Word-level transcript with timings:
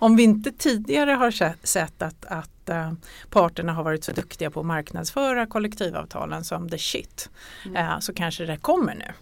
om 0.00 0.16
vi 0.16 0.22
inte 0.22 0.52
tidigare 0.52 1.10
har 1.10 1.30
sett 1.66 2.02
att, 2.02 2.24
att 2.24 2.70
uh, 2.70 2.92
parterna 3.30 3.72
har 3.72 3.84
varit 3.84 4.04
så 4.04 4.12
duktiga 4.12 4.50
på 4.50 4.60
att 4.60 4.66
marknadsföra 4.66 5.46
kollektivavtalen 5.46 6.44
som 6.44 6.68
the 6.68 6.78
shit 6.78 7.30
mm. 7.66 7.86
uh, 7.86 7.98
så 8.00 8.14
kanske 8.14 8.44
det 8.44 8.56
kommer 8.56 8.94
nu. 8.94 9.12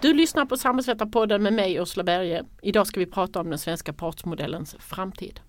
Du 0.00 0.14
lyssnar 0.14 0.44
på 0.44 0.56
Samhällsvetarpodden 0.56 1.42
med 1.42 1.52
mig 1.52 1.74
Ursula 1.74 2.04
Berge. 2.04 2.44
Idag 2.62 2.86
ska 2.86 3.00
vi 3.00 3.06
prata 3.06 3.40
om 3.40 3.50
den 3.50 3.58
svenska 3.58 3.92
partsmodellens 3.92 4.76
framtid. 4.78 5.40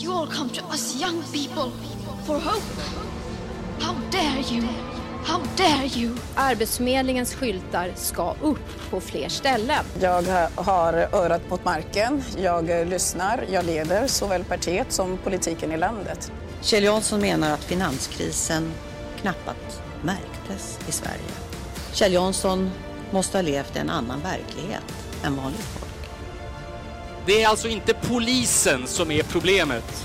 You 0.00 0.12
all 0.12 0.26
come 0.26 0.50
to 0.50 0.64
us 0.70 1.02
young 1.02 1.22
people 1.22 1.72
for 2.26 2.34
hope. 2.34 2.82
How 3.80 3.94
dare 4.10 4.54
you? 4.54 4.97
How 5.28 5.42
dare 5.56 5.86
you? 5.86 6.16
Arbetsförmedlingens 6.34 7.34
skyltar 7.34 7.92
ska 7.96 8.34
upp 8.42 8.90
på 8.90 9.00
fler 9.00 9.28
ställen. 9.28 9.84
Jag 10.00 10.22
har 10.54 10.92
örat 10.92 11.50
mot 11.50 11.64
marken, 11.64 12.22
jag 12.38 12.88
lyssnar, 12.88 13.44
jag 13.50 13.64
leder 13.64 14.06
såväl 14.06 14.44
partiet 14.44 14.92
som 14.92 15.18
politiken 15.18 15.72
i 15.72 15.76
landet. 15.76 16.32
Kjell 16.62 16.84
Jansson 16.84 17.20
menar 17.20 17.50
att 17.50 17.64
finanskrisen 17.64 18.72
knappast 19.20 19.82
märktes 20.02 20.78
i 20.88 20.92
Sverige. 20.92 21.30
Kjell 21.92 22.12
Jansson 22.12 22.70
måste 23.10 23.38
ha 23.38 23.42
levt 23.42 23.76
i 23.76 23.78
en 23.78 23.90
annan 23.90 24.20
verklighet 24.20 24.84
än 25.24 25.36
vanligt 25.36 25.60
folk. 25.80 26.10
Det 27.26 27.42
är 27.42 27.48
alltså 27.48 27.68
inte 27.68 27.94
polisen 27.94 28.86
som 28.86 29.10
är 29.10 29.22
problemet, 29.22 30.04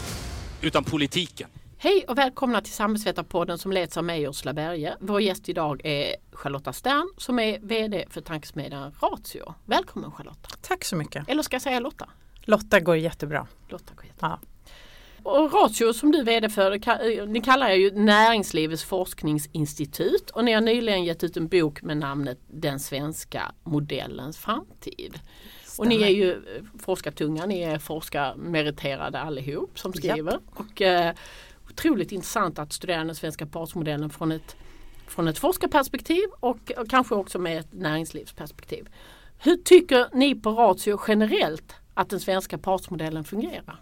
utan 0.61 0.83
politiken. 0.83 1.49
Hej 1.83 2.05
och 2.07 2.17
välkomna 2.17 2.61
till 2.61 2.73
Samhällsvetarpodden 2.73 3.57
som 3.57 3.71
leds 3.71 3.97
av 3.97 4.03
mig 4.03 4.23
Ursula 4.23 4.53
Berge. 4.53 4.95
Vår 4.99 5.21
gäst 5.21 5.49
idag 5.49 5.81
är 5.83 6.15
Charlotta 6.31 6.73
Stern 6.73 7.07
som 7.17 7.39
är 7.39 7.59
VD 7.59 8.05
för 8.09 8.21
tankesmedjan 8.21 8.91
Ratio. 9.01 9.53
Välkommen 9.65 10.11
Charlotta! 10.11 10.49
Tack 10.61 10.83
så 10.83 10.95
mycket! 10.95 11.29
Eller 11.29 11.43
ska 11.43 11.55
jag 11.55 11.61
säga 11.61 11.79
Lotta? 11.79 12.09
Lotta 12.41 12.79
går 12.79 12.97
jättebra. 12.97 13.47
Lotta 13.69 13.93
går 13.95 14.05
jättebra. 14.05 14.39
Ja. 15.23 15.31
Och 15.31 15.53
Ratio 15.53 15.93
som 15.93 16.11
du 16.11 16.19
är 16.19 16.23
VD 16.23 16.49
för, 16.49 17.25
ni 17.25 17.41
kallar 17.41 17.69
er 17.69 17.75
ju 17.75 17.91
Näringslivets 17.91 18.83
forskningsinstitut 18.83 20.29
och 20.29 20.45
ni 20.45 20.53
har 20.53 20.61
nyligen 20.61 21.03
gett 21.03 21.23
ut 21.23 21.37
en 21.37 21.47
bok 21.47 21.81
med 21.81 21.97
namnet 21.97 22.39
Den 22.47 22.79
svenska 22.79 23.51
modellens 23.63 24.37
framtid. 24.37 25.19
Och 25.77 25.87
ni 25.87 26.01
är 26.01 26.09
ju 26.09 26.31
eh, 26.31 26.63
forskartunga, 26.79 27.45
ni 27.45 27.61
är 27.61 27.79
forskarmeriterade 27.79 29.19
allihop 29.19 29.79
som 29.79 29.93
skriver. 29.93 30.31
Japp. 30.31 30.41
Och, 30.53 30.81
eh, 30.81 31.13
otroligt 31.73 32.11
intressant 32.11 32.59
att 32.59 32.73
studera 32.73 33.03
den 33.03 33.15
svenska 33.15 33.45
partsmodellen 33.45 34.09
från 34.09 34.31
ett, 34.31 34.55
från 35.07 35.27
ett 35.27 35.39
forskarperspektiv 35.39 36.23
och, 36.39 36.71
och 36.77 36.89
kanske 36.89 37.15
också 37.15 37.39
med 37.39 37.59
ett 37.59 37.73
näringslivsperspektiv. 37.73 38.87
Hur 39.39 39.57
tycker 39.57 40.07
ni 40.13 40.35
på 40.35 40.51
Ratio 40.51 40.99
generellt 41.07 41.75
att 41.93 42.09
den 42.09 42.19
svenska 42.19 42.57
partsmodellen 42.57 43.23
fungerar? 43.23 43.79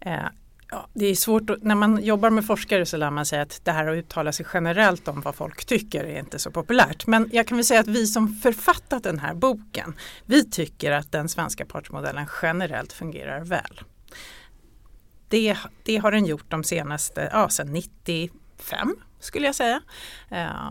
Eh, 0.00 0.26
Ja, 0.74 0.88
det 0.94 1.06
är 1.06 1.14
svårt 1.14 1.50
att, 1.50 1.62
när 1.62 1.74
man 1.74 2.04
jobbar 2.04 2.30
med 2.30 2.46
forskare 2.46 2.86
så 2.86 2.96
lär 2.96 3.10
man 3.10 3.26
sig 3.26 3.40
att 3.40 3.60
det 3.64 3.72
här 3.72 3.86
att 3.86 3.96
uttala 3.96 4.32
sig 4.32 4.46
generellt 4.54 5.08
om 5.08 5.20
vad 5.20 5.34
folk 5.34 5.64
tycker 5.64 6.04
är 6.04 6.18
inte 6.18 6.38
så 6.38 6.50
populärt. 6.50 7.06
Men 7.06 7.30
jag 7.32 7.46
kan 7.46 7.58
väl 7.58 7.64
säga 7.64 7.80
att 7.80 7.88
vi 7.88 8.06
som 8.06 8.28
författat 8.28 9.02
den 9.02 9.18
här 9.18 9.34
boken, 9.34 9.94
vi 10.26 10.50
tycker 10.50 10.92
att 10.92 11.12
den 11.12 11.28
svenska 11.28 11.64
partsmodellen 11.64 12.26
generellt 12.42 12.92
fungerar 12.92 13.44
väl. 13.44 13.80
Det, 15.32 15.56
det 15.82 15.96
har 15.96 16.12
den 16.12 16.26
gjort 16.26 16.50
de 16.50 16.64
senaste, 16.64 17.30
ja 17.32 17.48
sedan 17.48 17.72
95 17.72 18.96
skulle 19.20 19.46
jag 19.46 19.54
säga. 19.54 19.80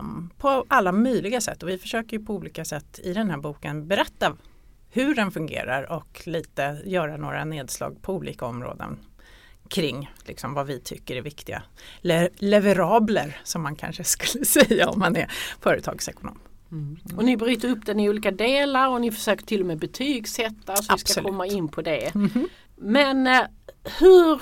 Um, 0.00 0.30
på 0.38 0.64
alla 0.68 0.92
möjliga 0.92 1.40
sätt 1.40 1.62
och 1.62 1.68
vi 1.68 1.78
försöker 1.78 2.18
på 2.18 2.34
olika 2.34 2.64
sätt 2.64 3.00
i 3.02 3.12
den 3.12 3.30
här 3.30 3.36
boken 3.36 3.88
berätta 3.88 4.36
hur 4.90 5.14
den 5.14 5.30
fungerar 5.30 5.92
och 5.92 6.22
lite 6.26 6.82
göra 6.84 7.16
några 7.16 7.44
nedslag 7.44 8.02
på 8.02 8.14
olika 8.14 8.46
områden 8.46 8.98
kring 9.68 10.10
liksom, 10.24 10.54
vad 10.54 10.66
vi 10.66 10.80
tycker 10.80 11.16
är 11.16 11.22
viktiga 11.22 11.62
Le 12.00 12.28
leverabler 12.36 13.40
som 13.44 13.62
man 13.62 13.76
kanske 13.76 14.04
skulle 14.14 14.44
säga 14.44 14.88
om 14.88 14.98
man 14.98 15.16
är 15.16 15.30
företagsekonom. 15.60 16.38
Mm. 16.72 16.98
Och 17.16 17.24
ni 17.24 17.36
bryter 17.36 17.70
upp 17.70 17.86
den 17.86 18.00
i 18.00 18.08
olika 18.08 18.30
delar 18.30 18.88
och 18.88 19.00
ni 19.00 19.12
försöker 19.12 19.46
till 19.46 19.60
och 19.60 19.66
med 19.66 19.78
betygsätta 19.78 20.76
så 20.76 20.94
vi 20.94 20.98
ska 20.98 21.22
komma 21.22 21.46
in 21.46 21.68
på 21.68 21.82
det. 21.82 22.14
Mm. 22.14 22.48
Men 22.76 23.26
eh, 23.26 23.42
hur 23.84 24.40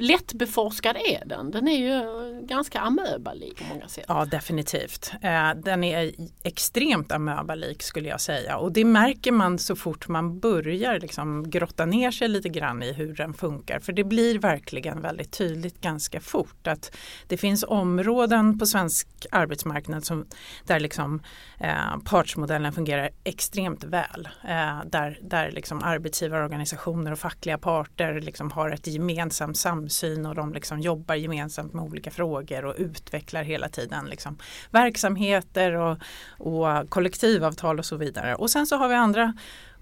lättbeforskad 0.00 0.96
är 0.96 1.24
den? 1.26 1.50
Den 1.50 1.68
är 1.68 1.78
ju 1.78 2.02
ganska 2.46 2.80
amöbalik 2.80 3.58
på 3.58 3.74
många 3.74 3.88
sätt. 3.88 4.04
Ja 4.08 4.24
definitivt. 4.24 5.12
Eh, 5.22 5.50
den 5.64 5.84
är 5.84 6.12
extremt 6.42 7.12
amöbalik 7.12 7.82
skulle 7.82 8.08
jag 8.08 8.20
säga 8.20 8.56
och 8.56 8.72
det 8.72 8.84
märker 8.84 9.32
man 9.32 9.58
så 9.58 9.76
fort 9.76 10.08
man 10.08 10.38
börjar 10.40 11.00
liksom 11.00 11.50
grotta 11.50 11.86
ner 11.86 12.10
sig 12.10 12.28
lite 12.28 12.48
grann 12.48 12.82
i 12.82 12.92
hur 12.92 13.14
den 13.14 13.34
funkar. 13.34 13.80
För 13.80 13.92
det 13.92 14.04
blir 14.04 14.38
verkligen 14.38 15.00
väldigt 15.00 15.32
tydligt 15.32 15.80
ganska 15.80 16.20
fort 16.20 16.66
att 16.66 16.96
det 17.26 17.36
finns 17.36 17.64
områden 17.68 18.58
på 18.58 18.66
svensk 18.66 19.08
arbetsmarknad 19.30 20.04
som, 20.04 20.26
där 20.66 20.80
liksom, 20.80 21.22
eh, 21.58 21.98
partsmodellen 22.04 22.72
fungerar 22.72 23.10
extremt 23.24 23.84
väl. 23.84 24.28
Eh, 24.48 24.78
där 24.86 25.18
där 25.22 25.50
liksom 25.50 25.82
arbetsgivarorganisationer 25.82 27.12
och 27.12 27.18
fackliga 27.18 27.58
parter 27.58 28.20
liksom 28.20 28.50
har 28.50 28.70
ett 28.70 28.86
gemensamt 28.86 29.56
samspel 29.56 29.89
samsyn 29.90 30.26
och 30.26 30.34
de 30.34 30.52
liksom 30.52 30.80
jobbar 30.80 31.14
gemensamt 31.14 31.74
med 31.74 31.84
olika 31.84 32.10
frågor 32.10 32.64
och 32.64 32.74
utvecklar 32.78 33.42
hela 33.42 33.68
tiden 33.68 34.06
liksom 34.06 34.38
verksamheter 34.70 35.72
och, 35.72 35.98
och 36.38 36.90
kollektivavtal 36.90 37.78
och 37.78 37.84
så 37.84 37.96
vidare. 37.96 38.34
Och 38.34 38.50
sen 38.50 38.66
så 38.66 38.76
har 38.76 38.88
vi 38.88 38.94
andra 38.94 39.34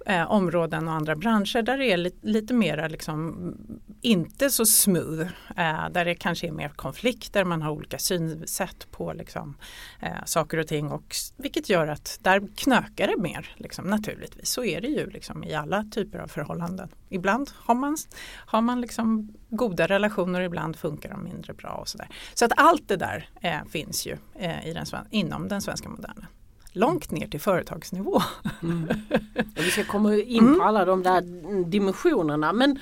eh, 0.09 0.31
områden 0.31 0.89
och 0.89 0.95
andra 0.95 1.17
branscher 1.17 1.63
där 1.63 1.79
det 1.79 1.93
är 1.93 1.97
lite, 1.97 2.27
lite 2.27 2.55
mera 2.55 2.89
liksom, 2.89 3.55
inte 4.01 4.51
så 4.51 4.67
smooth. 4.67 5.21
Eh, 5.57 5.89
där 5.91 6.05
det 6.05 6.15
kanske 6.15 6.47
är 6.47 6.53
mer 6.53 6.69
konflikter, 6.69 7.45
man 7.45 7.63
har 7.63 7.71
olika 7.71 7.99
synsätt 7.99 8.91
på 8.91 9.13
liksom, 9.13 9.57
eh, 10.01 10.25
saker 10.25 10.59
och 10.59 10.67
ting 10.67 10.93
och 10.93 11.15
vilket 11.37 11.69
gör 11.69 11.87
att 11.87 12.19
där 12.23 12.49
knökar 12.57 13.07
det 13.09 13.23
mer 13.23 13.55
liksom, 13.57 13.85
naturligtvis. 13.85 14.49
Så 14.49 14.65
är 14.65 14.81
det 14.81 14.89
ju 14.89 15.11
liksom, 15.11 15.45
i 15.45 15.55
alla 15.55 15.85
typer 15.85 16.19
av 16.19 16.29
förhållanden. 16.29 16.89
Ibland 17.09 17.51
har 17.55 17.75
man, 17.75 17.97
har 18.47 18.63
man 18.63 18.81
liksom 18.81 19.33
goda 19.49 19.87
relationer, 19.87 20.41
ibland 20.41 20.77
funkar 20.77 21.11
de 21.11 21.25
mindre 21.25 21.55
bra 21.55 21.71
och 21.71 21.89
sådär. 21.89 22.09
Så 22.35 22.45
att 22.45 22.53
allt 22.57 22.89
det 22.89 22.97
där 22.97 23.29
eh, 23.41 23.65
finns 23.71 24.07
ju 24.07 24.17
eh, 24.35 24.69
i 24.69 24.73
den, 24.73 24.87
inom 25.11 25.49
den 25.49 25.63
svenska 25.63 25.89
modellen 25.89 26.27
långt 26.73 27.11
ner 27.11 27.27
till 27.27 27.41
företagsnivå. 27.41 28.23
Mm. 28.63 28.89
vi 29.55 29.71
ska 29.71 29.85
komma 29.85 30.15
in 30.15 30.39
på 30.39 30.47
mm. 30.47 30.61
alla 30.61 30.85
de 30.85 31.03
där 31.03 31.23
dimensionerna 31.65 32.53
men 32.53 32.79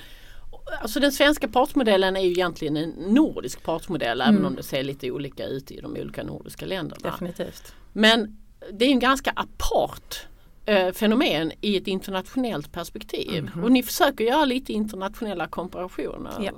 Alltså 0.81 0.99
den 0.99 1.11
svenska 1.11 1.47
partsmodellen 1.47 2.15
är 2.15 2.21
ju 2.21 2.31
egentligen 2.31 2.77
en 2.77 2.89
nordisk 2.89 3.63
partsmodell 3.63 4.21
mm. 4.21 4.35
även 4.35 4.45
om 4.45 4.55
det 4.55 4.63
ser 4.63 4.83
lite 4.83 5.11
olika 5.11 5.45
ut 5.45 5.71
i 5.71 5.81
de 5.81 5.91
olika 5.91 6.23
nordiska 6.23 6.65
länderna. 6.65 7.11
Definitivt. 7.11 7.75
Men 7.93 8.37
det 8.71 8.85
är 8.85 8.89
en 8.89 8.99
ganska 8.99 9.33
apart 9.35 10.27
eh, 10.65 10.91
fenomen 10.91 11.51
i 11.61 11.77
ett 11.77 11.87
internationellt 11.87 12.71
perspektiv. 12.71 13.37
Mm. 13.37 13.63
Och 13.63 13.71
ni 13.71 13.83
försöker 13.83 14.23
göra 14.23 14.45
lite 14.45 14.73
internationella 14.73 15.47
komparationer. 15.47 16.33
Ja. 16.39 16.51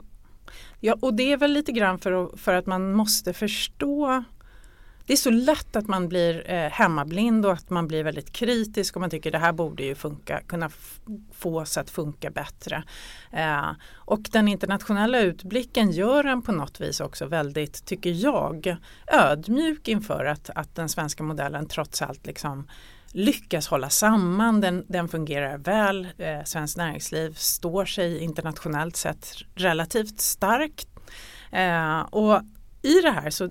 ja 0.79 0.97
och 1.01 1.13
det 1.13 1.31
är 1.31 1.37
väl 1.37 1.51
lite 1.51 1.71
grann 1.71 1.99
för, 1.99 2.37
för 2.37 2.53
att 2.53 2.65
man 2.65 2.93
måste 2.93 3.33
förstå 3.33 4.23
det 5.09 5.13
är 5.13 5.17
så 5.17 5.29
lätt 5.29 5.75
att 5.75 5.87
man 5.87 6.09
blir 6.09 6.51
eh, 6.51 6.69
hemmablind 6.71 7.45
och 7.45 7.51
att 7.51 7.69
man 7.69 7.87
blir 7.87 8.03
väldigt 8.03 8.31
kritisk 8.31 8.95
och 8.95 9.01
man 9.01 9.09
tycker 9.09 9.31
det 9.31 9.37
här 9.37 9.51
borde 9.51 9.83
ju 9.83 9.95
funka, 9.95 10.41
kunna 10.47 10.69
fås 11.33 11.77
att 11.77 11.89
funka 11.89 12.29
bättre. 12.29 12.83
Eh, 13.31 13.71
och 13.95 14.19
den 14.31 14.47
internationella 14.47 15.19
utblicken 15.19 15.91
gör 15.91 16.23
en 16.23 16.41
på 16.41 16.51
något 16.51 16.81
vis 16.81 16.99
också 16.99 17.25
väldigt, 17.25 17.85
tycker 17.85 18.09
jag, 18.09 18.75
ödmjuk 19.07 19.87
inför 19.87 20.25
att, 20.25 20.49
att 20.55 20.75
den 20.75 20.89
svenska 20.89 21.23
modellen 21.23 21.67
trots 21.67 22.01
allt 22.01 22.25
liksom 22.25 22.67
lyckas 23.11 23.67
hålla 23.67 23.89
samman, 23.89 24.61
den, 24.61 24.85
den 24.87 25.07
fungerar 25.07 25.57
väl. 25.57 26.07
Eh, 26.17 26.43
Svenskt 26.45 26.77
näringsliv 26.77 27.33
står 27.33 27.85
sig 27.85 28.19
internationellt 28.19 28.95
sett 28.95 29.33
relativt 29.55 30.19
starkt. 30.19 30.87
Eh, 31.51 31.99
och 31.99 32.41
i 32.81 33.01
det 33.01 33.11
här, 33.11 33.29
så, 33.29 33.49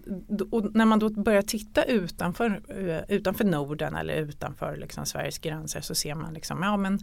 när 0.74 0.84
man 0.84 0.98
då 0.98 1.08
börjar 1.08 1.42
titta 1.42 1.84
utanför, 1.84 2.62
eh, 2.68 3.16
utanför 3.16 3.44
Norden 3.44 3.96
eller 3.96 4.14
utanför 4.14 4.76
liksom 4.76 5.06
Sveriges 5.06 5.38
gränser 5.38 5.80
så 5.80 5.94
ser 5.94 6.14
man 6.14 6.34
liksom, 6.34 6.62
ja 6.62 6.76
men 6.76 6.98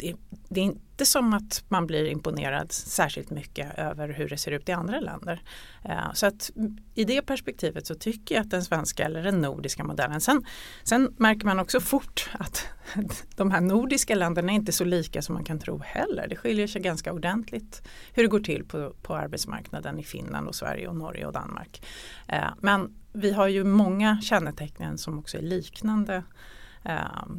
det, 0.00 0.14
det, 0.48 0.60
är 0.60 0.64
inte 0.64 1.06
som 1.06 1.34
att 1.34 1.64
man 1.68 1.86
blir 1.86 2.04
imponerad 2.04 2.72
särskilt 2.72 3.30
mycket 3.30 3.78
över 3.78 4.08
hur 4.08 4.28
det 4.28 4.36
ser 4.36 4.50
ut 4.50 4.68
i 4.68 4.72
andra 4.72 5.00
länder. 5.00 5.42
Eh, 5.84 6.12
så 6.14 6.26
att 6.26 6.50
i 6.94 7.04
det 7.04 7.22
perspektivet 7.22 7.86
så 7.86 7.94
tycker 7.94 8.34
jag 8.34 8.42
att 8.42 8.50
den 8.50 8.64
svenska 8.64 9.04
eller 9.04 9.22
den 9.22 9.40
nordiska 9.40 9.84
modellen. 9.84 10.20
Sen, 10.20 10.44
sen 10.82 11.14
märker 11.16 11.46
man 11.46 11.58
också 11.58 11.80
fort 11.80 12.30
att 12.32 12.68
de 13.36 13.50
här 13.50 13.60
nordiska 13.60 14.14
länderna 14.14 14.52
är 14.52 14.56
inte 14.56 14.72
så 14.72 14.84
lika 14.84 15.22
som 15.22 15.34
man 15.34 15.44
kan 15.44 15.58
tro 15.58 15.78
heller. 15.78 16.26
Det 16.28 16.36
skiljer 16.36 16.66
sig 16.66 16.82
ganska 16.82 17.12
ordentligt 17.12 17.82
hur 18.12 18.22
det 18.22 18.28
går 18.28 18.40
till 18.40 18.64
på, 18.64 18.92
på 19.02 19.16
arbetsmarknaden 19.16 19.98
i 19.98 20.04
Finland 20.04 20.48
och 20.48 20.54
Sverige 20.54 20.88
och 20.88 20.96
Norge 20.96 21.26
och 21.26 21.32
Danmark. 21.32 21.86
Eh, 22.28 22.50
men 22.60 22.96
vi 23.12 23.32
har 23.32 23.48
ju 23.48 23.64
många 23.64 24.20
kännetecken 24.20 24.98
som 24.98 25.18
också 25.18 25.38
är 25.38 25.42
liknande 25.42 26.22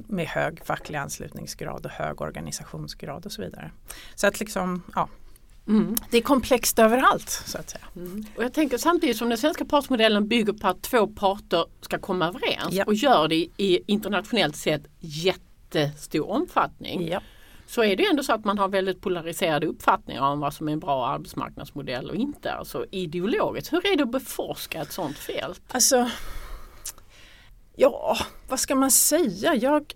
med 0.07 0.27
hög 0.27 0.65
facklig 0.65 0.97
anslutningsgrad 0.97 1.85
och 1.85 1.91
hög 1.91 2.21
organisationsgrad 2.21 3.25
och 3.25 3.31
så 3.31 3.41
vidare. 3.41 3.71
Så 4.15 4.27
att 4.27 4.39
liksom, 4.39 4.83
ja, 4.95 5.09
Mm. 5.67 5.95
Det 6.09 6.17
är 6.17 6.21
komplext 6.21 6.79
överallt 6.79 7.29
så 7.29 7.57
att 7.57 7.69
säga. 7.69 7.85
Mm. 7.95 8.25
Och 8.35 8.43
jag 8.43 8.53
tänker 8.53 8.77
samtidigt 8.77 9.17
som 9.17 9.29
den 9.29 9.37
svenska 9.37 9.65
partsmodellen 9.65 10.27
bygger 10.27 10.53
på 10.53 10.67
att 10.67 10.81
två 10.81 11.07
parter 11.07 11.65
ska 11.81 11.99
komma 11.99 12.27
överens 12.27 12.73
ja. 12.73 12.83
och 12.87 12.93
gör 12.93 13.27
det 13.27 13.47
i 13.57 13.83
internationellt 13.85 14.55
sett 14.55 14.81
jättestor 14.99 16.29
omfattning. 16.29 17.07
Ja. 17.07 17.21
Så 17.67 17.83
är 17.83 17.95
det 17.95 18.05
ändå 18.05 18.23
så 18.23 18.33
att 18.33 18.45
man 18.45 18.57
har 18.57 18.67
väldigt 18.67 19.01
polariserade 19.01 19.67
uppfattningar 19.67 20.21
om 20.21 20.39
vad 20.39 20.53
som 20.53 20.67
är 20.67 20.73
en 20.73 20.79
bra 20.79 21.07
arbetsmarknadsmodell 21.07 22.09
och 22.09 22.15
inte. 22.15 22.53
Alltså 22.53 22.85
ideologiskt. 22.91 23.73
Hur 23.73 23.85
är 23.87 23.97
det 23.97 24.03
att 24.03 24.11
beforska 24.11 24.81
ett 24.81 24.91
sådant 24.91 25.17
fält? 25.17 25.61
Alltså, 25.67 26.09
ja, 27.75 28.17
vad 28.47 28.59
ska 28.59 28.75
man 28.75 28.91
säga? 28.91 29.55
Jag, 29.55 29.93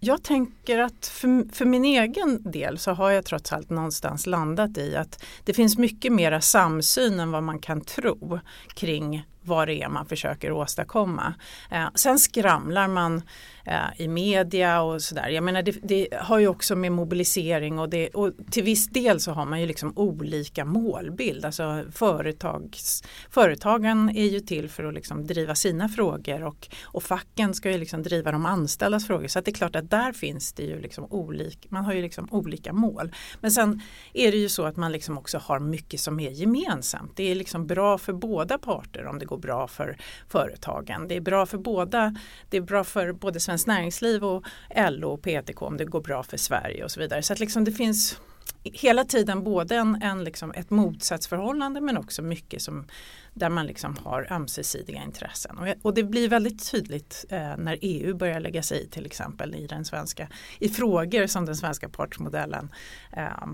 jag 0.00 0.22
tänker 0.22 0.78
att 0.78 1.06
för, 1.06 1.54
för, 1.54 1.64
min 1.64 1.84
egen 1.84 2.50
del 2.50 2.78
så 2.78 2.90
har 2.90 3.10
jag 3.10 3.24
trots 3.24 3.52
allt 3.52 3.70
någonstans 3.70 4.26
landat 4.26 4.78
i 4.78 4.96
att 4.96 5.24
det 5.44 5.54
finns 5.54 5.78
mycket 5.78 6.12
mera 6.12 6.40
samsyn 6.40 7.20
än 7.20 7.30
vad 7.30 7.42
man 7.42 7.58
kan 7.58 7.80
tro 7.80 8.40
kring 8.74 9.24
vad 9.44 9.68
det 9.68 9.82
är 9.82 9.88
man 9.88 10.06
försöker 10.06 10.52
åstadkomma. 10.52 11.34
Eh, 11.70 11.86
sen 11.94 12.18
skramlar 12.18 12.88
man 12.88 13.22
eh, 13.64 14.00
i 14.00 14.08
media 14.08 14.82
och 14.82 15.02
sådär. 15.02 15.28
Jag 15.28 15.44
menar 15.44 15.62
det, 15.62 15.76
det, 15.82 16.08
har 16.20 16.38
ju 16.38 16.48
också 16.48 16.76
med 16.76 16.92
mobilisering 16.92 17.78
och, 17.78 17.88
det, 17.88 18.08
och 18.08 18.32
till 18.50 18.62
viss 18.62 18.88
del 18.88 19.20
så 19.20 19.32
har 19.32 19.46
man 19.46 19.60
ju 19.60 19.66
liksom 19.66 19.92
olika 19.96 20.64
målbild. 20.64 21.44
Alltså 21.44 21.84
företags, 21.92 23.02
företagen 23.30 24.10
är 24.16 24.26
ju 24.26 24.40
till 24.40 24.68
för 24.68 24.84
att 24.84 24.94
liksom 24.94 25.26
driva 25.26 25.54
sina 25.54 25.88
frågor 25.88 26.44
och, 26.44 26.68
och 26.82 27.02
facken 27.02 27.54
ska 27.54 27.70
ju 27.70 27.78
liksom 27.78 28.02
driva 28.02 28.32
de 28.32 28.46
anställdas 28.46 29.06
frågor. 29.06 29.28
Så 29.28 29.40
det 29.40 29.50
är 29.50 29.54
klart 29.54 29.76
att 29.76 29.90
där 29.90 30.12
finns 30.12 30.52
det 30.52 30.62
ju 30.62 30.80
liksom 30.80 31.06
olika, 31.10 31.68
man 31.70 31.84
har 31.84 31.92
ju 31.92 32.02
liksom 32.02 32.28
olika 32.30 32.72
mål. 32.72 33.14
Men 33.40 33.50
sen 33.50 33.80
är 34.12 34.32
det 34.32 34.38
ju 34.38 34.48
så 34.48 34.64
att 34.64 34.76
man 34.76 34.92
liksom 34.92 35.18
också 35.18 35.38
har 35.38 35.60
mycket 35.60 36.00
som 36.00 36.20
är 36.20 36.30
gemensamt. 36.30 37.12
Det 37.16 37.30
är 37.30 37.34
liksom 37.34 37.66
bra 37.66 37.98
för 37.98 38.12
båda 38.12 38.58
parter 38.58 39.06
om 39.06 39.18
det 39.18 39.24
går 39.24 39.33
bra 39.36 39.68
för 39.68 39.96
företagen. 40.28 41.08
Det 41.08 41.16
är 41.16 41.20
bra 41.20 41.46
för 41.46 41.58
båda, 41.58 42.14
det 42.50 42.56
är 42.56 42.60
bra 42.60 42.84
för 42.84 43.12
både 43.12 43.40
Svenskt 43.40 43.66
Näringsliv 43.66 44.24
och 44.24 44.44
LO 44.90 45.08
och 45.08 45.22
PTK 45.22 45.62
om 45.62 45.76
det 45.76 45.84
går 45.84 46.00
bra 46.00 46.22
för 46.22 46.36
Sverige 46.36 46.84
och 46.84 46.90
så 46.90 47.00
vidare. 47.00 47.22
Så 47.22 47.32
att 47.32 47.40
liksom 47.40 47.64
det 47.64 47.72
finns 47.72 48.18
hela 48.64 49.04
tiden 49.04 49.44
både 49.44 49.76
en, 49.76 50.02
en 50.02 50.24
liksom 50.24 50.52
ett 50.52 50.70
motsatsförhållande 50.70 51.80
men 51.80 51.96
också 51.96 52.22
mycket 52.22 52.62
som, 52.62 52.86
där 53.34 53.48
man 53.48 53.66
liksom 53.66 53.96
har 53.96 54.32
ömsesidiga 54.32 55.02
intressen. 55.02 55.58
Och, 55.58 55.68
och 55.82 55.94
det 55.94 56.02
blir 56.02 56.28
väldigt 56.28 56.70
tydligt 56.70 57.24
eh, 57.28 57.56
när 57.56 57.78
EU 57.80 58.16
börjar 58.16 58.40
lägga 58.40 58.62
sig 58.62 58.84
i 58.84 58.88
till 58.88 59.06
exempel 59.06 59.54
i, 59.54 59.66
den 59.66 59.84
svenska, 59.84 60.28
i 60.58 60.68
frågor 60.68 61.26
som 61.26 61.46
den 61.46 61.56
svenska 61.56 61.88
partsmodellen 61.88 62.72
eh, 63.12 63.46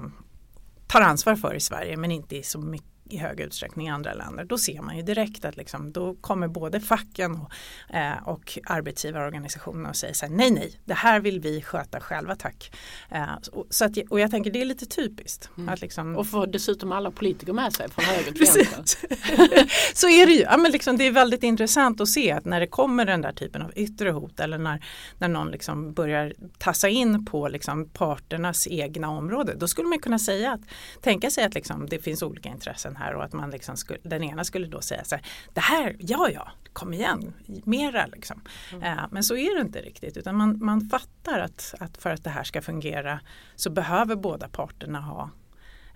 tar 0.86 1.00
ansvar 1.00 1.36
för 1.36 1.54
i 1.54 1.60
Sverige 1.60 1.96
men 1.96 2.10
inte 2.10 2.36
i 2.36 2.42
så 2.42 2.58
mycket 2.58 2.90
i 3.10 3.16
hög 3.16 3.40
utsträckning 3.40 3.86
i 3.86 3.90
andra 3.90 4.14
länder. 4.14 4.44
Då 4.44 4.58
ser 4.58 4.82
man 4.82 4.96
ju 4.96 5.02
direkt 5.02 5.44
att 5.44 5.56
liksom, 5.56 5.92
då 5.92 6.14
kommer 6.14 6.48
både 6.48 6.80
facken 6.80 7.32
och, 7.36 7.50
eh, 7.96 8.28
och 8.28 8.58
arbetsgivarorganisationerna 8.66 9.88
och 9.88 9.96
säger 9.96 10.14
så 10.14 10.26
här, 10.26 10.32
nej 10.32 10.50
nej, 10.50 10.80
det 10.84 10.94
här 10.94 11.20
vill 11.20 11.40
vi 11.40 11.62
sköta 11.62 12.00
själva 12.00 12.36
tack. 12.36 12.76
Eh, 13.10 13.24
så 13.70 13.84
att, 13.84 13.98
och 14.10 14.20
jag 14.20 14.30
tänker 14.30 14.50
det 14.50 14.60
är 14.60 14.64
lite 14.64 14.86
typiskt. 14.86 15.50
Mm. 15.56 15.68
Att 15.68 15.80
liksom, 15.80 16.16
och 16.16 16.26
får 16.26 16.46
dessutom 16.46 16.92
alla 16.92 17.10
politiker 17.10 17.52
med 17.52 17.72
sig 17.72 17.88
från 17.90 18.04
höger 18.04 18.32
till 18.32 18.46
Så 19.94 20.08
är 20.08 20.26
det 20.26 20.32
ju. 20.32 20.40
Ja, 20.40 20.56
men 20.56 20.72
liksom, 20.72 20.96
det 20.96 21.06
är 21.06 21.10
väldigt 21.10 21.42
intressant 21.42 22.00
att 22.00 22.08
se 22.08 22.32
att 22.32 22.44
när 22.44 22.60
det 22.60 22.66
kommer 22.66 23.04
den 23.04 23.20
där 23.20 23.32
typen 23.32 23.62
av 23.62 23.72
yttre 23.76 24.10
hot 24.10 24.40
eller 24.40 24.58
när, 24.58 24.84
när 25.18 25.28
någon 25.28 25.50
liksom 25.50 25.92
börjar 25.92 26.34
tassa 26.58 26.88
in 26.88 27.24
på 27.24 27.48
liksom 27.48 27.88
parternas 27.88 28.66
egna 28.70 29.10
område, 29.10 29.54
då 29.54 29.68
skulle 29.68 29.88
man 29.88 29.98
kunna 29.98 30.18
säga 30.18 30.52
att 30.52 30.60
tänka 31.02 31.30
sig 31.30 31.44
att 31.44 31.54
liksom, 31.54 31.86
det 31.86 31.98
finns 31.98 32.22
olika 32.22 32.48
intressen 32.48 32.96
här 33.00 33.14
och 33.14 33.24
att 33.24 33.32
man 33.32 33.50
liksom 33.50 33.76
skulle, 33.76 33.98
den 34.02 34.24
ena 34.24 34.44
skulle 34.44 34.66
då 34.66 34.80
säga 34.80 35.04
så 35.04 35.14
här, 35.14 35.24
det 35.54 35.60
här, 35.60 35.96
ja 35.98 36.30
ja, 36.30 36.48
kom 36.72 36.94
igen, 36.94 37.32
mera 37.46 38.06
liksom. 38.06 38.40
Mm. 38.72 38.82
Eh, 38.82 39.04
men 39.10 39.22
så 39.24 39.36
är 39.36 39.54
det 39.54 39.60
inte 39.60 39.80
riktigt 39.80 40.16
utan 40.16 40.36
man, 40.36 40.58
man 40.64 40.80
fattar 40.80 41.38
att, 41.40 41.74
att 41.80 41.96
för 41.96 42.10
att 42.10 42.24
det 42.24 42.30
här 42.30 42.44
ska 42.44 42.62
fungera 42.62 43.20
så 43.56 43.70
behöver 43.70 44.16
båda 44.16 44.48
parterna 44.48 45.00
ha 45.00 45.30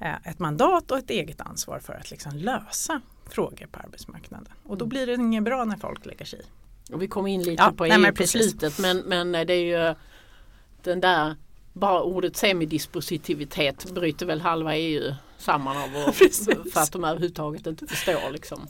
eh, 0.01 0.15
ett 0.25 0.39
mandat 0.39 0.91
och 0.91 0.99
ett 0.99 1.11
eget 1.11 1.41
ansvar 1.41 1.79
för 1.79 1.93
att 1.93 2.11
liksom 2.11 2.37
lösa 2.37 3.01
frågor 3.31 3.67
på 3.67 3.81
arbetsmarknaden. 3.81 4.53
Och 4.63 4.79
då 4.79 4.85
mm. 4.85 4.89
blir 4.89 5.07
det 5.07 5.15
inget 5.15 5.45
bra 5.45 5.65
när 5.65 5.77
folk 5.77 6.07
lägger 6.07 6.25
sig 6.25 6.41
i. 6.41 6.45
Och 6.93 7.03
vi 7.03 7.09
kommer 7.09 7.31
in 7.31 7.43
lite 7.43 7.63
ja, 7.63 7.73
på 7.77 7.87
EU 7.87 8.13
på 8.15 8.27
slutet 8.27 8.79
men, 8.79 8.99
men 8.99 9.33
det 9.33 9.53
är 9.55 9.89
ju 9.89 9.95
den 10.83 11.01
där 11.01 11.37
bara 11.73 12.03
ordet 12.03 12.37
semidispositivitet 12.37 13.91
bryter 13.95 14.27
väl 14.27 14.41
halva 14.41 14.77
EU 14.77 15.15
samman 15.45 15.77
av 15.77 15.97
och, 16.09 16.15
för 16.73 16.81
att 16.81 16.93
de 16.93 17.05
överhuvudtaget 17.05 17.67
inte 17.67 17.87
förstår 17.87 18.31
liksom. 18.31 18.69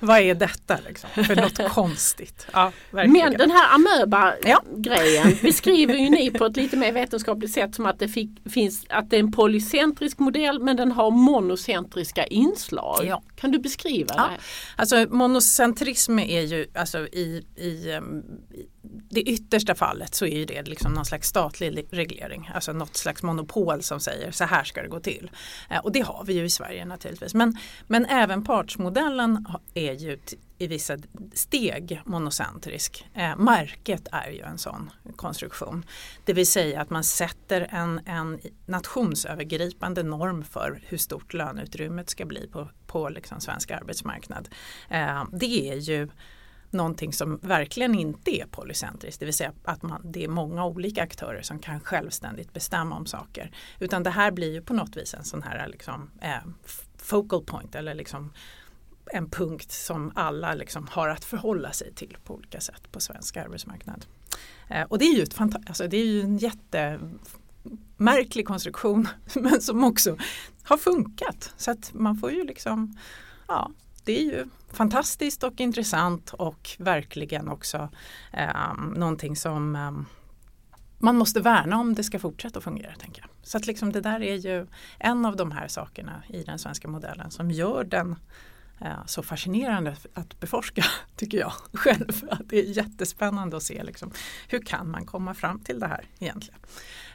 Vad 0.00 0.18
är 0.18 0.34
detta 0.34 0.78
liksom? 0.88 1.10
för 1.24 1.36
något 1.36 1.68
konstigt? 1.74 2.46
Ja, 2.52 2.72
Men 2.90 3.32
den 3.32 3.50
här 3.50 3.74
amöba-grejen 3.74 5.30
ja. 5.30 5.36
beskriver 5.42 5.94
ju 5.94 6.10
ni 6.10 6.30
på 6.30 6.44
ett 6.46 6.56
lite 6.56 6.76
mer 6.76 6.92
vetenskapligt 6.92 7.52
sätt 7.52 7.74
som 7.74 7.86
att 7.86 7.98
det 7.98 8.08
fick, 8.08 8.30
finns 8.50 8.86
att 8.88 9.10
det 9.10 9.16
är 9.16 9.20
en 9.20 9.32
polycentrisk 9.32 10.18
modell 10.18 10.60
men 10.60 10.76
den 10.76 10.92
har 10.92 11.10
monocentriska 11.10 12.26
inslag. 12.26 13.04
Ja. 13.04 13.22
Kan 13.36 13.50
du 13.50 13.58
beskriva 13.58 14.14
det? 14.14 14.38
Alltså 14.76 15.06
monocentrism 15.10 16.18
är 16.18 16.42
ju 16.42 16.66
alltså 16.74 16.98
i, 16.98 17.44
i, 17.56 17.66
i 17.66 18.79
det 18.82 19.20
yttersta 19.20 19.74
fallet 19.74 20.14
så 20.14 20.26
är 20.26 20.46
det 20.46 20.62
liksom 20.62 20.92
någon 20.92 21.04
slags 21.04 21.28
statlig 21.28 21.86
reglering, 21.90 22.50
alltså 22.54 22.72
något 22.72 22.96
slags 22.96 23.22
monopol 23.22 23.82
som 23.82 24.00
säger 24.00 24.30
så 24.30 24.44
här 24.44 24.64
ska 24.64 24.82
det 24.82 24.88
gå 24.88 25.00
till. 25.00 25.30
Eh, 25.70 25.78
och 25.78 25.92
det 25.92 26.00
har 26.00 26.24
vi 26.24 26.32
ju 26.32 26.44
i 26.44 26.50
Sverige 26.50 26.84
naturligtvis. 26.84 27.34
Men, 27.34 27.56
men 27.86 28.06
även 28.06 28.44
partsmodellen 28.44 29.46
är 29.74 29.92
ju 29.92 30.18
i 30.58 30.66
vissa 30.66 30.96
steg 31.34 32.00
monocentrisk. 32.04 33.06
Eh, 33.14 33.36
märket 33.36 34.08
är 34.12 34.30
ju 34.30 34.40
en 34.40 34.58
sån 34.58 34.90
konstruktion. 35.16 35.84
Det 36.24 36.32
vill 36.32 36.46
säga 36.46 36.80
att 36.80 36.90
man 36.90 37.04
sätter 37.04 37.68
en, 37.70 38.00
en 38.06 38.38
nationsövergripande 38.66 40.02
norm 40.02 40.44
för 40.44 40.80
hur 40.86 40.98
stort 40.98 41.34
löneutrymmet 41.34 42.10
ska 42.10 42.24
bli 42.24 42.48
på, 42.48 42.68
på 42.86 43.08
liksom 43.08 43.40
svensk 43.40 43.70
arbetsmarknad. 43.70 44.48
Eh, 44.88 45.24
det 45.32 45.70
är 45.70 45.76
ju 45.76 46.08
någonting 46.72 47.12
som 47.12 47.38
verkligen 47.42 47.94
inte 47.94 48.40
är 48.40 48.46
polycentriskt, 48.46 49.20
det 49.20 49.26
vill 49.26 49.34
säga 49.34 49.52
att 49.64 49.82
man, 49.82 50.00
det 50.04 50.24
är 50.24 50.28
många 50.28 50.66
olika 50.66 51.02
aktörer 51.02 51.42
som 51.42 51.58
kan 51.58 51.80
självständigt 51.80 52.52
bestämma 52.52 52.96
om 52.96 53.06
saker. 53.06 53.50
Utan 53.78 54.02
det 54.02 54.10
här 54.10 54.30
blir 54.30 54.52
ju 54.52 54.62
på 54.62 54.74
något 54.74 54.96
vis 54.96 55.14
en 55.14 55.24
sån 55.24 55.42
här 55.42 55.68
liksom, 55.68 56.10
eh, 56.20 56.40
focal 56.96 57.44
point 57.44 57.74
eller 57.74 57.94
liksom 57.94 58.32
en 59.12 59.30
punkt 59.30 59.72
som 59.72 60.12
alla 60.14 60.54
liksom 60.54 60.88
har 60.90 61.08
att 61.08 61.24
förhålla 61.24 61.72
sig 61.72 61.94
till 61.94 62.16
på 62.24 62.34
olika 62.34 62.60
sätt 62.60 62.92
på 62.92 63.00
svensk 63.00 63.36
arbetsmarknad. 63.36 64.06
Eh, 64.68 64.82
och 64.82 64.98
det 64.98 65.04
är 65.04 65.16
ju, 65.16 65.22
ett 65.22 65.40
alltså 65.40 65.88
det 65.88 65.96
är 65.96 66.06
ju 66.06 66.20
en 66.20 66.38
jättemärklig 66.38 68.46
konstruktion 68.46 69.08
men 69.34 69.60
som 69.60 69.84
också 69.84 70.16
har 70.62 70.76
funkat. 70.76 71.54
Så 71.56 71.70
att 71.70 71.94
man 71.94 72.16
får 72.16 72.32
ju 72.32 72.44
liksom, 72.44 72.96
ja, 73.48 73.70
det 74.04 74.18
är 74.18 74.24
ju 74.24 74.46
fantastiskt 74.72 75.42
och 75.42 75.60
intressant 75.60 76.32
och 76.32 76.70
verkligen 76.78 77.48
också 77.48 77.88
eh, 78.32 78.74
någonting 78.96 79.36
som 79.36 79.76
eh, 79.76 79.90
man 80.98 81.16
måste 81.16 81.40
värna 81.40 81.80
om 81.80 81.94
det 81.94 82.04
ska 82.04 82.18
fortsätta 82.18 82.58
att 82.58 82.64
fungera. 82.64 82.94
Tänker 82.94 83.22
jag. 83.22 83.30
Så 83.42 83.56
att 83.56 83.66
liksom 83.66 83.92
det 83.92 84.00
där 84.00 84.22
är 84.22 84.34
ju 84.34 84.66
en 84.98 85.26
av 85.26 85.36
de 85.36 85.52
här 85.52 85.68
sakerna 85.68 86.22
i 86.28 86.42
den 86.42 86.58
svenska 86.58 86.88
modellen 86.88 87.30
som 87.30 87.50
gör 87.50 87.84
den 87.84 88.16
eh, 88.80 89.06
så 89.06 89.22
fascinerande 89.22 89.96
att 90.14 90.40
beforska 90.40 90.84
tycker 91.16 91.38
jag 91.38 91.52
själv. 91.72 92.28
Att 92.30 92.48
det 92.48 92.58
är 92.58 92.76
jättespännande 92.76 93.56
att 93.56 93.62
se 93.62 93.82
liksom, 93.82 94.12
hur 94.48 94.62
kan 94.62 94.90
man 94.90 95.06
komma 95.06 95.34
fram 95.34 95.60
till 95.60 95.80
det 95.80 95.86
här 95.86 96.04
egentligen. 96.18 96.60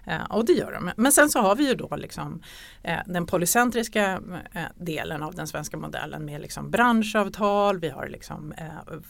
Eh, 0.08 0.24
och 0.24 0.46
det 0.46 0.54
gör 0.54 0.72
de. 0.72 0.92
Men 0.98 1.12
sen 1.12 1.30
så 1.30 1.40
har 1.40 1.56
vi 1.56 1.68
ju 1.68 1.76
då 1.76 1.96
liksom, 1.96 2.42
eh, 2.84 3.00
den 3.06 3.26
polycentriska 3.26 4.22
eh, 4.54 4.62
delen 4.76 5.24
av 5.24 5.36
den 5.36 5.48
svenska 5.48 5.78
modellen 5.78 6.26
med 6.26 6.42
liksom 6.42 6.72
branschavtal, 6.72 7.80
vi 7.80 7.90
har 7.90 8.08
liksom, 8.08 8.54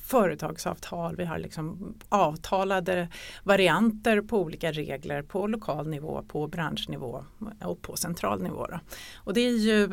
företagsavtal, 0.02 1.16
vi 1.16 1.26
har 1.26 1.38
liksom 1.38 1.96
avtalade 2.10 3.08
varianter 3.44 4.22
på 4.22 4.42
olika 4.42 4.72
regler 4.72 5.22
på 5.22 5.48
lokal 5.48 5.88
nivå, 5.88 6.24
på 6.28 6.48
branschnivå 6.48 7.24
och 7.62 7.82
på 7.82 7.96
central 7.96 8.44
nivå. 8.44 8.68
Då. 8.68 8.80
Och 9.16 9.34
det 9.34 9.42
är 9.42 9.58
ju 9.58 9.90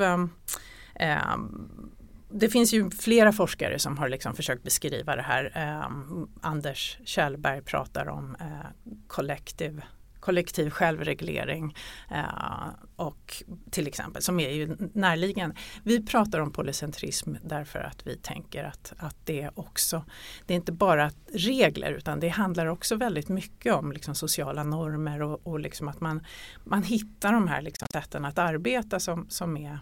det 2.34 2.48
finns 2.48 2.72
ju 2.74 2.90
flera 2.90 3.32
forskare 3.32 3.78
som 3.78 3.98
har 3.98 4.08
liksom 4.08 4.34
försökt 4.34 4.62
beskriva 4.62 5.16
det 5.16 5.22
här. 5.22 5.52
Eh, 5.54 6.16
Anders 6.40 6.98
Kjellberg 7.04 7.62
pratar 7.62 8.08
om 8.08 8.36
eh, 8.40 8.90
collective 9.06 9.82
kollektiv 10.22 10.70
självreglering 10.70 11.76
eh, 12.10 12.68
och 12.96 13.42
till 13.70 13.86
exempel 13.86 14.22
som 14.22 14.40
är 14.40 14.50
ju 14.50 14.76
närliggande. 14.92 15.56
Vi 15.82 16.06
pratar 16.06 16.40
om 16.40 16.52
polycentrism 16.52 17.34
därför 17.42 17.78
att 17.78 18.06
vi 18.06 18.16
tänker 18.16 18.64
att, 18.64 18.92
att 18.98 19.16
det 19.24 19.50
också, 19.54 20.04
det 20.46 20.54
är 20.54 20.56
inte 20.56 20.72
bara 20.72 21.10
regler 21.32 21.92
utan 21.92 22.20
det 22.20 22.28
handlar 22.28 22.66
också 22.66 22.96
väldigt 22.96 23.28
mycket 23.28 23.74
om 23.74 23.92
liksom 23.92 24.14
sociala 24.14 24.64
normer 24.64 25.22
och, 25.22 25.46
och 25.46 25.60
liksom 25.60 25.88
att 25.88 26.00
man, 26.00 26.26
man 26.64 26.82
hittar 26.82 27.32
de 27.32 27.48
här 27.48 27.62
liksom 27.62 27.88
sätten 27.92 28.24
att 28.24 28.38
arbeta 28.38 29.00
som, 29.00 29.26
som 29.28 29.56
är 29.56 29.78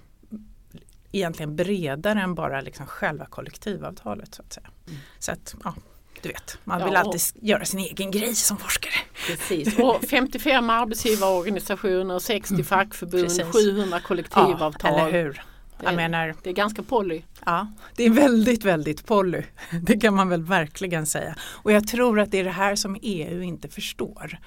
egentligen 1.12 1.56
bredare 1.56 2.20
än 2.20 2.34
bara 2.34 2.60
liksom 2.60 2.86
själva 2.86 3.26
kollektivavtalet. 3.26 4.34
Så 4.34 4.42
att 4.42 4.52
säga. 4.52 4.70
Mm. 4.88 5.00
Så 5.18 5.32
att, 5.32 5.54
ja, 5.64 5.74
du 6.22 6.28
vet, 6.28 6.58
man 6.64 6.84
vill 6.84 6.92
ja, 6.92 7.00
alltid 7.00 7.20
göra 7.42 7.64
sin 7.64 7.80
egen 7.80 8.10
grej 8.10 8.34
som 8.34 8.56
forskare. 8.56 8.94
Precis, 9.26 9.78
och 9.78 10.04
55 10.10 10.70
arbetsgivarorganisationer, 10.70 12.18
60 12.18 12.54
mm. 12.54 12.64
fackförbund, 12.64 13.24
Precis. 13.24 13.74
700 13.74 14.00
kollektivavtal. 14.00 14.92
Ja, 14.96 15.08
eller 15.08 15.22
hur. 15.22 15.42
Jag 15.82 15.92
det, 15.92 15.96
menar, 15.96 16.34
det 16.42 16.50
är 16.50 16.54
ganska 16.54 16.82
poly. 16.82 17.22
Ja, 17.44 17.66
det 17.96 18.04
är 18.04 18.10
väldigt, 18.10 18.64
väldigt 18.64 19.06
poly. 19.06 19.42
Det 19.82 19.96
kan 19.96 20.14
man 20.14 20.28
väl 20.28 20.42
verkligen 20.42 21.06
säga. 21.06 21.34
Och 21.40 21.72
jag 21.72 21.88
tror 21.88 22.20
att 22.20 22.30
det 22.30 22.38
är 22.38 22.44
det 22.44 22.50
här 22.50 22.76
som 22.76 22.96
EU 23.02 23.42
inte 23.42 23.68
förstår. 23.68 24.38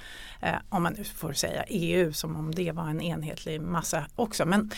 Eh, 0.41 0.55
om 0.69 0.83
man 0.83 0.93
nu 0.93 1.03
får 1.03 1.33
säga 1.33 1.63
EU 1.67 2.13
som 2.13 2.35
om 2.35 2.55
det 2.55 2.71
var 2.71 2.89
en 2.89 3.01
enhetlig 3.01 3.61
massa 3.61 4.05
också. 4.15 4.45
Men 4.45 4.71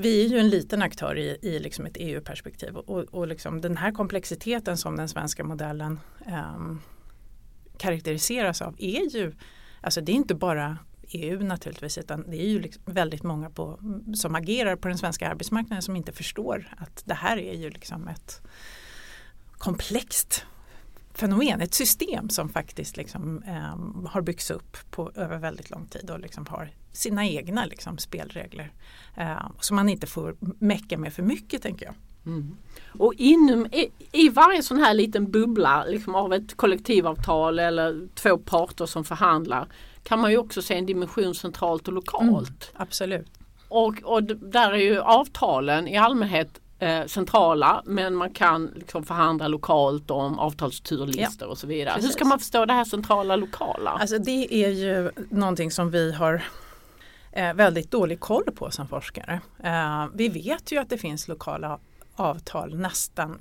vi 0.00 0.24
är 0.24 0.28
ju 0.28 0.38
en 0.38 0.48
liten 0.48 0.82
aktör 0.82 1.18
i, 1.18 1.38
i 1.42 1.58
liksom 1.58 1.86
ett 1.86 1.96
EU-perspektiv 1.96 2.76
och, 2.76 2.98
och 2.98 3.26
liksom 3.26 3.60
den 3.60 3.76
här 3.76 3.92
komplexiteten 3.92 4.76
som 4.76 4.96
den 4.96 5.08
svenska 5.08 5.44
modellen 5.44 6.00
um, 6.26 6.80
karaktäriseras 7.78 8.62
av 8.62 8.74
är 8.78 9.16
ju, 9.16 9.32
alltså 9.80 10.00
det 10.00 10.12
är 10.12 10.16
inte 10.16 10.34
bara 10.34 10.78
EU 11.08 11.42
naturligtvis 11.42 11.98
utan 11.98 12.30
det 12.30 12.42
är 12.42 12.48
ju 12.48 12.60
liksom 12.60 12.82
väldigt 12.86 13.22
många 13.22 13.50
på, 13.50 13.78
som 14.14 14.34
agerar 14.34 14.76
på 14.76 14.88
den 14.88 14.98
svenska 14.98 15.28
arbetsmarknaden 15.28 15.82
som 15.82 15.96
inte 15.96 16.12
förstår 16.12 16.74
att 16.78 17.02
det 17.04 17.14
här 17.14 17.38
är 17.38 17.54
ju 17.54 17.70
liksom 17.70 18.08
ett 18.08 18.42
komplext 19.52 20.46
fenomen, 21.20 21.60
ett 21.60 21.74
system 21.74 22.28
som 22.28 22.48
faktiskt 22.48 22.96
liksom, 22.96 23.42
eh, 23.46 24.08
har 24.10 24.20
byggts 24.20 24.50
upp 24.50 24.76
på, 24.90 25.12
över 25.14 25.38
väldigt 25.38 25.70
lång 25.70 25.86
tid 25.86 26.10
och 26.10 26.20
liksom 26.20 26.46
har 26.46 26.70
sina 26.92 27.26
egna 27.26 27.64
liksom, 27.64 27.98
spelregler. 27.98 28.72
Eh, 29.16 29.50
som 29.60 29.76
man 29.76 29.88
inte 29.88 30.06
får 30.06 30.36
mecka 30.58 30.98
med 30.98 31.12
för 31.12 31.22
mycket 31.22 31.62
tänker 31.62 31.86
jag. 31.86 31.94
Mm. 32.26 32.56
Och 32.98 33.14
inom, 33.14 33.66
i, 33.66 33.90
i, 34.12 34.28
varje 34.28 34.62
sån 34.62 34.78
här 34.78 34.94
liten 34.94 35.30
bubbla 35.30 35.84
liksom 35.84 36.14
av 36.14 36.32
ett 36.32 36.56
kollektivavtal 36.56 37.58
eller 37.58 38.08
två 38.14 38.38
parter 38.38 38.86
som 38.86 39.04
förhandlar 39.04 39.68
kan 40.02 40.20
man 40.20 40.30
ju 40.30 40.38
också 40.38 40.62
se 40.62 40.74
en 40.74 40.86
dimension 40.86 41.34
centralt 41.34 41.88
och 41.88 41.94
lokalt. 41.94 42.70
Mm, 42.72 42.82
absolut. 42.82 43.30
Och, 43.68 44.02
och 44.02 44.22
där 44.24 44.72
är 44.72 44.76
ju 44.76 45.00
avtalen 45.00 45.88
i 45.88 45.96
allmänhet 45.96 46.60
eh, 46.80 47.06
centrala 47.06 47.82
men 47.86 48.14
man 48.14 48.30
kan 48.30 48.66
liksom 48.66 49.04
förhandla 49.04 49.48
lokalt 49.48 50.10
om 50.10 50.38
avtalsturlistor 50.38 51.48
ja, 51.48 51.52
och 51.52 51.58
så 51.58 51.66
vidare. 51.66 51.94
Precis. 51.94 52.08
Hur 52.08 52.12
ska 52.12 52.24
man 52.24 52.38
förstå 52.38 52.64
det 52.66 52.72
här 52.72 52.84
centrala 52.84 53.36
lokala? 53.36 53.90
Alltså 53.90 54.18
det 54.18 54.54
är 54.54 54.70
ju 54.70 55.10
någonting 55.30 55.70
som 55.70 55.90
vi 55.90 56.12
har 56.12 56.42
eh, 57.32 57.54
väldigt 57.54 57.90
dålig 57.90 58.20
koll 58.20 58.44
på 58.54 58.70
som 58.70 58.88
forskare. 58.88 59.40
Eh, 59.64 60.06
vi 60.14 60.28
vet 60.28 60.72
ju 60.72 60.78
att 60.78 60.88
det 60.88 60.98
finns 60.98 61.28
lokala 61.28 61.78
avtal 62.16 62.78
nästan 62.78 63.38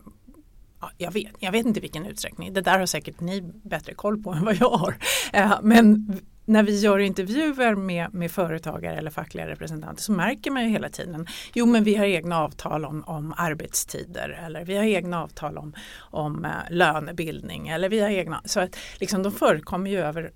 jag 0.97 1.11
vet, 1.11 1.33
jag 1.39 1.51
vet 1.51 1.65
inte 1.65 1.79
vilken 1.79 2.05
utsträckning, 2.05 2.53
det 2.53 2.61
där 2.61 2.79
har 2.79 2.85
säkert 2.85 3.19
ni 3.19 3.41
bättre 3.63 3.93
koll 3.93 4.23
på 4.23 4.31
än 4.31 4.45
vad 4.45 4.55
jag 4.55 4.69
har. 4.69 4.97
Men 5.61 6.19
när 6.49 6.63
vi 6.63 6.79
gör 6.79 6.99
intervjuer 6.99 7.75
med, 7.75 8.13
med 8.13 8.31
företagare 8.31 8.97
eller 8.97 9.11
fackliga 9.11 9.47
representanter 9.47 10.01
så 10.03 10.11
märker 10.11 10.51
man 10.51 10.63
ju 10.63 10.69
hela 10.69 10.89
tiden 10.89 11.27
jo 11.53 11.65
men 11.65 11.83
vi 11.83 11.95
har 11.95 12.05
egna 12.05 12.39
avtal 12.39 12.85
om, 12.85 13.03
om 13.03 13.33
arbetstider 13.37 14.41
eller 14.45 14.65
vi 14.65 14.77
har 14.77 14.83
egna 14.83 15.23
avtal 15.23 15.57
om, 15.57 15.73
om 15.99 16.45
eh, 16.45 16.51
lönebildning 16.69 17.67
eller 17.67 17.89
vi 17.89 17.99
har 17.99 18.09
egna 18.09 18.41
så 18.45 18.59
att 18.59 18.77
liksom 18.99 19.23
de 19.23 19.31
förekommer 19.31 19.89
ju 19.89 19.99
över 19.99 20.31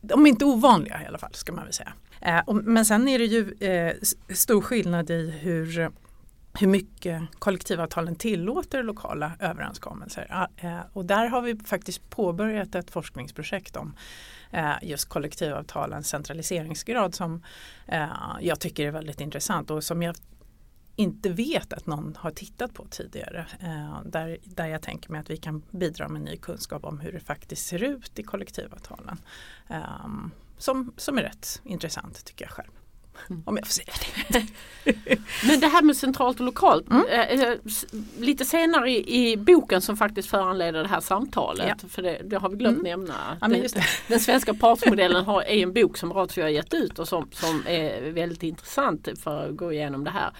de 0.00 0.26
är 0.26 0.30
inte 0.30 0.44
ovanliga 0.44 1.02
i 1.02 1.06
alla 1.06 1.18
fall 1.18 1.34
ska 1.34 1.52
man 1.52 1.64
väl 1.64 1.72
säga. 1.72 1.92
Eh, 2.20 2.54
men 2.54 2.84
sen 2.84 3.08
är 3.08 3.18
det 3.18 3.24
ju 3.24 3.52
eh, 3.60 3.94
stor 4.34 4.60
skillnad 4.60 5.10
i 5.10 5.30
hur 5.30 5.90
hur 6.58 6.66
mycket 6.66 7.22
kollektivavtalen 7.38 8.16
tillåter 8.16 8.82
lokala 8.82 9.32
överenskommelser. 9.40 10.48
Och 10.92 11.04
där 11.04 11.26
har 11.26 11.42
vi 11.42 11.56
faktiskt 11.56 12.10
påbörjat 12.10 12.74
ett 12.74 12.90
forskningsprojekt 12.90 13.76
om 13.76 13.94
Eh, 14.50 14.74
just 14.82 15.08
kollektivavtalens 15.08 16.08
centraliseringsgrad 16.08 17.14
som 17.14 17.42
eh, 17.86 18.08
jag 18.40 18.60
tycker 18.60 18.86
är 18.86 18.90
väldigt 18.90 19.20
intressant 19.20 19.70
och 19.70 19.84
som 19.84 20.02
jag 20.02 20.16
inte 20.96 21.28
vet 21.28 21.72
att 21.72 21.86
någon 21.86 22.16
har 22.18 22.30
tittat 22.30 22.74
på 22.74 22.86
tidigare. 22.90 23.46
Eh, 23.60 24.02
där, 24.04 24.38
där 24.44 24.66
jag 24.66 24.82
tänker 24.82 25.10
mig 25.10 25.20
att 25.20 25.30
vi 25.30 25.36
kan 25.36 25.62
bidra 25.70 26.08
med 26.08 26.22
ny 26.22 26.36
kunskap 26.36 26.84
om 26.84 27.00
hur 27.00 27.12
det 27.12 27.20
faktiskt 27.20 27.66
ser 27.66 27.82
ut 27.82 28.18
i 28.18 28.22
kollektivavtalen. 28.22 29.20
Eh, 29.68 30.06
som, 30.58 30.92
som 30.96 31.18
är 31.18 31.22
rätt 31.22 31.60
intressant 31.64 32.24
tycker 32.24 32.44
jag 32.44 32.52
själv. 32.52 32.70
Mm. 33.30 33.42
Om 33.46 33.56
jag 33.56 33.66
får 33.66 33.72
säga 33.72 33.92
det. 34.28 34.46
Men 35.46 35.60
det 35.60 35.66
här 35.66 35.82
med 35.82 35.96
centralt 35.96 36.40
och 36.40 36.46
lokalt. 36.46 36.90
Mm. 36.90 37.06
Eh, 37.08 37.40
eh 37.40 37.56
lite 38.18 38.44
senare 38.44 38.90
i, 38.90 39.30
i, 39.30 39.36
boken 39.36 39.80
som 39.80 39.96
faktiskt 39.96 40.30
föranleder 40.30 40.82
det 40.82 40.88
här 40.88 41.00
samtalet. 41.00 41.76
Ja. 41.82 41.88
För 41.88 42.02
det, 42.02 42.20
det, 42.24 42.36
har 42.36 42.48
vi 42.48 42.56
glömt 42.56 42.78
mm. 42.78 42.90
nämna. 42.90 43.38
Ja, 43.40 43.48
det, 43.48 43.82
den 44.08 44.20
svenska 44.20 44.54
partsmodellen 44.54 45.24
har, 45.24 45.42
är 45.42 45.62
en 45.62 45.72
bok 45.72 45.96
som 45.96 46.12
Ratio 46.12 46.42
har 46.42 46.48
gett 46.48 46.74
ut 46.74 46.98
och 46.98 47.08
som, 47.08 47.28
som 47.32 47.62
är 47.66 48.10
väldigt 48.10 48.42
intressant 48.42 49.08
för 49.22 49.48
att 49.48 49.56
gå 49.56 49.72
igenom 49.72 50.04
det 50.04 50.10
här. 50.10 50.30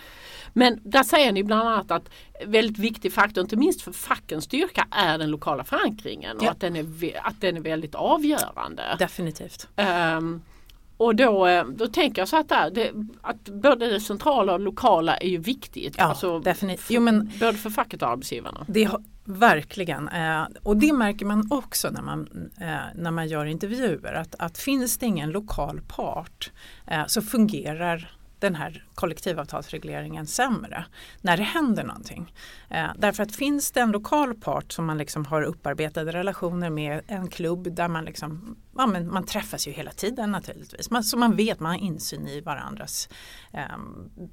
Men 0.52 0.80
där 0.82 1.02
säger 1.02 1.32
ni 1.32 1.42
bland 1.42 1.68
annat 1.68 1.90
att 1.90 2.10
väldigt 2.46 2.78
viktig 2.78 3.12
faktor, 3.12 3.42
inte 3.42 3.56
minst 3.56 3.82
för 3.82 3.92
fackens 3.92 4.44
styrka, 4.44 4.86
är 4.90 5.18
den 5.18 5.30
lokala 5.30 5.64
förankringen 5.64 6.36
ja. 6.40 6.46
och 6.46 6.52
att 6.52 6.60
den, 6.60 6.76
är, 6.76 6.86
att 7.22 7.40
den 7.40 7.56
är 7.56 7.60
väldigt 7.60 7.94
avgörande. 7.94 8.96
Definitivt. 8.98 9.68
Um, 9.76 10.42
och 11.00 11.16
då, 11.16 11.46
eh, 11.46 11.64
då 11.64 11.86
tänker 11.86 12.22
jag 12.22 12.28
så 12.28 12.36
att, 12.36 12.48
där, 12.48 12.70
det, 12.70 12.90
att 13.22 13.44
både 13.44 13.90
det 13.90 14.00
centrala 14.00 14.52
och 14.52 14.60
lokala 14.60 15.16
är 15.16 15.28
ju 15.28 15.38
viktigt. 15.38 15.94
Ja, 15.98 16.04
alltså, 16.04 16.38
definitivt. 16.38 16.90
Jo, 16.90 17.00
men, 17.00 17.30
både 17.40 17.58
för 17.58 17.70
facket 17.70 18.02
och 18.02 18.08
arbetsgivarna. 18.08 18.64
Det, 18.68 18.90
verkligen. 19.24 20.08
Eh, 20.08 20.42
och 20.62 20.76
det 20.76 20.92
märker 20.92 21.26
man 21.26 21.48
också 21.50 21.90
när 21.90 22.02
man, 22.02 22.50
eh, 22.60 22.76
när 22.94 23.10
man 23.10 23.28
gör 23.28 23.44
intervjuer. 23.46 24.12
Att, 24.12 24.34
att 24.38 24.58
finns 24.58 24.98
det 24.98 25.06
ingen 25.06 25.30
lokal 25.30 25.80
part 25.88 26.50
eh, 26.86 27.06
så 27.06 27.22
fungerar 27.22 28.10
den 28.40 28.54
här 28.54 28.84
kollektivavtalsregleringen 28.94 30.26
sämre 30.26 30.84
när 31.20 31.36
det 31.36 31.42
händer 31.42 31.84
någonting. 31.84 32.34
Eh, 32.68 32.90
därför 32.96 33.22
att 33.22 33.36
finns 33.36 33.72
det 33.72 33.80
en 33.80 33.90
lokal 33.90 34.34
part 34.34 34.72
som 34.72 34.84
man 34.84 34.98
liksom 34.98 35.24
har 35.26 35.42
upparbetade 35.42 36.12
relationer 36.12 36.70
med, 36.70 37.02
en 37.06 37.28
klubb 37.28 37.74
där 37.74 37.88
man 37.88 38.04
liksom, 38.04 38.56
ja, 38.76 38.86
men 38.86 39.12
man 39.12 39.26
träffas 39.26 39.68
ju 39.68 39.72
hela 39.72 39.90
tiden 39.90 40.30
naturligtvis. 40.30 40.90
Man, 40.90 41.04
så 41.04 41.18
man 41.18 41.36
vet, 41.36 41.60
man 41.60 41.72
har 41.72 41.78
insyn 41.78 42.28
i 42.28 42.40
varandras 42.40 43.08
eh, 43.52 43.62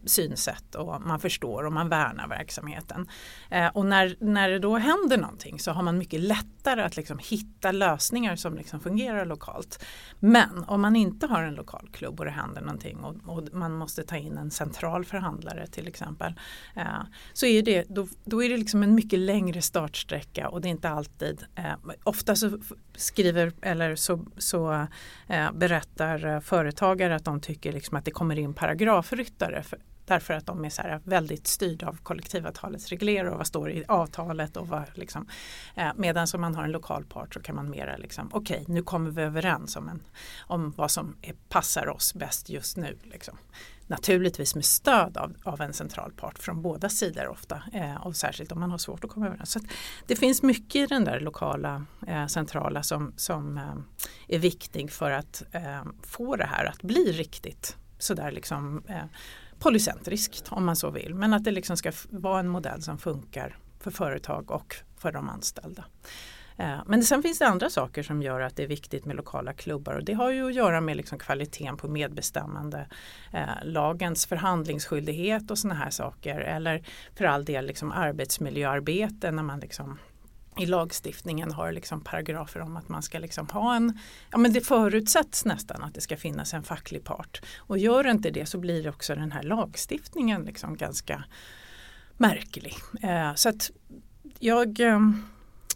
synsätt 0.06 0.76
och 0.76 1.02
man 1.02 1.20
förstår 1.20 1.66
och 1.66 1.74
man 1.74 1.90
värnar 1.90 2.28
verksamheten. 2.28 3.10
Eh, 3.50 3.68
och 3.68 3.86
när, 3.86 4.16
när 4.20 4.50
det 4.50 4.60
då 4.60 4.78
händer 4.78 5.18
någonting 5.18 5.60
så 5.60 5.72
har 5.72 5.84
man 5.84 5.98
mycket 5.98 6.20
lättare 6.20 6.82
att 6.82 6.98
liksom 6.98 7.20
hitta 7.20 7.72
lösningar 7.72 8.36
som 8.36 8.56
liksom 8.56 8.80
fungerar 8.80 9.26
lokalt. 9.26 9.86
Men 10.20 10.64
om 10.68 10.82
man 10.82 10.96
inte 10.96 11.28
har 11.28 11.44
en 11.44 11.56
lokal 11.56 11.90
klubb 11.94 12.20
och 12.20 12.26
det 12.26 12.32
händer 12.32 12.62
någonting 12.62 12.98
och, 12.98 13.38
och 13.38 13.54
man 13.54 13.74
måste 13.74 13.97
ta 14.04 14.18
in 14.18 14.38
en 14.38 14.52
central 14.52 15.06
förhandlare 15.06 15.68
till 15.68 15.88
exempel. 15.88 16.34
Eh, 16.76 17.02
så 17.34 17.46
är 17.46 17.62
det, 17.62 17.86
då, 17.90 18.08
då 18.24 18.44
är 18.44 18.50
det 18.50 18.58
liksom 18.58 18.84
en 18.84 18.96
mycket 18.96 19.20
längre 19.20 19.62
startsträcka 19.62 20.50
och 20.50 20.62
det 20.62 20.68
är 20.68 20.72
inte 20.72 20.90
alltid, 20.90 21.46
eh, 21.56 21.74
ofta 22.04 22.36
så 22.36 22.60
skriver 22.96 23.52
eller 23.62 23.96
så, 23.96 24.26
så 24.38 24.88
eh, 25.28 25.52
berättar 25.52 26.26
eh, 26.26 26.40
företagare 26.40 27.16
att 27.16 27.26
de 27.26 27.42
tycker 27.42 27.74
liksom 27.74 27.98
att 27.98 28.06
det 28.06 28.12
kommer 28.12 28.40
in 28.40 28.54
paragrafryttare 28.54 29.64
för, 29.64 29.80
Därför 30.08 30.34
att 30.34 30.46
de 30.46 30.66
är 30.66 30.70
så 30.70 30.82
här 30.82 31.02
väldigt 31.04 31.48
styrda 31.48 31.88
av 31.88 31.98
kollektivavtalets 32.04 32.90
regler 32.90 33.26
och 33.26 33.38
vad 33.38 33.48
står 33.48 33.72
i 33.72 33.84
avtalet. 33.88 34.58
Och 34.58 34.68
vad 34.68 34.84
liksom, 34.94 35.28
eh, 35.76 35.92
medan 35.96 36.28
som 36.28 36.42
man 36.42 36.56
har 36.56 36.64
en 36.64 36.72
lokal 36.72 37.06
part 37.06 37.34
så 37.34 37.40
kan 37.40 37.56
man 37.56 37.70
mera 37.70 37.98
liksom, 37.98 38.30
okej 38.34 38.62
okay, 38.62 38.74
nu 38.74 38.82
kommer 38.82 39.12
vi 39.12 39.22
överens 39.22 39.76
om, 39.76 39.90
en, 39.90 40.02
om 40.40 40.74
vad 40.78 40.92
som 40.92 41.16
är, 41.22 41.34
passar 41.50 41.90
oss 41.90 42.14
bäst 42.14 42.50
just 42.50 42.78
nu. 42.78 42.98
Liksom. 43.04 43.38
Naturligtvis 43.88 44.56
med 44.56 44.66
stöd 44.66 45.18
av, 45.18 45.36
av 45.44 45.62
en 45.62 45.74
central 45.74 46.12
part 46.12 46.40
från 46.40 46.62
båda 46.62 46.90
sidor 46.90 47.28
ofta 47.28 47.62
eh, 47.74 48.08
och 48.08 48.16
särskilt 48.16 48.52
om 48.52 48.60
man 48.60 48.72
har 48.72 48.78
svårt 48.78 49.04
att 49.04 49.10
komma 49.10 49.28
överens. 49.28 49.52
Så 49.52 49.60
det 50.08 50.16
finns 50.16 50.44
mycket 50.44 50.76
i 50.76 50.86
den 50.86 51.04
där 51.04 51.20
lokala 51.20 51.86
eh, 52.08 52.28
centrala 52.28 52.84
som, 52.84 53.14
som 53.18 53.58
eh, 53.58 54.36
är 54.36 54.40
viktig 54.40 54.92
för 54.92 55.12
att 55.12 55.44
eh, 55.52 55.84
få 56.04 56.36
det 56.36 56.46
här 56.46 56.66
att 56.66 56.82
bli 56.82 57.12
riktigt 57.12 57.78
sådär 58.00 58.32
liksom 58.32 58.84
eh, 58.88 59.06
polycentriskt 59.60 60.52
om 60.52 60.66
man 60.66 60.76
så 60.76 60.90
vill. 60.90 61.16
Men 61.16 61.34
att 61.34 61.44
det 61.44 61.52
liksom 61.52 61.78
ska 61.78 61.92
vara 62.10 62.40
en 62.40 62.48
modell 62.48 62.82
som 62.82 62.98
funkar 62.98 63.58
för 63.80 63.92
företag 63.92 64.52
och 64.52 64.76
för 64.98 65.12
de 65.12 65.30
anställda. 65.30 65.86
Eh, 66.58 66.80
men 66.86 67.04
sen 67.04 67.24
finns 67.24 67.40
det 67.40 67.48
andra 67.48 67.70
saker 67.70 68.04
som 68.04 68.22
gör 68.22 68.42
att 68.42 68.56
det 68.56 68.64
är 68.64 68.68
viktigt 68.68 69.06
med 69.06 69.16
lokala 69.16 69.54
klubbar 69.54 69.94
och 69.94 70.04
det 70.04 70.14
har 70.14 70.32
ju 70.32 70.48
att 70.48 70.54
göra 70.54 70.82
med 70.82 70.98
liksom 70.98 71.20
kvaliteten 71.20 71.78
på 71.78 71.88
medbestämmande, 71.88 72.88
eh, 73.34 73.50
lagens 73.64 74.26
förhandlingsskyldighet 74.26 75.52
och 75.52 75.58
sådana 75.58 75.80
här 75.80 75.90
saker 75.90 76.40
eller 76.40 76.84
för 77.16 77.26
all 77.26 77.46
del 77.46 77.66
liksom 77.66 77.92
arbetsmiljöarbete 77.92 79.32
när 79.32 79.44
man 79.44 79.60
liksom 79.60 80.00
i 80.60 80.66
lagstiftningen 80.66 81.52
har 81.52 81.72
liksom 81.72 82.02
paragrafer 82.02 82.60
om 82.60 82.78
att 82.78 82.90
man 82.90 83.04
ska 83.04 83.20
liksom 83.20 83.48
ha 83.48 83.76
en, 83.76 84.00
ja 84.32 84.38
men 84.38 84.54
det 84.54 84.62
förutsätts 84.62 85.46
nästan 85.46 85.84
att 85.84 85.94
det 85.94 86.02
ska 86.02 86.18
finnas 86.18 86.54
en 86.54 86.64
facklig 86.64 87.04
part. 87.04 87.42
Och 87.58 87.78
gör 87.78 88.04
det 88.04 88.12
inte 88.12 88.30
det 88.30 88.46
så 88.46 88.58
blir 88.58 88.90
också 88.90 89.16
den 89.16 89.32
här 89.32 89.44
lagstiftningen 89.44 90.42
liksom 90.42 90.78
ganska 90.78 91.24
märklig. 92.18 92.76
Eh, 93.02 93.34
så 93.36 93.50
att 93.50 93.72
jag, 94.40 94.80
eh, 94.80 95.00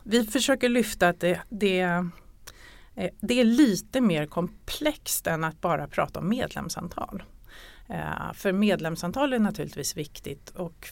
vi 0.04 0.26
försöker 0.26 0.70
lyfta 0.70 1.10
att 1.10 1.20
det, 1.20 1.42
det, 1.50 1.80
eh, 1.80 3.10
det 3.20 3.40
är 3.40 3.44
lite 3.44 4.02
mer 4.02 4.26
komplext 4.26 5.28
än 5.28 5.44
att 5.44 5.62
bara 5.62 5.88
prata 5.88 6.20
om 6.20 6.30
medlemsantal. 6.30 7.24
Eh, 7.92 8.34
för 8.34 8.52
medlemsantal 8.52 9.34
är 9.34 9.40
naturligtvis 9.40 9.98
viktigt 9.98 10.50
och 10.50 10.88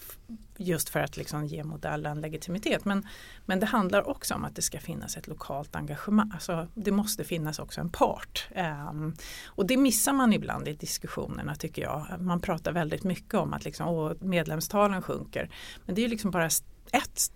just 0.57 0.89
för 0.89 0.99
att 0.99 1.17
liksom 1.17 1.45
ge 1.45 1.63
modellen 1.63 2.21
legitimitet. 2.21 2.85
Men, 2.85 3.07
men 3.45 3.59
det 3.59 3.65
handlar 3.65 4.09
också 4.09 4.33
om 4.33 4.45
att 4.45 4.55
det 4.55 4.61
ska 4.61 4.79
finnas 4.79 5.17
ett 5.17 5.27
lokalt 5.27 5.75
engagemang. 5.75 6.31
Alltså, 6.33 6.67
det 6.73 6.91
måste 6.91 7.23
finnas 7.23 7.59
också 7.59 7.81
en 7.81 7.89
part. 7.89 8.47
Um, 8.89 9.15
och 9.45 9.65
det 9.65 9.77
missar 9.77 10.13
man 10.13 10.33
ibland 10.33 10.67
i 10.67 10.73
diskussionerna 10.73 11.55
tycker 11.55 11.81
jag. 11.81 12.05
Man 12.19 12.39
pratar 12.39 12.71
väldigt 12.71 13.03
mycket 13.03 13.33
om 13.33 13.53
att 13.53 13.65
liksom, 13.65 14.15
medlemstalen 14.19 15.01
sjunker. 15.01 15.49
Men 15.85 15.95
det 15.95 16.05
är 16.05 16.09
liksom 16.09 16.31
bara 16.31 16.45
ett 16.91 17.31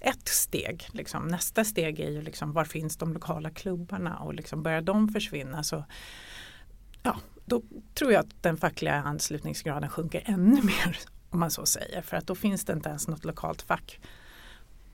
ett 0.00 0.28
steg. 0.28 0.88
Liksom. 0.92 1.28
Nästa 1.28 1.64
steg 1.64 2.00
är 2.00 2.10
ju 2.10 2.22
liksom, 2.22 2.52
var 2.52 2.64
finns 2.64 2.96
de 2.96 3.12
lokala 3.12 3.50
klubbarna 3.50 4.18
och 4.18 4.34
liksom 4.34 4.62
börjar 4.62 4.80
de 4.80 5.08
försvinna 5.08 5.62
så 5.62 5.84
ja, 7.02 7.16
då 7.44 7.62
tror 7.94 8.12
jag 8.12 8.20
att 8.20 8.42
den 8.42 8.56
fackliga 8.56 8.94
anslutningsgraden 8.94 9.90
sjunker 9.90 10.22
ännu 10.26 10.62
mer 10.62 10.98
om 11.30 11.40
man 11.40 11.50
så 11.50 11.66
säger. 11.66 12.02
För 12.02 12.16
att 12.16 12.26
då 12.26 12.34
finns 12.34 12.64
det 12.64 12.72
inte 12.72 12.88
ens 12.88 13.08
något 13.08 13.24
lokalt 13.24 13.62
fack 13.62 14.00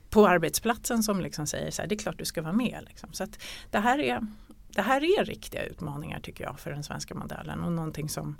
på 0.09 0.27
arbetsplatsen 0.27 1.03
som 1.03 1.21
liksom 1.21 1.47
säger 1.47 1.71
så 1.71 1.81
här, 1.81 1.89
det 1.89 1.95
är 1.95 1.99
klart 1.99 2.17
du 2.17 2.25
ska 2.25 2.41
vara 2.41 2.53
med. 2.53 2.83
Liksom. 2.87 3.13
Så 3.13 3.23
att 3.23 3.39
det, 3.71 3.79
här 3.79 3.99
är, 3.99 4.21
det 4.67 4.81
här 4.81 5.19
är 5.19 5.25
riktiga 5.25 5.63
utmaningar 5.63 6.19
tycker 6.19 6.43
jag 6.43 6.59
för 6.59 6.71
den 6.71 6.83
svenska 6.83 7.15
modellen 7.15 7.63
och 7.63 7.71
någonting 7.71 8.09
som 8.09 8.37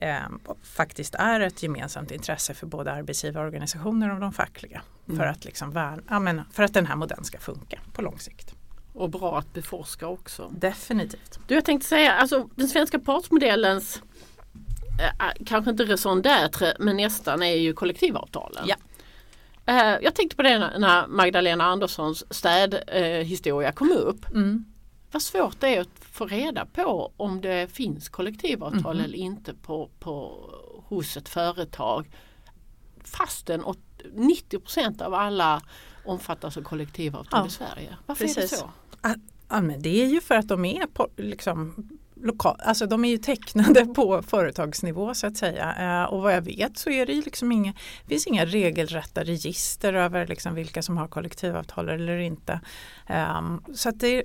eh, 0.00 0.18
faktiskt 0.62 1.14
är 1.14 1.40
ett 1.40 1.62
gemensamt 1.62 2.10
intresse 2.10 2.54
för 2.54 2.66
både 2.66 2.92
arbetsgivarorganisationer 2.92 4.14
och 4.14 4.20
de 4.20 4.32
fackliga. 4.32 4.82
Mm. 5.08 5.18
För, 5.18 5.26
att 5.26 5.44
liksom 5.44 5.70
värna, 5.70 6.02
ja, 6.08 6.18
men, 6.18 6.42
för 6.52 6.62
att 6.62 6.74
den 6.74 6.86
här 6.86 6.96
modellen 6.96 7.24
ska 7.24 7.38
funka 7.38 7.80
på 7.92 8.02
lång 8.02 8.18
sikt. 8.18 8.54
Och 8.92 9.10
bra 9.10 9.38
att 9.38 9.52
beforska 9.52 10.06
också. 10.06 10.50
Definitivt. 10.50 11.38
Du, 11.46 11.54
jag 11.54 11.64
tänkte 11.64 11.88
säga, 11.88 12.12
alltså 12.12 12.48
den 12.54 12.68
svenska 12.68 12.98
partsmodellens 12.98 14.02
äh, 15.00 15.44
kanske 15.46 15.70
inte 15.70 15.84
raison 15.84 16.22
d'être 16.22 16.74
men 16.78 16.96
nästan 16.96 17.42
är 17.42 17.56
ju 17.56 17.72
kollektivavtalen. 17.72 18.64
Ja. 18.66 18.76
Äh, 19.66 19.98
jag 20.02 20.14
tänkte 20.14 20.36
på 20.36 20.42
det 20.42 20.78
när 20.78 21.06
Magdalena 21.06 21.64
Anderssons 21.64 22.24
städhistoria 22.30 23.68
äh, 23.68 23.74
kom 23.74 23.92
upp. 23.92 24.30
Mm. 24.30 24.64
Vad 25.12 25.22
svårt 25.22 25.60
det 25.60 25.76
är 25.76 25.80
att 25.80 25.99
få 26.12 26.26
reda 26.26 26.66
på 26.66 27.12
om 27.16 27.40
det 27.40 27.72
finns 27.72 28.08
kollektivavtal 28.08 28.96
mm. 28.96 29.04
eller 29.04 29.18
inte 29.18 29.54
på, 29.54 29.90
på, 29.98 30.44
hos 30.84 31.16
ett 31.16 31.28
företag. 31.28 32.10
Fastän 33.04 33.62
90% 33.62 35.02
av 35.02 35.14
alla 35.14 35.62
omfattas 36.04 36.56
av 36.56 36.62
kollektivavtal 36.62 37.40
ja, 37.40 37.46
i 37.46 37.50
Sverige. 37.50 37.96
Varför 38.06 38.24
precis. 38.24 38.36
är 38.36 38.42
det 38.42 38.48
så? 38.48 38.70
Ja, 39.48 39.60
men 39.60 39.82
det 39.82 40.02
är 40.02 40.06
ju 40.06 40.20
för 40.20 40.34
att 40.34 40.48
de 40.48 40.64
är 40.64 40.86
på, 40.86 41.08
liksom, 41.16 41.88
lokal, 42.22 42.56
alltså 42.64 42.86
de 42.86 43.04
är 43.04 43.08
ju 43.08 43.18
tecknade 43.18 43.86
på 43.86 44.22
företagsnivå 44.22 45.14
så 45.14 45.26
att 45.26 45.36
säga. 45.36 45.74
Eh, 45.78 46.12
och 46.12 46.22
vad 46.22 46.34
jag 46.34 46.42
vet 46.42 46.78
så 46.78 46.90
är 46.90 47.06
det 47.06 47.12
ju 47.12 47.22
liksom 47.22 47.52
inga, 47.52 47.74
finns 48.08 48.26
inga 48.26 48.46
regelrätta 48.46 49.24
register 49.24 49.94
över 49.94 50.26
liksom 50.26 50.54
vilka 50.54 50.82
som 50.82 50.96
har 50.96 51.08
kollektivavtal 51.08 51.88
eller 51.88 52.18
inte. 52.18 52.60
Um, 53.38 53.64
så 53.74 53.88
att 53.88 54.00
det, 54.00 54.22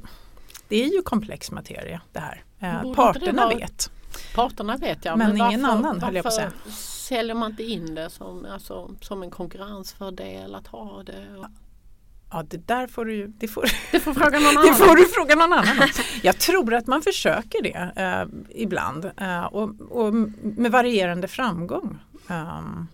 det 0.67 0.83
är 0.83 0.87
ju 0.87 1.01
komplex 1.01 1.51
materia 1.51 2.01
det 2.11 2.19
här. 2.19 2.43
Uh, 2.63 2.93
parterna 2.93 3.45
vara, 3.45 3.55
vet. 3.55 3.91
Parterna 4.35 4.77
vet 4.77 5.05
ja. 5.05 5.15
Men, 5.15 5.27
men 5.27 5.37
ingen 5.37 5.61
varför, 5.61 5.77
annan 5.77 6.01
höll 6.01 6.15
jag 6.15 6.23
på 6.23 6.27
att 6.27 6.33
säga. 6.33 6.51
säljer 6.71 7.35
man 7.35 7.51
inte 7.51 7.63
in 7.63 7.95
det 7.95 8.09
som, 8.09 8.45
alltså, 8.45 8.91
som 9.01 9.23
en 9.23 9.31
konkurrensfördel 9.31 10.55
att 10.55 10.67
ha 10.67 11.03
det? 11.03 11.37
Och... 11.37 11.45
Ja 12.31 12.43
det 12.49 12.67
där 12.67 12.87
får 12.87 13.05
du, 13.05 13.27
det 13.27 13.47
får, 13.47 13.65
det 13.91 13.99
får, 13.99 14.13
fråga 14.13 14.39
någon 14.39 14.57
annan. 14.57 14.65
det 14.65 14.73
får 14.73 14.95
du 14.95 15.05
fråga 15.05 15.35
någon 15.35 15.53
annan 15.53 15.89
Jag 16.23 16.37
tror 16.39 16.73
att 16.73 16.87
man 16.87 17.01
försöker 17.01 17.63
det 17.63 17.91
eh, 17.95 18.25
ibland 18.61 19.11
eh, 19.17 19.45
och, 19.45 19.69
och, 19.89 20.13
med 20.41 20.71
varierande 20.71 21.27
framgång. 21.27 21.99
Um, 22.27 22.87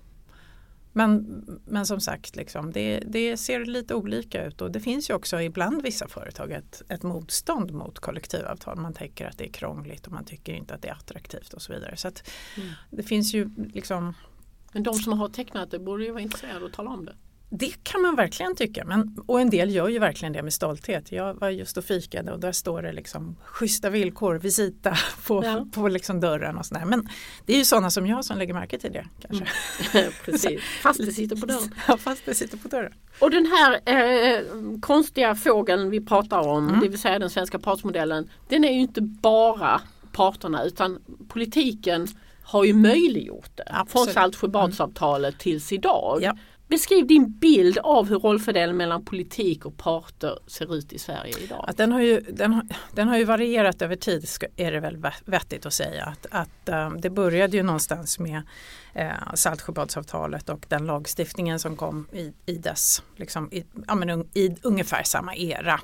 men, 0.94 1.44
men 1.66 1.86
som 1.86 2.00
sagt, 2.00 2.36
liksom, 2.36 2.72
det, 2.72 3.00
det, 3.00 3.38
ser 3.38 3.66
lite 3.66 3.96
olika 3.96 4.46
ut 4.46 4.62
och 4.62 4.72
det 4.72 4.80
finns 4.80 5.10
ju 5.10 5.14
också 5.14 5.42
ibland 5.42 5.82
vissa 5.82 6.08
företag 6.08 6.52
ett, 6.52 6.82
ett 6.90 7.04
motstånd 7.04 7.74
mot 7.74 8.00
kollektivavtal. 8.00 8.78
Man 8.78 8.94
tänker 8.94 9.26
att 9.26 9.38
det 9.38 9.48
är 9.48 9.52
krångligt 9.52 10.08
och 10.08 10.14
man 10.14 10.26
tycker 10.26 10.54
inte 10.54 10.74
att 10.74 10.82
det 10.82 10.88
är 10.88 10.94
attraktivt 10.94 11.54
och 11.54 11.62
så 11.62 11.74
vidare. 11.74 11.98
Så 11.98 12.08
mm. 12.08 12.70
Det 12.90 13.04
finns 13.04 13.34
ju 13.34 13.50
liksom 13.74 14.14
Men 14.74 14.84
de 14.84 14.94
som 14.94 15.20
har 15.20 15.30
tecknat 15.30 15.72
det 15.72 15.80
borde 15.80 16.04
ju 16.04 16.12
vara 16.12 16.22
intresserade 16.22 16.66
att 16.66 16.74
tala 16.74 16.90
om 16.90 17.06
det. 17.06 17.16
Det 17.54 17.84
kan 17.84 18.02
man 18.02 18.16
verkligen 18.16 18.56
tycka 18.56 18.86
men, 18.86 19.16
och 19.26 19.42
en 19.42 19.50
del 19.50 19.76
gör 19.76 19.88
ju 19.88 20.00
verkligen 20.00 20.34
det 20.34 20.44
med 20.44 20.54
stolthet. 20.54 21.12
Jag 21.12 21.34
var 21.34 21.50
just 21.50 21.78
och 21.78 21.84
fikade 21.84 22.32
och 22.32 22.40
där 22.40 22.52
står 22.52 22.82
det 22.82 22.92
liksom 22.92 23.36
schyssta 23.44 23.90
villkor, 23.90 24.36
visita 24.36 24.98
på, 25.28 25.46
ja. 25.46 25.66
på 25.74 25.88
liksom 25.88 26.20
dörren 26.20 26.58
och 26.58 26.66
sådär. 26.66 26.86
Men 26.86 27.10
det 27.46 27.54
är 27.54 27.58
ju 27.58 27.66
sådana 27.66 27.92
som 27.92 28.08
jag 28.08 28.26
som 28.26 28.38
lägger 28.38 28.54
märke 28.54 28.80
till 28.80 28.92
det. 28.92 29.06
kanske. 29.22 29.46
Mm. 30.00 30.12
Precis, 30.26 30.62
fast 30.82 31.00
det 31.06 31.12
sitter 31.12 31.36
på 31.36 31.46
dörren. 31.46 31.76
Ja, 31.88 31.98
fast 31.98 32.26
det 32.26 32.36
sitter 32.36 32.58
på 32.58 32.68
dörren. 32.68 32.94
Och 33.20 33.32
den 33.32 33.46
här 33.46 33.80
eh, 33.86 34.42
konstiga 34.82 35.36
fågeln 35.36 35.90
vi 35.90 36.02
pratar 36.02 36.48
om, 36.48 36.68
mm. 36.68 36.80
det 36.80 36.88
vill 36.88 37.00
säga 37.00 37.20
den 37.20 37.30
svenska 37.30 37.60
partsmodellen, 37.60 38.30
den 38.48 38.64
är 38.64 38.72
ju 38.72 38.80
inte 38.80 39.02
bara 39.02 39.82
parterna 40.12 40.64
utan 40.64 41.00
politiken 41.28 42.08
har 42.44 42.64
ju 42.64 42.74
möjliggjort 42.74 43.58
det. 43.58 43.64
Absolut. 43.68 43.92
Från 43.92 44.14
Saltsjöbadsavtalet 44.14 45.34
mm. 45.34 45.40
tills 45.40 45.72
idag. 45.72 46.20
Ja. 46.22 46.38
Beskriv 46.72 47.08
din 47.08 47.32
bild 47.32 47.78
av 47.78 48.10
hur 48.10 48.20
rollfördelningen 48.20 48.78
mellan 48.78 49.06
politik 49.06 49.66
och 49.66 49.78
parter 49.78 50.40
ser 50.48 50.76
ut 50.76 50.94
i 50.94 51.00
Sverige 51.00 51.34
idag. 51.44 51.66
Att 51.68 51.78
den, 51.78 51.92
har 51.92 52.02
ju, 52.02 52.20
den, 52.20 52.54
har, 52.54 52.68
den 52.96 53.08
har 53.08 53.18
ju 53.18 53.24
varierat 53.24 53.82
över 53.82 53.96
tid 53.96 54.26
är 54.56 54.72
det 54.72 54.80
väl 54.80 54.98
vettigt 55.26 55.66
att 55.66 55.74
säga. 55.74 56.06
Att, 56.06 56.26
att 56.32 56.88
um, 56.88 57.02
det 57.02 57.10
började 57.10 57.58
ju 57.58 57.64
någonstans 57.64 58.20
med 58.20 58.42
eh, 58.94 59.34
Saltsjöbadsavtalet 59.34 60.50
och 60.50 60.66
den 60.68 60.86
lagstiftningen 60.86 61.60
som 61.60 61.76
kom 61.76 62.08
i, 62.12 62.34
i 62.46 62.58
dess, 62.58 63.04
liksom, 63.16 63.50
i, 63.52 63.64
ja, 63.88 63.96
men, 63.96 64.28
i 64.34 64.56
ungefär 64.62 65.04
samma 65.04 65.36
era. 65.36 65.80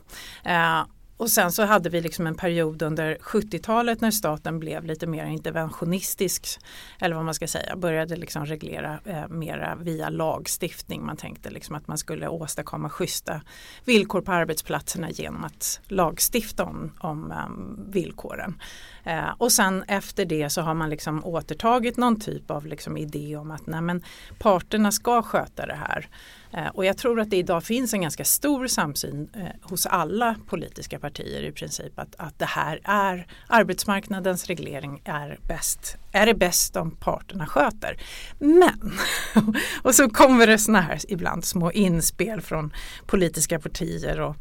Eh, 0.46 0.86
och 1.18 1.30
sen 1.30 1.52
så 1.52 1.64
hade 1.64 1.90
vi 1.90 2.02
liksom 2.02 2.28
en 2.28 2.36
period 2.36 2.82
under 2.82 3.16
70-talet 3.16 4.02
när 4.02 4.12
staten 4.12 4.60
blev 4.60 4.86
lite 4.86 5.08
mer 5.08 5.26
interventionistisk. 5.26 6.60
Eller 7.00 7.16
vad 7.16 7.26
man 7.26 7.34
ska 7.34 7.48
säga, 7.48 7.76
började 7.76 8.16
liksom 8.16 8.46
reglera 8.46 9.00
eh, 9.06 9.28
mera 9.28 9.76
via 9.76 10.10
lagstiftning. 10.10 11.06
Man 11.06 11.18
tänkte 11.18 11.50
liksom 11.50 11.76
att 11.76 11.88
man 11.88 11.98
skulle 11.98 12.28
åstadkomma 12.28 12.90
schyssta 12.90 13.42
villkor 13.86 14.22
på 14.22 14.32
arbetsplatserna 14.32 15.10
genom 15.10 15.44
att 15.44 15.80
lagstifta 15.88 16.64
om, 16.64 16.92
om 17.00 17.34
um, 17.48 17.92
villkoren. 17.92 18.62
Eh, 19.04 19.30
och 19.38 19.52
sen 19.52 19.84
efter 19.88 20.26
det 20.26 20.50
så 20.50 20.62
har 20.62 20.74
man 20.74 20.90
liksom 20.90 21.26
återtagit 21.26 21.98
någon 21.98 22.20
typ 22.20 22.52
av 22.52 22.66
liksom 22.66 22.98
idé 22.98 23.36
om 23.36 23.52
att 23.52 23.68
nej, 23.68 23.82
men 23.82 24.04
parterna 24.40 24.92
ska 24.92 25.22
sköta 25.22 25.66
det 25.66 25.78
här. 25.88 26.10
Eh, 26.54 26.68
och 26.68 26.86
jag 26.86 26.98
tror 26.98 27.20
att 27.20 27.30
det 27.30 27.38
idag 27.38 27.64
finns 27.64 27.94
en 27.94 28.02
ganska 28.02 28.26
stor 28.26 28.68
samsyn 28.68 29.30
eh, 29.34 29.70
hos 29.70 29.86
alla 29.86 30.36
politiska 30.48 31.00
partier 31.00 31.44
i 31.44 31.52
princip 31.52 32.00
att, 32.00 32.16
att 32.18 32.40
det 32.40 32.46
här 32.46 32.80
är 32.84 33.28
arbetsmarknadens 33.48 34.46
reglering 34.46 35.02
är 35.04 35.40
bäst. 35.48 35.98
Är 36.12 36.26
det 36.26 36.34
bäst 36.34 36.76
om 36.76 36.92
parterna 36.92 37.46
sköter? 37.46 37.98
Men, 38.40 38.94
och 39.82 39.96
så 39.96 40.10
kommer 40.10 40.48
det 40.48 40.58
såna 40.58 40.82
här 40.82 41.00
ibland 41.08 41.46
små 41.46 41.72
inspel 41.72 42.42
från 42.42 42.74
politiska 43.06 43.60
partier 43.60 44.20
och 44.20 44.36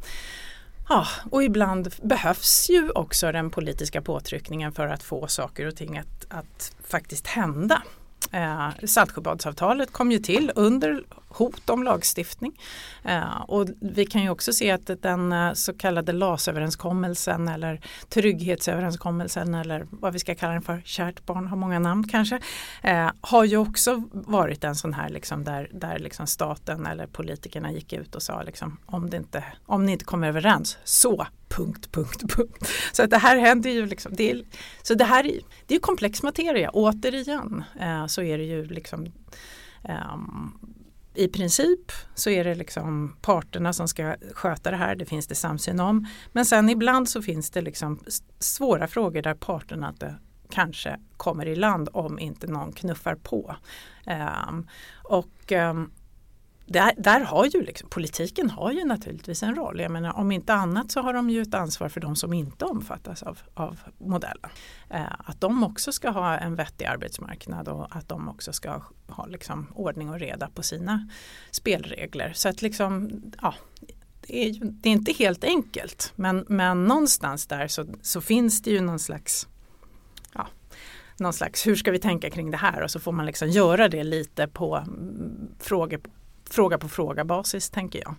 Ja, 0.89 1.07
och 1.31 1.43
ibland 1.43 1.95
behövs 2.03 2.71
ju 2.71 2.91
också 2.91 3.33
den 3.33 3.51
politiska 3.51 4.03
påtryckningen 4.03 4.73
för 4.73 4.87
att 4.89 5.03
få 5.03 5.27
saker 5.27 5.67
och 5.67 5.77
ting 5.77 5.99
att, 5.99 6.27
att 6.29 6.77
faktiskt 6.89 7.27
hända. 7.27 7.83
Eh, 8.33 8.69
Saltsjöbadsavtalet 8.85 9.93
kom 9.93 10.13
ju 10.13 10.19
till 10.19 10.53
under 10.55 11.05
hot 11.29 11.71
om 11.71 11.83
lagstiftning. 11.83 12.61
Eh, 13.05 13.41
och 13.41 13.67
vi 13.81 14.07
kan 14.07 14.23
ju 14.23 14.31
också 14.31 14.53
se 14.53 14.71
att 14.71 14.91
den 15.03 15.33
eh, 15.33 15.53
så 15.53 15.73
kallade 15.73 16.13
LAS-överenskommelsen 16.13 17.49
eller 17.49 17.81
trygghetsöverenskommelsen 18.09 19.55
eller 19.55 19.87
vad 19.91 20.13
vi 20.13 20.19
ska 20.19 20.35
kalla 20.35 20.53
den 20.53 20.63
för, 20.63 20.83
kärt 20.85 21.27
barn 21.27 21.47
har 21.47 21.57
många 21.57 21.79
namn 21.79 22.09
kanske, 22.09 22.41
eh, 22.83 23.11
har 23.21 23.45
ju 23.45 23.57
också 23.57 24.03
varit 24.13 24.65
en 24.65 24.75
sån 24.75 24.95
här 24.95 25.09
liksom 25.09 25.45
där, 25.45 25.71
där 25.73 25.99
liksom 25.99 26.27
staten 26.27 26.87
eller 26.87 27.07
politikerna 27.07 27.73
gick 27.73 27.93
ut 27.93 28.15
och 28.15 28.23
sa 28.23 28.43
liksom, 28.43 28.77
om, 28.87 29.11
det 29.11 29.17
inte, 29.17 29.45
om 29.67 29.87
ni 29.87 29.93
inte 29.93 30.05
kommer 30.05 30.29
överens 30.29 30.79
så 30.85 31.27
punkt, 31.49 31.89
punkt, 31.93 32.23
punkt. 32.37 32.69
Så 32.93 33.03
att 33.03 33.11
det 33.11 33.19
här 33.19 33.37
händer 33.37 33.71
ju 33.71 33.87
liksom, 33.87 34.13
det 34.17 34.31
är, 34.31 34.43
så 34.83 34.95
det 34.95 35.05
här 35.05 35.27
är, 35.27 35.41
det 35.67 35.75
är 35.75 35.79
komplex 35.79 36.23
materia. 36.23 36.71
Återigen 36.71 37.65
eh, 37.81 38.07
så 38.07 38.23
är 38.23 38.39
det 38.39 38.45
ju 38.45 38.65
liksom 38.65 39.13
um, 39.83 40.76
i 41.17 41.29
princip 41.29 41.93
så 42.15 42.31
är 42.31 42.45
det 42.45 42.55
liksom 42.55 43.17
parterna 43.21 43.73
som 43.73 43.89
ska 43.89 44.17
sköta 44.33 44.71
det 44.71 44.77
här, 44.77 44.95
det 44.95 45.05
finns 45.05 45.27
det 45.27 45.35
samsyn 45.35 45.81
om. 45.81 46.07
Men 46.33 46.47
sen 46.47 46.69
ibland 46.69 47.09
så 47.09 47.23
finns 47.23 47.51
det 47.51 47.61
liksom 47.61 48.01
svåra 48.39 48.89
frågor 48.89 49.23
där 49.23 49.35
parterna 49.35 49.89
inte 49.89 50.15
kanske 50.51 50.97
kommer 51.17 51.47
i 51.47 51.57
land 51.57 51.89
om 51.93 52.19
inte 52.19 52.47
någon 52.47 52.73
knuffar 52.73 53.15
på. 53.15 53.57
Um, 54.49 54.69
och 55.05 55.53
um, 55.53 55.91
där, 56.67 56.93
där 56.99 57.21
har 57.21 57.47
ju 57.47 57.63
liksom, 57.63 57.89
politiken 57.89 58.51
har 58.51 58.73
ju 58.73 58.85
naturligtvis 58.85 59.43
en 59.43 59.55
roll. 59.55 59.81
Jag 59.81 59.91
menar, 59.91 60.17
om 60.17 60.33
inte 60.33 60.55
annat 60.55 60.91
så 60.91 61.01
har 61.01 61.13
de 61.13 61.31
ju 61.31 61.43
ett 61.43 61.55
ansvar 61.55 61.89
för 61.89 62.01
de 62.01 62.17
som 62.17 62.33
inte 62.33 62.65
omfattas 62.65 63.23
av, 63.23 63.39
av 63.55 63.81
modellen. 63.99 64.51
Eh, 64.91 65.13
att 65.19 65.41
de 65.41 65.65
också 65.65 65.93
ska 65.93 66.11
ha 66.11 66.39
en 66.39 66.55
vettig 66.55 66.85
arbetsmarknad 66.85 67.69
och 67.69 67.97
att 67.97 68.09
de 68.09 68.29
också 68.29 68.53
ska 68.53 68.83
ha 69.09 69.27
liksom 69.27 69.67
ordning 69.75 70.11
och 70.11 70.21
reda 70.21 70.49
på 70.49 70.63
sina 70.63 71.09
spelregler. 71.51 72.33
Så 72.35 72.49
att 72.49 72.63
liksom, 72.63 73.23
ja, 73.43 73.55
det 74.27 74.49
är, 74.49 74.59
det 74.63 74.89
är 74.89 74.93
inte 74.93 75.13
helt 75.13 75.45
enkelt 75.45 76.13
men, 76.17 76.45
men 76.49 76.85
någonstans 76.85 77.47
där 77.47 77.69
så, 77.69 77.87
så 78.03 78.21
finns 78.21 78.63
det 78.63 78.71
ju 78.71 78.81
någon 78.81 78.99
slags 78.99 79.49
ja, 80.35 80.49
någon 81.17 81.33
slags 81.33 81.67
hur 81.67 81.77
ska 81.77 81.91
vi 81.91 81.99
tänka 81.99 82.31
kring 82.31 82.51
det 82.51 82.57
här 82.57 82.83
och 82.83 82.91
så 82.91 83.01
får 83.01 83.13
man 83.13 83.27
liksom 83.27 83.49
göra 83.49 83.89
det 83.89 84.05
lite 84.05 84.49
på 84.49 84.77
mm, 84.77 85.49
frågor 85.59 86.01
fråga 86.51 86.79
på 86.79 86.89
fråga 86.89 87.25
basis 87.25 87.71
tänker 87.71 88.03
jag. 88.05 88.15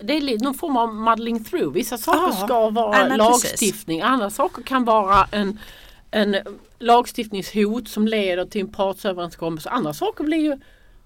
Det 0.00 0.12
är 0.12 0.38
någon 0.44 0.54
form 0.54 0.76
av 0.76 0.94
muddling 0.94 1.44
through. 1.44 1.72
Vissa 1.72 1.98
saker 1.98 2.36
ja, 2.38 2.46
ska 2.46 2.70
vara 2.70 3.08
ja, 3.08 3.16
lagstiftning, 3.16 4.00
precis. 4.00 4.12
andra 4.12 4.30
saker 4.30 4.62
kan 4.62 4.84
vara 4.84 5.28
en, 5.32 5.58
en 6.10 6.36
lagstiftningshot 6.78 7.88
som 7.88 8.08
leder 8.08 8.44
till 8.44 8.60
en 8.60 8.72
partsöverenskommelse. 8.72 9.70
Andra 9.70 9.94
saker 9.94 10.24
blir 10.24 10.38
ju 10.38 10.58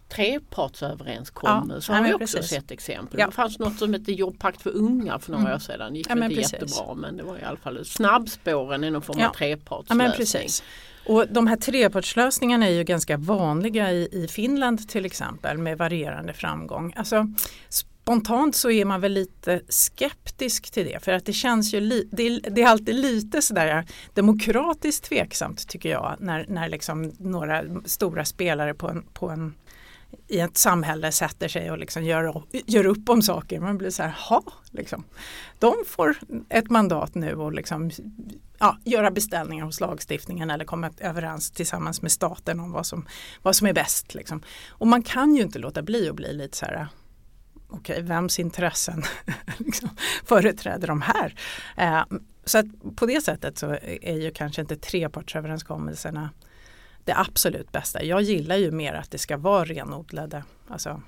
trepartsöverenskommelse. 0.08 1.92
Ja, 1.92 1.98
har 1.98 2.04
vi 2.04 2.14
också 2.14 2.36
precis. 2.36 2.50
sett 2.50 2.70
exempel. 2.70 3.20
Ja. 3.20 3.26
Det 3.26 3.32
fanns 3.32 3.58
något 3.58 3.78
som 3.78 3.92
hette 3.94 4.12
jobbpakt 4.12 4.62
för 4.62 4.76
unga 4.76 5.18
för 5.18 5.32
några 5.32 5.44
mm. 5.44 5.54
år 5.54 5.58
sedan. 5.58 5.92
Det 5.92 5.98
gick 5.98 6.10
ja, 6.10 6.12
inte 6.12 6.28
precis. 6.28 6.52
jättebra 6.52 6.94
men 6.94 7.16
det 7.16 7.22
var 7.22 7.38
i 7.38 7.42
alla 7.42 7.56
fall 7.56 7.84
snabbspåren 7.84 8.84
i 8.84 8.90
någon 8.90 9.02
form 9.02 9.22
av 9.22 9.32
trepartslösning. 9.32 10.48
Och 11.08 11.26
de 11.30 11.46
här 11.46 11.56
trepartslösningarna 11.56 12.66
är 12.66 12.70
ju 12.70 12.84
ganska 12.84 13.16
vanliga 13.16 13.92
i, 13.92 14.08
i 14.12 14.28
Finland 14.28 14.88
till 14.88 15.04
exempel 15.04 15.58
med 15.58 15.78
varierande 15.78 16.32
framgång. 16.32 16.92
Alltså, 16.96 17.26
spontant 17.68 18.56
så 18.56 18.70
är 18.70 18.84
man 18.84 19.00
väl 19.00 19.12
lite 19.12 19.60
skeptisk 19.68 20.70
till 20.70 20.86
det 20.86 21.04
för 21.04 21.12
att 21.12 21.24
det 21.24 21.32
känns 21.32 21.74
ju 21.74 21.80
li, 21.80 22.08
det, 22.12 22.22
är, 22.26 22.50
det 22.50 22.62
är 22.62 22.66
alltid 22.66 22.94
lite 22.94 23.42
sådär 23.42 23.86
demokratiskt 24.14 25.04
tveksamt 25.04 25.68
tycker 25.68 25.88
jag 25.90 26.16
när, 26.18 26.46
när 26.48 26.68
liksom 26.68 27.12
några 27.18 27.64
stora 27.84 28.24
spelare 28.24 28.74
på 28.74 28.88
en, 28.88 29.02
på 29.12 29.30
en 29.30 29.54
i 30.28 30.40
ett 30.40 30.56
samhälle 30.56 31.12
sätter 31.12 31.48
sig 31.48 31.70
och 31.70 31.78
liksom 31.78 32.04
gör, 32.04 32.42
gör 32.50 32.86
upp 32.86 33.08
om 33.08 33.22
saker. 33.22 33.60
Man 33.60 33.78
blir 33.78 33.90
så 33.90 34.02
här, 34.02 34.14
ha, 34.28 34.42
liksom. 34.70 35.04
De 35.58 35.74
får 35.86 36.16
ett 36.48 36.70
mandat 36.70 37.14
nu 37.14 37.34
och 37.34 37.52
liksom, 37.52 37.90
ja, 38.58 38.78
göra 38.84 39.10
beställningar 39.10 39.64
hos 39.64 39.80
lagstiftningen 39.80 40.50
eller 40.50 40.64
komma 40.64 40.90
överens 40.98 41.50
tillsammans 41.50 42.02
med 42.02 42.12
staten 42.12 42.60
om 42.60 42.72
vad 42.72 42.86
som, 42.86 43.06
vad 43.42 43.56
som 43.56 43.66
är 43.66 43.72
bäst. 43.72 44.14
Liksom. 44.14 44.42
Och 44.68 44.86
man 44.86 45.02
kan 45.02 45.34
ju 45.34 45.42
inte 45.42 45.58
låta 45.58 45.82
bli 45.82 46.08
att 46.08 46.16
bli 46.16 46.32
lite 46.32 46.56
så 46.56 46.66
här, 46.66 46.88
okej, 47.68 47.94
okay, 47.94 48.02
vems 48.02 48.38
intressen 48.38 49.02
liksom, 49.58 49.88
företräder 50.24 50.86
de 50.86 51.02
här? 51.02 51.34
Eh, 51.76 52.04
så 52.44 52.58
att 52.58 52.96
på 52.96 53.06
det 53.06 53.20
sättet 53.20 53.58
så 53.58 53.78
är 54.02 54.16
ju 54.16 54.30
kanske 54.30 54.60
inte 54.60 54.76
trepartsöverenskommelserna 54.76 56.30
det 57.04 57.18
absolut 57.18 57.72
bästa. 57.72 58.02
Jag 58.02 58.22
gillar 58.22 58.56
ju 58.56 58.70
mer 58.70 58.94
att 58.94 59.10
det 59.10 59.18
ska 59.18 59.36
vara 59.36 59.64
renodlade. 59.64 60.44
Alltså, 60.68 61.02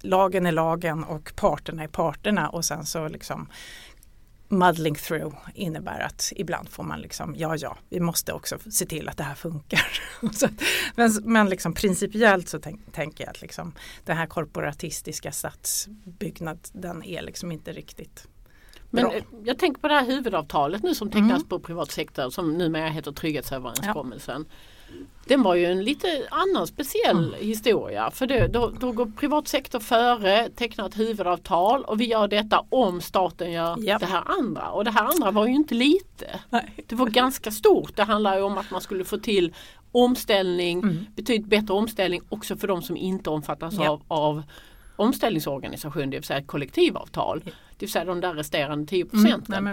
lagen 0.00 0.46
är 0.46 0.52
lagen 0.52 1.04
och 1.04 1.32
parterna 1.36 1.82
är 1.82 1.88
parterna 1.88 2.48
och 2.48 2.64
sen 2.64 2.86
så 2.86 3.08
liksom 3.08 3.48
muddling 4.50 4.94
through 4.94 5.36
innebär 5.54 6.00
att 6.00 6.32
ibland 6.36 6.68
får 6.68 6.82
man 6.82 7.00
liksom, 7.00 7.34
ja 7.36 7.56
ja, 7.56 7.76
vi 7.88 8.00
måste 8.00 8.32
också 8.32 8.58
se 8.70 8.86
till 8.86 9.08
att 9.08 9.16
det 9.16 9.24
här 9.24 9.34
funkar. 9.34 9.86
men 10.96 11.10
men 11.22 11.48
liksom 11.48 11.74
principiellt 11.74 12.48
så 12.48 12.58
tänk, 12.58 12.92
tänker 12.92 13.24
jag 13.24 13.30
att 13.30 13.42
liksom, 13.42 13.72
den 14.04 14.16
här 14.16 14.26
korporatistiska 14.26 15.32
stadsbyggnaden 15.32 17.02
är 17.04 17.22
liksom 17.22 17.52
inte 17.52 17.72
riktigt 17.72 18.28
men 18.90 19.04
bra. 19.04 19.14
jag 19.44 19.58
tänker 19.58 19.80
på 19.80 19.88
det 19.88 19.94
här 19.94 20.06
huvudavtalet 20.06 20.82
nu 20.82 20.94
som 20.94 21.10
tecknas 21.10 21.30
mm. 21.30 21.48
på 21.48 21.60
privat 21.60 21.90
sektor 21.90 22.30
som 22.30 22.58
numera 22.58 22.88
heter 22.88 23.12
Trygghetsöverenskommelsen. 23.12 24.46
Ja. 24.48 24.54
Den 25.30 25.42
var 25.42 25.54
ju 25.54 25.66
en 25.66 25.84
lite 25.84 26.26
annan 26.30 26.66
speciell 26.66 27.34
mm. 27.34 27.46
historia 27.46 28.10
för 28.10 28.26
det, 28.26 28.48
då, 28.48 28.72
då 28.80 28.92
går 28.92 29.06
privat 29.06 29.48
sektor 29.48 29.80
före, 29.80 30.48
tecknar 30.48 30.86
ett 30.86 30.98
huvudavtal 30.98 31.84
och 31.84 32.00
vi 32.00 32.04
gör 32.06 32.28
detta 32.28 32.64
om 32.68 33.00
staten 33.00 33.52
gör 33.52 33.84
yep. 33.84 34.00
det 34.00 34.06
här 34.06 34.22
andra. 34.26 34.70
Och 34.70 34.84
det 34.84 34.90
här 34.90 35.04
andra 35.04 35.30
var 35.30 35.46
ju 35.46 35.54
inte 35.54 35.74
lite. 35.74 36.40
Nej. 36.50 36.74
Det 36.86 36.94
var 36.94 37.06
ganska 37.06 37.50
stort. 37.50 37.96
Det 37.96 38.02
handlar 38.02 38.36
ju 38.36 38.42
om 38.42 38.58
att 38.58 38.70
man 38.70 38.80
skulle 38.80 39.04
få 39.04 39.18
till 39.18 39.54
omställning, 39.92 40.82
mm. 40.82 41.06
betydligt 41.16 41.48
bättre 41.48 41.74
omställning 41.74 42.22
också 42.28 42.56
för 42.56 42.68
de 42.68 42.82
som 42.82 42.96
inte 42.96 43.30
omfattas 43.30 43.74
yep. 43.74 43.88
av, 43.88 44.02
av 44.08 44.42
omställningsorganisation, 44.96 46.10
det 46.10 46.16
vill 46.16 46.24
säga 46.24 46.42
kollektivavtal. 46.42 47.42
Det 47.80 47.86
vill 47.86 47.92
säga 47.92 48.04
de 48.04 48.20
där 48.20 48.34
resterande 48.34 48.86
10 48.86 49.04
procenten. 49.04 49.54
Mm, 49.54 49.64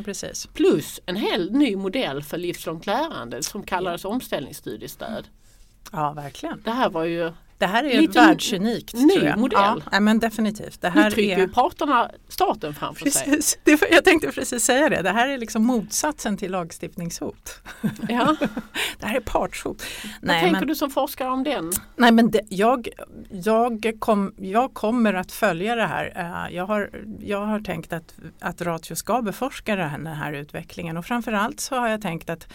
Plus 0.53 0.99
en 1.05 1.15
hel 1.15 1.51
ny 1.51 1.75
modell 1.75 2.23
för 2.23 2.37
livslångt 2.37 2.85
lärande 2.85 3.43
som 3.43 3.63
kallades 3.63 4.05
omställningsstudiestöd. 4.05 5.27
Ja 5.91 6.13
verkligen. 6.13 6.61
Det 6.65 6.71
här 6.71 6.89
var 6.89 7.03
ju 7.03 7.31
det 7.57 7.65
här 7.65 7.83
är 7.83 8.01
Lite 8.01 8.19
världsunikt. 8.19 8.93
Ny 8.93 9.13
tror 9.13 9.25
jag. 9.25 9.39
modell. 9.39 9.83
Ja, 9.91 9.99
men 9.99 10.19
definitivt. 10.19 10.81
Det 10.81 10.89
här 10.89 11.03
nu 11.03 11.11
trycker 11.11 11.37
är... 11.39 11.47
parterna 11.47 12.11
staten 12.27 12.73
framför 12.73 13.03
precis. 13.03 13.45
sig. 13.45 13.61
Det, 13.63 13.81
jag 13.91 14.03
tänkte 14.03 14.31
precis 14.31 14.63
säga 14.63 14.89
det. 14.89 15.01
Det 15.01 15.11
här 15.11 15.27
är 15.27 15.37
liksom 15.37 15.65
motsatsen 15.65 16.37
till 16.37 16.51
lagstiftningshot. 16.51 17.61
Ja. 18.09 18.35
det 18.99 19.05
här 19.05 19.15
är 19.15 19.19
partshot. 19.19 19.83
Vad 20.03 20.11
Nej, 20.21 20.41
tänker 20.41 20.59
men... 20.59 20.67
du 20.67 20.75
som 20.75 20.89
forskare 20.89 21.29
om 21.29 21.43
den? 21.43 21.71
Nej, 21.95 22.11
men 22.11 22.31
det, 22.31 22.41
jag, 22.49 22.87
jag, 23.29 23.91
kom, 23.99 24.33
jag 24.37 24.73
kommer 24.73 25.13
att 25.13 25.31
följa 25.31 25.75
det 25.75 25.87
här. 25.87 26.13
Eh, 26.15 26.55
jag 26.55 26.65
har, 26.65 26.89
jag 27.19 27.45
har 27.45 27.59
tänkt 27.59 27.93
att, 27.93 28.15
att 28.39 28.61
Ratio 28.61 28.95
ska 28.95 29.21
beforska 29.21 29.75
den 29.75 30.07
här 30.07 30.33
utvecklingen 30.33 30.97
och 30.97 31.05
framförallt 31.05 31.59
så 31.59 31.75
har 31.75 31.87
jag 31.87 32.01
tänkt 32.01 32.29
att 32.29 32.47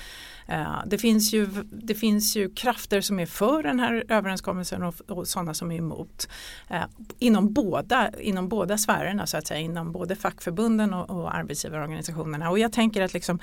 Eh, 0.47 0.83
det 0.87 0.99
finns, 0.99 1.33
ju, 1.33 1.47
det 1.71 1.95
finns 1.95 2.37
ju 2.37 2.55
krafter 2.55 3.01
som 3.01 3.19
är 3.19 3.27
för 3.27 3.63
den 3.63 3.81
här 3.81 4.05
överenskommelsen 4.09 4.83
och, 4.83 4.95
och 5.09 5.29
sådana 5.29 5.55
som 5.55 5.73
är 5.73 5.77
emot. 5.77 6.29
Eh, 6.69 6.85
inom, 7.19 7.53
båda, 7.53 8.11
inom 8.21 8.49
båda 8.49 8.79
sfärerna 8.79 9.27
så 9.27 9.37
att 9.37 9.47
säga, 9.47 9.61
inom 9.61 9.93
både 9.93 10.17
fackförbunden 10.17 10.95
och, 10.95 11.11
och 11.11 11.35
arbetsgivarorganisationerna. 11.35 12.51
Och 12.51 12.59
jag 12.59 12.73
tänker 12.73 13.03
att, 13.03 13.15
liksom, 13.15 13.39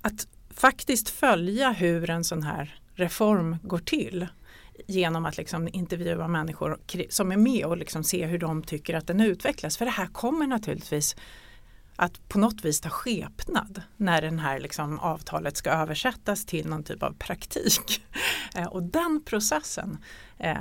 att 0.00 0.26
faktiskt 0.50 1.10
följa 1.10 1.70
hur 1.70 2.10
en 2.10 2.24
sån 2.24 2.42
här 2.42 2.80
reform 2.94 3.56
går 3.62 3.78
till 3.78 4.26
genom 4.86 5.26
att 5.26 5.36
liksom 5.36 5.68
intervjua 5.72 6.28
människor 6.28 6.78
som 7.08 7.32
är 7.32 7.36
med 7.36 7.64
och 7.64 7.76
liksom 7.76 8.04
se 8.04 8.26
hur 8.26 8.38
de 8.38 8.62
tycker 8.62 8.94
att 8.94 9.06
den 9.06 9.20
utvecklas. 9.20 9.76
För 9.76 9.84
det 9.84 9.90
här 9.90 10.06
kommer 10.06 10.46
naturligtvis 10.46 11.16
att 12.00 12.28
på 12.28 12.38
något 12.38 12.64
vis 12.64 12.80
ta 12.80 12.88
skepnad 12.88 13.82
när 13.96 14.22
den 14.22 14.38
här 14.38 14.60
liksom 14.60 14.98
avtalet 14.98 15.56
ska 15.56 15.70
översättas 15.70 16.46
till 16.46 16.66
någon 16.66 16.84
typ 16.84 17.02
av 17.02 17.12
praktik. 17.12 18.04
Eh, 18.54 18.66
och 18.66 18.82
den 18.82 19.22
processen 19.24 19.98
eh, 20.38 20.56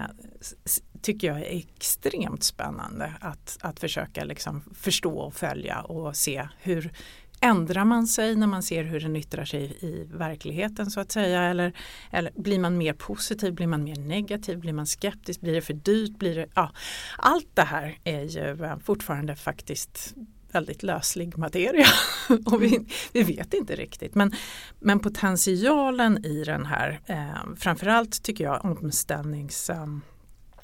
tycker 1.01 1.27
jag 1.27 1.39
är 1.39 1.57
extremt 1.57 2.43
spännande 2.43 3.13
att, 3.21 3.57
att 3.61 3.79
försöka 3.79 4.23
liksom 4.23 4.63
förstå 4.75 5.17
och 5.17 5.33
följa 5.33 5.81
och 5.81 6.15
se 6.15 6.47
hur 6.57 6.93
Ändrar 7.41 7.85
man 7.85 8.07
sig 8.07 8.35
när 8.35 8.47
man 8.47 8.63
ser 8.63 8.83
hur 8.83 8.99
den 8.99 9.15
yttrar 9.15 9.45
sig 9.45 9.77
i 9.79 10.07
verkligheten 10.13 10.91
så 10.91 10.99
att 10.99 11.11
säga? 11.11 11.43
Eller, 11.43 11.73
eller 12.11 12.31
blir 12.35 12.59
man 12.59 12.77
mer 12.77 12.93
positiv, 12.93 13.53
blir 13.53 13.67
man 13.67 13.83
mer 13.83 13.95
negativ, 13.95 14.59
blir 14.59 14.73
man 14.73 14.87
skeptisk, 14.87 15.41
blir 15.41 15.53
det 15.53 15.61
för 15.61 15.73
dyrt? 15.73 16.17
Blir 16.17 16.35
det, 16.35 16.47
ja. 16.55 16.71
Allt 17.17 17.49
det 17.53 17.61
här 17.61 17.97
är 18.03 18.21
ju 18.21 18.65
eh, 18.65 18.77
fortfarande 18.79 19.35
faktiskt 19.35 20.15
väldigt 20.51 20.83
löslig 20.83 21.37
materia 21.37 21.87
och 22.45 22.63
vi, 22.63 22.87
vi 23.13 23.23
vet 23.23 23.53
inte 23.53 23.75
riktigt. 23.75 24.15
Men, 24.15 24.31
men 24.79 24.99
potentialen 24.99 26.25
i 26.25 26.43
den 26.43 26.65
här, 26.65 26.99
eh, 27.05 27.55
framförallt 27.57 28.23
tycker 28.23 28.43
jag 28.43 28.65
omställnings, 28.65 29.69
eh, 29.69 29.87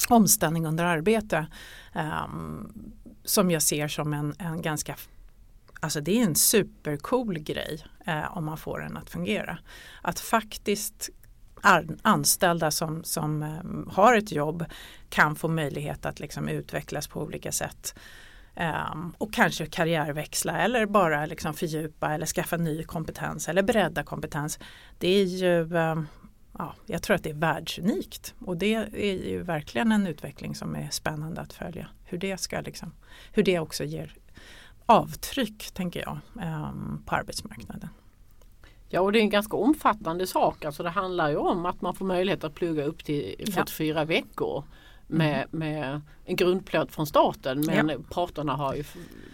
omställning 0.10 0.65
under 0.65 0.84
arbete 0.84 1.48
eh, 1.96 2.28
som 3.24 3.52
jag 3.52 3.62
ser 3.62 3.88
som 3.88 4.13
en, 4.13 4.36
en 4.39 4.62
ganska 4.62 4.96
Alltså 5.80 6.02
det 6.02 6.19
är 6.19 6.24
en 6.24 6.36
supercool 6.36 7.39
grej 7.39 7.86
eh, 8.06 8.38
om 8.38 8.46
man 8.46 8.58
får 8.58 8.80
den 8.80 8.98
att 8.98 9.10
fungera. 9.10 9.58
Att 10.02 10.19
faktiskt 10.19 11.10
anställda 12.02 12.72
som, 12.72 13.04
som 13.04 13.43
eh, 13.43 13.93
har 13.93 14.17
ett 14.17 14.32
jobb 14.32 14.65
kan 15.10 15.36
få 15.36 15.48
möjlighet 15.48 16.06
att 16.06 16.19
liksom 16.19 16.48
utvecklas 16.48 17.08
på 17.08 17.22
olika 17.22 17.52
sätt. 17.52 17.96
Um, 18.56 19.16
och 19.18 19.34
kanske 19.34 19.66
karriärväxla 19.66 20.58
eller 20.58 20.86
bara 20.86 21.26
liksom 21.26 21.54
fördjupa 21.54 22.13
eller 22.13 22.26
skaffa 22.26 22.58
ny 22.58 22.84
kompetens 22.84 23.50
eller 23.50 23.63
bredda 23.63 24.04
kompetens. 24.04 24.60
Det 24.98 25.08
är 25.08 25.24
ju, 25.24 25.62
um, 25.62 26.08
ja, 26.58 26.74
jag 26.86 27.04
tror 27.04 27.16
att 27.16 27.24
det 27.24 27.30
är 27.30 27.34
världsunikt 27.34 28.34
och 28.39 28.58
det 28.58 28.74
är 28.94 29.30
ju 29.30 29.44
verkligen 29.44 29.92
en 29.92 30.08
utveckling 30.08 30.56
som 30.56 30.76
är 30.76 30.89
spännande 30.89 31.42
att 31.42 31.54
följa. 31.54 31.88
Hur 32.04 32.18
det, 32.18 32.38
ska 32.38 32.62
liksom, 32.62 32.92
hur 33.32 33.44
det 33.44 33.60
också 33.60 33.84
ger 33.84 34.16
avtryck 34.86 35.72
tänker 35.72 36.00
jag 36.00 36.18
um, 36.34 37.04
på 37.06 37.16
arbetsmarknaden. 37.16 37.89
Ja 38.89 39.02
och 39.02 39.12
det 39.12 39.20
är 39.20 39.22
en 39.22 39.30
ganska 39.30 39.58
omfattande 39.58 40.28
sak. 40.28 40.66
Alltså 40.66 40.84
det 40.84 40.89
handlar 40.89 41.30
ju 41.30 41.38
om 41.38 41.66
att 41.66 41.82
man 41.82 41.96
får 41.96 42.06
möjlighet 42.06 42.44
att 42.44 42.56
plugga 42.56 42.84
upp 42.84 43.06
till 43.06 43.36
44 43.54 44.00
ja. 44.00 44.06
veckor 44.06 44.63
med, 45.08 45.36
mm. 45.36 45.48
med 45.52 46.02
en 46.26 46.36
grundplåt 46.36 46.92
från 46.92 47.08
staten 47.08 47.63
men 47.66 47.89
ja. 47.89 47.98
parterna 48.10 48.56
har 48.56 48.76
ju 48.76 48.84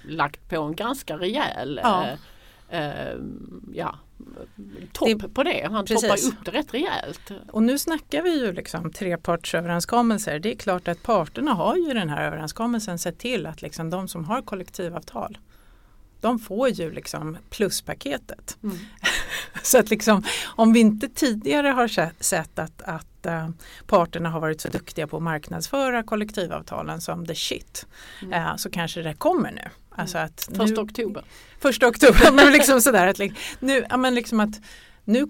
lagt 0.07 0.49
på 0.49 0.61
en 0.61 0.75
ganska 0.75 1.17
rejäl 1.17 1.79
ja. 1.83 2.07
Eh, 2.69 2.79
eh, 2.79 3.17
ja, 3.73 3.95
topp 4.93 5.21
det, 5.21 5.29
på 5.29 5.43
det. 5.43 5.67
Han 5.71 5.85
precis. 5.85 6.01
toppar 6.01 6.27
upp 6.27 6.45
det 6.45 6.51
rätt 6.51 6.73
rejält. 6.73 7.31
Och 7.51 7.63
nu 7.63 7.77
snackar 7.77 8.21
vi 8.21 8.39
ju 8.39 8.53
liksom 8.53 8.91
trepartsöverenskommelser. 8.91 10.39
Det 10.39 10.53
är 10.53 10.55
klart 10.55 10.87
att 10.87 11.03
parterna 11.03 11.53
har 11.53 11.75
ju 11.75 11.93
den 11.93 12.09
här 12.09 12.27
överenskommelsen 12.27 12.99
sett 12.99 13.17
till 13.19 13.45
att 13.45 13.61
liksom 13.61 13.89
de 13.89 14.07
som 14.07 14.25
har 14.25 14.41
kollektivavtal 14.41 15.37
de 16.21 16.39
får 16.39 16.69
ju 16.69 16.91
liksom 16.91 17.37
pluspaketet. 17.49 18.57
Mm. 18.63 18.77
så 19.63 19.79
att 19.79 19.89
liksom, 19.89 20.23
om 20.45 20.73
vi 20.73 20.79
inte 20.79 21.09
tidigare 21.09 21.67
har 21.67 22.21
sett 22.23 22.59
att, 22.59 22.81
att 22.81 23.08
uh, 23.25 23.49
parterna 23.87 24.29
har 24.29 24.39
varit 24.39 24.61
så 24.61 24.69
duktiga 24.69 25.07
på 25.07 25.17
att 25.17 25.23
marknadsföra 25.23 26.03
kollektivavtalen 26.03 27.01
som 27.01 27.25
the 27.25 27.35
shit 27.35 27.85
mm. 28.21 28.43
uh, 28.43 28.55
så 28.55 28.69
kanske 28.69 29.01
det 29.01 29.13
kommer 29.13 29.51
nu. 29.51 29.69
Alltså 29.89 30.17
mm. 30.17 30.25
att 30.25 30.47
nu 30.49 30.55
första 30.55 30.81
oktober. 30.81 31.23
Första 31.59 31.87
oktober, 31.87 32.31
men 32.33 32.53
liksom 32.53 32.81
sådär 32.81 33.07
att, 33.07 33.19
nu, 33.59 33.85
ja, 33.89 33.97
men 33.97 34.15
liksom 34.15 34.39
att 34.39 34.61
nu 35.03 35.27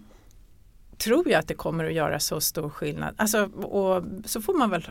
tror 0.98 1.30
jag 1.30 1.40
att 1.40 1.48
det 1.48 1.54
kommer 1.54 1.86
att 1.86 1.94
göra 1.94 2.20
så 2.20 2.42
stor 2.42 2.70
skillnad. 2.70 3.16
Alltså, 3.18 3.44
och 3.46 4.04
så 4.26 4.42
får 4.42 4.54
man 4.54 4.70
väl 4.70 4.88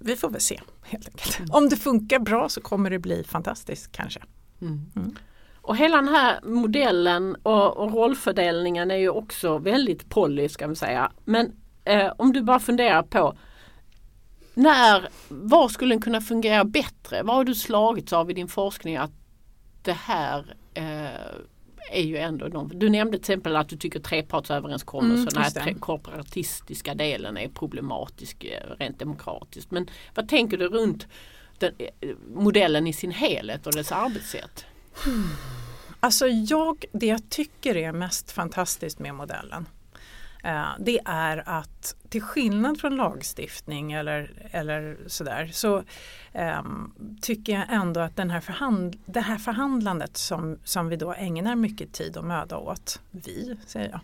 vi 0.00 0.16
får 0.16 0.30
väl 0.30 0.40
se 0.40 0.60
helt 0.82 1.08
enkelt. 1.08 1.38
Mm. 1.38 1.50
Om 1.52 1.68
det 1.68 1.76
funkar 1.76 2.18
bra 2.18 2.48
så 2.48 2.60
kommer 2.60 2.90
det 2.90 2.98
bli 2.98 3.24
fantastiskt 3.24 3.92
kanske. 3.92 4.20
Mm. 4.60 4.92
Mm. 4.96 5.16
Och 5.62 5.76
hela 5.76 5.96
den 5.96 6.08
här 6.08 6.40
modellen 6.42 7.36
och, 7.42 7.76
och, 7.76 7.92
rollfördelningen 7.92 8.90
är 8.90 8.96
ju 8.96 9.08
också 9.08 9.58
väldigt 9.58 10.08
poly 10.08 10.48
ska 10.48 10.66
man 10.66 10.76
säga. 10.76 11.12
Men 11.24 11.52
eh, 11.84 12.12
om 12.18 12.32
du 12.32 12.42
bara 12.42 12.60
funderar 12.60 13.02
på 13.02 13.34
när, 14.54 15.08
var 15.28 15.68
skulle 15.68 15.94
den 15.94 16.02
kunna 16.02 16.20
fungera 16.20 16.64
bättre? 16.64 17.22
Vad 17.22 17.36
har 17.36 17.44
du 17.44 17.54
slagits 17.54 18.12
av 18.12 18.30
i 18.30 18.34
din 18.34 18.48
forskning 18.48 18.96
att 18.96 19.12
det 19.82 19.92
här 19.92 20.54
eh, 20.74 20.84
är 21.92 22.02
ju 22.02 22.16
ändå 22.16 22.46
någon, 22.46 22.78
Du 22.78 22.88
nämnde 22.88 23.18
till 23.18 23.22
exempel 23.22 23.56
att 23.56 23.68
du 23.68 23.76
tycker 23.76 24.00
trepartsöverenskommelsen, 24.00 25.28
mm, 25.36 25.50
den 25.54 25.62
här 25.62 25.74
korporatistiska 25.74 26.94
delen 26.94 27.36
är 27.36 27.48
problematisk 27.48 28.44
eh, 28.44 28.76
rent 28.78 28.98
demokratiskt. 28.98 29.70
Men 29.70 29.90
vad 30.14 30.28
tänker 30.28 30.56
du 30.56 30.68
runt 30.68 31.06
den, 31.58 31.74
eh, 31.78 32.10
modellen 32.34 32.86
i 32.86 32.92
sin 32.92 33.10
helhet 33.10 33.66
och 33.66 33.72
dess 33.72 33.92
arbetssätt? 33.92 34.64
Alltså 36.00 36.26
jag, 36.26 36.84
det 36.92 37.06
jag 37.06 37.28
tycker 37.28 37.76
är 37.76 37.92
mest 37.92 38.30
fantastiskt 38.32 38.98
med 38.98 39.14
modellen 39.14 39.66
Eh, 40.44 40.68
det 40.78 41.00
är 41.04 41.48
att 41.48 41.96
till 42.08 42.22
skillnad 42.22 42.80
från 42.80 42.96
lagstiftning 42.96 43.92
eller, 43.92 44.48
eller 44.50 44.98
sådär 45.06 45.50
så 45.52 45.82
um, 46.34 46.94
tycker 47.22 47.52
jag 47.52 47.64
ändå 47.68 48.00
att 48.00 48.16
den 48.16 48.30
här 48.30 48.40
förhand, 48.40 48.96
det 49.06 49.20
här 49.20 49.38
förhandlandet 49.38 50.16
som, 50.16 50.58
som 50.64 50.88
vi 50.88 50.96
då 50.96 51.12
ägnar 51.12 51.56
mycket 51.56 51.92
tid 51.92 52.16
och 52.16 52.24
möda 52.24 52.56
åt, 52.56 53.00
vi 53.10 53.56
säger 53.66 54.00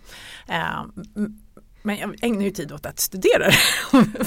jag, 0.47 0.87
um, 1.15 1.43
men 1.87 1.99
jag 1.99 2.15
ägnar 2.23 2.43
ju 2.43 2.51
tid 2.51 2.73
åt 2.73 2.87
att 2.87 3.01
studera 3.01 3.51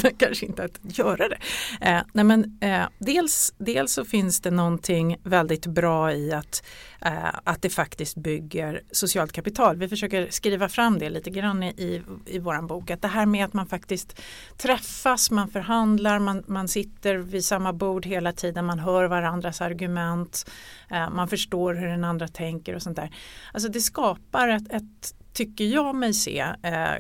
det, 0.02 0.12
kanske 0.18 0.46
inte 0.46 0.64
att 0.64 0.98
göra 0.98 1.30
det. 1.30 1.38
Eh, 1.82 2.02
nej 2.14 2.26
men, 2.26 2.58
eh, 2.62 2.88
dels, 2.98 3.54
dels 3.58 3.94
så 3.94 4.06
finns 4.06 4.42
det 4.42 4.52
någonting 4.52 5.18
väldigt 5.24 5.66
bra 5.66 6.14
i 6.14 6.34
att, 6.34 6.64
eh, 7.02 7.30
att 7.44 7.62
det 7.62 7.70
faktiskt 7.70 8.16
bygger 8.16 8.82
socialt 8.92 9.32
kapital. 9.32 9.78
Vi 9.78 9.88
försöker 9.88 10.28
skriva 10.30 10.70
fram 10.70 11.00
det 11.00 11.10
lite 11.10 11.30
grann 11.30 11.64
i, 11.64 12.02
i 12.26 12.40
vår 12.40 12.62
bok. 12.68 12.90
Att 12.90 13.02
det 13.02 13.08
här 13.08 13.26
med 13.26 13.46
att 13.46 13.54
man 13.54 13.68
faktiskt 13.68 14.22
träffas, 14.58 15.32
man 15.32 15.50
förhandlar, 15.50 16.20
man, 16.20 16.44
man 16.48 16.68
sitter 16.68 17.16
vid 17.16 17.46
samma 17.46 17.74
bord 17.74 18.06
hela 18.06 18.32
tiden, 18.32 18.66
man 18.66 18.80
hör 18.80 19.06
varandras 19.06 19.62
argument, 19.62 20.50
eh, 20.92 21.10
man 21.10 21.28
förstår 21.28 21.74
hur 21.74 21.88
den 21.88 22.04
andra 22.04 22.28
tänker 22.28 22.76
och 22.76 22.82
sånt 22.82 22.96
där. 22.96 23.16
Alltså 23.54 23.70
det 23.70 23.82
skapar 23.82 24.48
ett, 24.48 24.74
ett 24.74 25.16
tycker 25.34 25.66
jag 25.66 25.96
mig 25.96 26.14
se, 26.14 26.40
eh, 26.40 26.94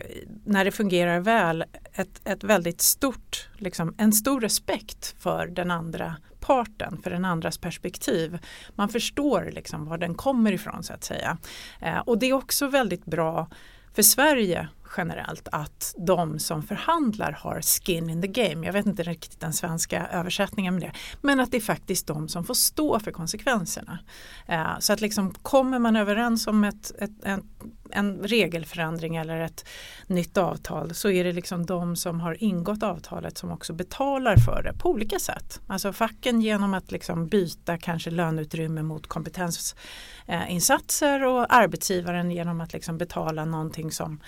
när 0.46 0.66
det 0.66 0.72
fungerar 0.72 1.20
väl, 1.20 1.64
ett, 1.94 2.22
ett 2.24 2.44
väldigt 2.44 2.82
stort, 2.82 3.50
liksom, 3.58 3.96
en 3.98 4.14
stor 4.14 4.42
respekt 4.42 5.16
för 5.20 5.48
den 5.48 5.72
andra 5.72 6.16
parten, 6.40 7.00
för 7.04 7.10
den 7.10 7.26
andras 7.26 7.58
perspektiv. 7.58 8.40
Man 8.76 8.90
förstår 8.90 9.50
liksom 9.54 9.86
var 9.86 9.98
den 9.98 10.16
kommer 10.16 10.52
ifrån 10.52 10.84
så 10.84 10.94
att 10.94 11.04
säga. 11.04 11.38
Eh, 11.82 11.98
och 11.98 12.20
det 12.20 12.26
är 12.26 12.34
också 12.34 12.68
väldigt 12.68 13.06
bra 13.06 13.48
för 13.94 14.02
Sverige 14.02 14.68
generellt 14.98 15.48
att 15.52 15.96
de 15.98 16.40
som 16.40 16.64
förhandlar 16.64 17.32
har 17.32 17.62
skin 17.62 18.10
in 18.10 18.22
the 18.22 18.28
game. 18.28 18.66
Jag 18.66 18.74
vet 18.74 18.86
inte 18.86 19.04
riktigt 19.04 19.40
den 19.40 19.54
svenska 19.54 20.08
översättningen 20.08 20.74
med 20.74 20.84
det. 20.84 20.92
Men 21.22 21.40
att 21.40 21.52
det 21.52 21.58
är 21.58 21.62
faktiskt 21.62 22.08
de 22.08 22.28
som 22.28 22.44
får 22.44 22.54
stå 22.54 23.00
för 23.00 23.12
konsekvenserna. 23.12 24.00
Eh, 24.48 24.80
så 24.80 24.94
att 24.94 25.02
liksom 25.02 25.32
kommer 25.32 25.80
man 25.80 25.96
överens 25.96 26.48
om 26.48 26.64
ett, 26.64 26.92
ett, 27.00 27.24
ett 27.24 27.44
en 27.92 28.24
regelförändring 28.24 29.16
eller 29.16 29.40
ett 29.40 29.66
nytt 30.08 30.38
avtal 30.38 30.94
så 30.94 31.10
är 31.10 31.24
det 31.24 31.34
liksom 31.34 31.66
de 31.66 31.96
som 31.96 32.22
har 32.22 32.44
ingått 32.44 32.84
avtalet 32.84 33.38
som 33.38 33.52
också 33.52 33.74
betalar 33.74 34.38
för 34.38 34.64
det 34.64 34.74
på 34.74 34.90
olika 34.90 35.20
sätt. 35.20 35.62
Alltså 35.68 35.94
facken 35.94 36.42
genom 36.42 36.74
att 36.74 36.92
liksom 36.92 37.28
byta 37.28 37.78
kanske 37.78 38.12
löneutrymme 38.12 38.84
mot 38.84 39.08
kompetensinsatser 39.08 41.26
och 41.26 41.54
arbetsgivaren 41.54 42.32
genom 42.32 42.62
att 42.62 42.74
liksom 42.74 42.98
betala 42.98 43.46
någonting 43.46 43.92
som 43.92 44.20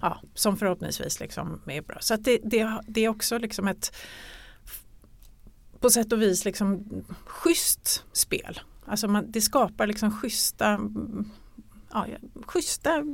ja, 0.00 0.20
som 0.34 0.56
förhoppningsvis 0.56 1.20
liksom 1.20 1.62
är 1.66 1.82
bra. 1.82 1.96
Så 2.00 2.16
det, 2.16 2.40
det, 2.44 2.80
det, 2.86 3.04
är 3.04 3.08
också 3.08 3.38
liksom 3.38 3.68
ett 3.68 3.96
på 5.80 5.90
sätt 5.90 6.12
och 6.12 6.22
vis 6.22 6.44
liksom 6.44 6.86
schysst 7.24 8.04
spel. 8.12 8.60
Alltså 8.84 9.08
man, 9.08 9.30
det 9.30 9.40
skapar 9.40 9.86
liksom 9.86 10.10
schyssta, 10.10 10.80
ja, 11.92 12.06
schyssta 12.46 13.04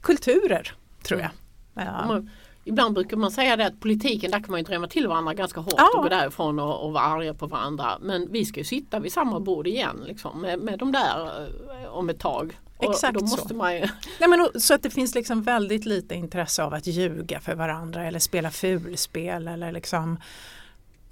kulturer 0.00 0.72
tror 1.02 1.20
jag. 1.20 1.30
Ja. 1.74 2.22
Ibland 2.64 2.94
brukar 2.94 3.16
man 3.16 3.30
säga 3.30 3.56
det 3.56 3.66
att 3.66 3.80
politiken 3.80 4.30
där 4.30 4.40
kan 4.40 4.50
man 4.50 4.60
ju 4.60 4.64
drämma 4.64 4.88
till 4.88 5.08
varandra 5.08 5.34
ganska 5.34 5.60
hårt 5.60 5.74
ja. 5.76 5.90
och 5.96 6.02
gå 6.02 6.08
därifrån 6.08 6.58
och, 6.58 6.84
och 6.84 6.92
vara 6.92 7.04
arga 7.04 7.34
på 7.34 7.46
varandra. 7.46 7.98
Men 8.00 8.32
vi 8.32 8.44
ska 8.44 8.60
ju 8.60 8.64
sitta 8.64 9.00
vid 9.00 9.12
samma 9.12 9.40
bord 9.40 9.66
igen 9.66 10.04
liksom, 10.06 10.40
med, 10.40 10.58
med 10.58 10.78
de 10.78 10.92
där 10.92 11.46
eh, 11.82 11.88
om 11.88 12.10
ett 12.10 12.18
tag. 12.18 12.58
Exakt 12.78 13.14
då 13.14 13.20
måste 13.20 13.48
så. 13.48 13.54
Man 13.54 13.74
ju... 13.74 13.80
Nej, 14.20 14.28
men, 14.28 14.60
så 14.60 14.74
att 14.74 14.82
det 14.82 14.90
finns 14.90 15.14
liksom 15.14 15.42
väldigt 15.42 15.84
lite 15.84 16.14
intresse 16.14 16.64
av 16.64 16.74
att 16.74 16.86
ljuga 16.86 17.40
för 17.40 17.54
varandra 17.54 18.04
eller 18.04 18.18
spela 18.18 18.50
fulspel 18.50 19.48
eller 19.48 19.72
liksom 19.72 20.18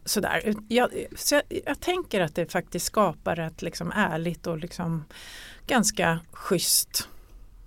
sådär. 0.09 0.55
Jag, 0.69 0.91
så 1.17 1.35
jag, 1.35 1.43
jag, 1.67 1.81
tänker 1.81 2.21
att 2.21 2.35
det 2.35 2.53
faktiskt 2.53 2.87
skapar 2.87 3.41
ett 3.41 3.63
liksom 3.63 3.93
ärligt 3.97 4.47
och 4.47 4.59
liksom 4.59 5.05
ganska 5.67 6.21
schysst 6.33 7.09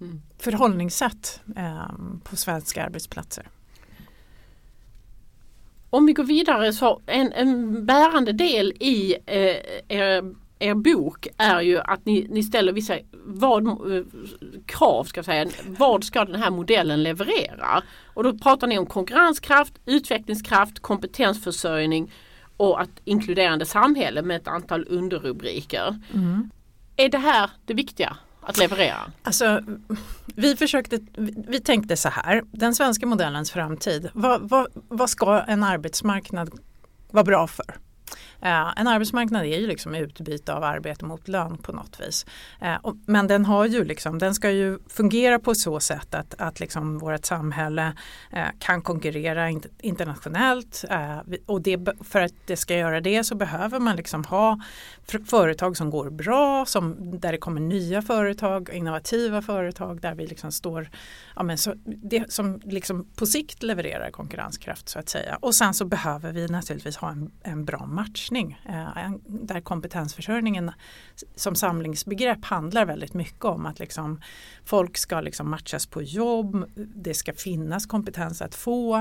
mm. 0.01 0.21
förhållningssätt 0.37 1.41
eh, 1.57 1.91
på 2.23 2.35
svenska 2.35 2.85
arbetsplatser. 2.85 3.47
Om 5.89 6.05
vi 6.05 6.13
går 6.13 6.23
vidare 6.23 6.73
så 6.73 7.01
en, 7.05 7.33
en 7.33 7.85
bärande 7.85 8.31
del 8.31 8.73
i 8.79 9.15
eh, 9.25 9.57
er 9.87 10.33
er 10.61 10.75
bok 10.75 11.27
är 11.37 11.61
ju 11.61 11.79
att 11.79 12.05
ni, 12.05 12.27
ni 12.29 12.43
ställer 12.43 12.73
vissa 12.73 12.97
vad, 13.25 13.67
eh, 13.67 14.03
krav, 14.65 15.03
ska 15.03 15.23
säga. 15.23 15.49
vad 15.65 16.03
ska 16.03 16.25
den 16.25 16.41
här 16.41 16.51
modellen 16.51 17.03
leverera? 17.03 17.83
Och 18.13 18.23
då 18.23 18.37
pratar 18.37 18.67
ni 18.67 18.77
om 18.77 18.85
konkurrenskraft, 18.85 19.73
utvecklingskraft, 19.85 20.79
kompetensförsörjning 20.79 22.11
och 22.57 22.81
att 22.81 22.89
inkluderande 23.05 23.65
samhälle 23.65 24.21
med 24.21 24.37
ett 24.37 24.47
antal 24.47 24.85
underrubriker. 24.89 25.99
Mm. 26.13 26.51
Är 26.95 27.09
det 27.09 27.17
här 27.17 27.49
det 27.65 27.73
viktiga? 27.73 28.17
att 28.41 28.57
leverera? 28.57 29.11
Alltså, 29.23 29.61
vi, 30.35 30.55
försökte, 30.55 30.99
vi 31.47 31.59
tänkte 31.59 31.97
så 31.97 32.09
här, 32.09 32.43
den 32.51 32.75
svenska 32.75 33.05
modellens 33.05 33.51
framtid, 33.51 34.09
vad, 34.13 34.49
vad, 34.49 34.67
vad 34.73 35.09
ska 35.09 35.39
en 35.39 35.63
arbetsmarknad 35.63 36.49
vara 37.11 37.23
bra 37.23 37.47
för? 37.47 37.77
Eh, 38.41 38.73
en 38.75 38.87
arbetsmarknad 38.87 39.45
är 39.45 39.59
ju 39.59 39.67
liksom 39.67 39.95
utbyte 39.95 40.53
av 40.53 40.63
arbete 40.63 41.05
mot 41.05 41.27
lön 41.27 41.57
på 41.57 41.71
något 41.71 41.99
vis. 41.99 42.25
Eh, 42.61 42.77
men 43.05 43.27
den, 43.27 43.45
har 43.45 43.65
ju 43.65 43.83
liksom, 43.83 44.19
den 44.19 44.35
ska 44.35 44.51
ju 44.51 44.79
fungera 44.87 45.39
på 45.39 45.55
så 45.55 45.79
sätt 45.79 46.15
att, 46.15 46.35
att 46.37 46.59
liksom 46.59 46.97
vårt 46.97 47.25
samhälle 47.25 47.93
eh, 48.31 48.47
kan 48.59 48.81
konkurrera 48.81 49.49
internationellt. 49.79 50.85
Och 51.45 51.61
det, 51.61 51.79
för 52.03 52.21
att 52.21 52.33
det 52.45 52.57
ska 52.57 52.77
göra 52.77 53.01
det 53.01 53.23
så 53.23 53.35
behöver 53.35 53.79
man 53.79 53.95
liksom 53.95 54.23
ha 54.23 54.59
företag 55.25 55.77
som 55.77 55.89
går 55.89 56.09
bra, 56.09 56.65
som, 56.65 57.19
där 57.19 57.31
det 57.31 57.37
kommer 57.37 57.61
nya 57.61 58.01
företag, 58.01 58.69
innovativa 58.73 59.41
företag 59.41 60.01
där 60.01 60.15
vi 60.15 60.27
liksom 60.27 60.51
står, 60.51 60.89
ja 61.35 61.43
men 61.43 61.57
så, 61.57 61.73
det 61.85 62.31
som 62.33 62.61
liksom 62.63 63.05
på 63.15 63.25
sikt 63.25 63.63
levererar 63.63 64.11
konkurrenskraft 64.11 64.89
så 64.89 64.99
att 64.99 65.09
säga. 65.09 65.37
Och 65.41 65.55
sen 65.55 65.73
så 65.73 65.85
behöver 65.85 66.31
vi 66.31 66.47
naturligtvis 66.47 66.97
ha 66.97 67.11
en, 67.11 67.31
en 67.43 67.65
bra 67.65 67.85
matchning 67.85 68.59
eh, 68.69 69.11
där 69.25 69.61
kompetensförsörjningen 69.61 70.71
som 71.35 71.55
samlingsbegrepp 71.55 72.45
handlar 72.45 72.85
väldigt 72.85 73.13
mycket 73.13 73.45
om 73.45 73.65
att 73.65 73.79
liksom 73.79 74.21
folk 74.65 74.97
ska 74.97 75.21
liksom 75.21 75.49
matchas 75.49 75.85
på 75.85 76.01
jobb, 76.01 76.65
det 76.75 77.13
ska 77.13 77.33
finnas 77.33 77.85
kompetens 77.85 78.41
att 78.41 78.55
få 78.55 78.95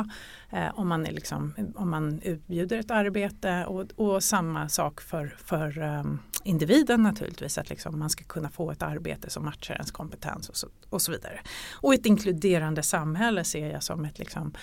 eh, 0.50 0.68
om, 0.74 0.88
man 0.88 1.06
är 1.06 1.12
liksom, 1.12 1.54
om 1.74 1.90
man 1.90 2.20
utbjuder 2.22 2.78
ett 2.78 2.90
arbete 2.90 3.64
och, 3.66 3.86
och 3.96 4.24
samma 4.24 4.68
sak 4.68 5.00
för, 5.00 5.36
för 5.44 5.82
eh, 5.82 5.99
Eh, 6.00 6.12
individen 6.44 7.02
naturligtvis, 7.02 7.58
att 7.58 7.70
liksom 7.70 7.98
man 7.98 8.10
ska 8.10 8.24
kunna 8.24 8.50
få 8.50 8.70
ett 8.70 8.82
arbete 8.82 9.30
som 9.30 9.44
matchar 9.44 9.74
ens 9.74 9.90
kompetens 9.90 10.48
och 10.48 10.56
så, 10.56 10.68
och 10.90 11.02
så 11.02 11.12
vidare. 11.12 11.40
Och 11.72 11.94
ett 11.94 12.06
inkluderande 12.06 12.82
samhälle 12.82 13.44
ser 13.44 13.70
jag 13.70 13.82
som 13.82 14.04
ett 14.04 14.18
liksom, 14.18 14.54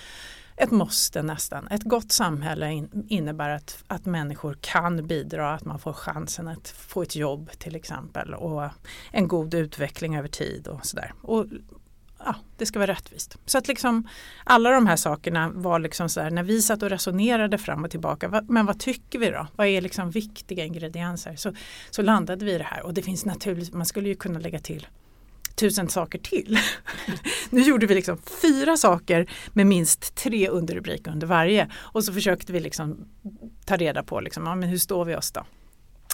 ett 0.57 0.71
måste 0.71 1.21
nästan. 1.21 1.67
Ett 1.67 1.83
gott 1.83 2.11
samhälle 2.11 2.87
innebär 3.07 3.49
att, 3.49 3.83
att 3.87 4.05
människor 4.05 4.57
kan 4.61 5.07
bidra, 5.07 5.53
att 5.53 5.65
man 5.65 5.79
får 5.79 5.93
chansen 5.93 6.47
att 6.47 6.67
få 6.67 7.01
ett 7.01 7.15
jobb 7.15 7.49
till 7.57 7.75
exempel 7.75 8.33
och 8.33 8.69
en 9.11 9.27
god 9.27 9.53
utveckling 9.53 10.17
över 10.17 10.29
tid 10.29 10.67
och 10.67 10.85
sådär. 10.85 11.13
Och 11.21 11.45
ja, 12.19 12.35
det 12.57 12.65
ska 12.65 12.79
vara 12.79 12.91
rättvist. 12.91 13.37
Så 13.45 13.57
att 13.57 13.67
liksom 13.67 14.07
alla 14.43 14.71
de 14.71 14.87
här 14.87 14.95
sakerna 14.95 15.49
var 15.49 15.79
liksom 15.79 16.09
så 16.09 16.21
här, 16.21 16.31
när 16.31 16.43
vi 16.43 16.61
satt 16.61 16.83
och 16.83 16.89
resonerade 16.89 17.57
fram 17.57 17.83
och 17.83 17.91
tillbaka, 17.91 18.27
va, 18.27 18.41
men 18.47 18.65
vad 18.65 18.79
tycker 18.79 19.19
vi 19.19 19.29
då? 19.29 19.47
Vad 19.55 19.67
är 19.67 19.81
liksom 19.81 20.11
viktiga 20.11 20.65
ingredienser? 20.65 21.35
Så, 21.35 21.53
så 21.89 22.01
landade 22.01 22.45
vi 22.45 22.53
i 22.53 22.57
det 22.57 22.63
här 22.63 22.85
och 22.85 22.93
det 22.93 23.01
finns 23.01 23.25
naturligtvis, 23.25 23.73
man 23.73 23.85
skulle 23.85 24.09
ju 24.09 24.15
kunna 24.15 24.39
lägga 24.39 24.59
till 24.59 24.87
tusen 25.55 25.89
saker 25.89 26.19
till. 26.19 26.59
nu 27.49 27.61
gjorde 27.61 27.85
vi 27.85 27.95
liksom 27.95 28.17
fyra 28.41 28.77
saker 28.77 29.29
med 29.53 29.67
minst 29.67 30.15
tre 30.15 30.49
underrubriker 30.49 31.11
under 31.11 31.27
varje 31.27 31.71
och 31.75 32.03
så 32.03 32.13
försökte 32.13 32.53
vi 32.53 32.59
liksom 32.59 33.07
ta 33.65 33.77
reda 33.77 34.03
på 34.03 34.19
liksom, 34.19 34.45
ja, 34.45 34.55
men 34.55 34.69
hur 34.69 34.77
står 34.77 35.05
vi 35.05 35.15
oss 35.15 35.31
då 35.31 35.45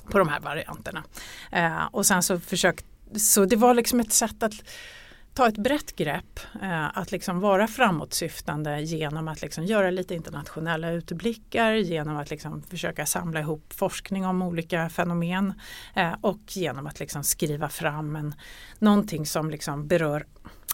på 0.10 0.18
de 0.18 0.30
här 0.30 0.40
varianterna. 0.40 1.04
Eh, 1.52 1.86
och 1.92 2.06
sen 2.06 2.24
så 2.24 2.40
försökte, 2.40 3.20
så 3.20 3.46
det 3.46 3.56
var 3.56 3.74
liksom 3.74 4.00
ett 4.00 4.14
sätt 4.14 4.44
att 4.44 4.54
ta 5.34 5.48
ett 5.48 5.58
brett 5.58 5.96
grepp, 5.96 6.40
eh, 6.62 6.98
att 6.98 7.12
liksom 7.12 7.40
vara 7.40 7.68
framåtsyftande 7.68 8.82
genom 8.82 9.28
att 9.28 9.42
liksom 9.42 9.66
göra 9.66 9.90
lite 9.90 10.16
internationella 10.16 10.92
utblickar, 10.92 11.74
genom 11.74 12.18
att 12.18 12.30
liksom 12.30 12.62
försöka 12.62 13.06
samla 13.06 13.40
ihop 13.40 13.74
forskning 13.74 14.26
om 14.26 14.42
olika 14.42 14.90
fenomen 14.90 15.54
eh, 15.96 16.14
och 16.22 16.42
genom 16.48 16.88
att 16.88 17.00
liksom 17.00 17.24
skriva 17.24 17.70
fram 17.70 18.16
en, 18.16 18.36
någonting 18.80 19.26
som 19.26 19.50
liksom 19.50 19.88
berör 19.88 20.26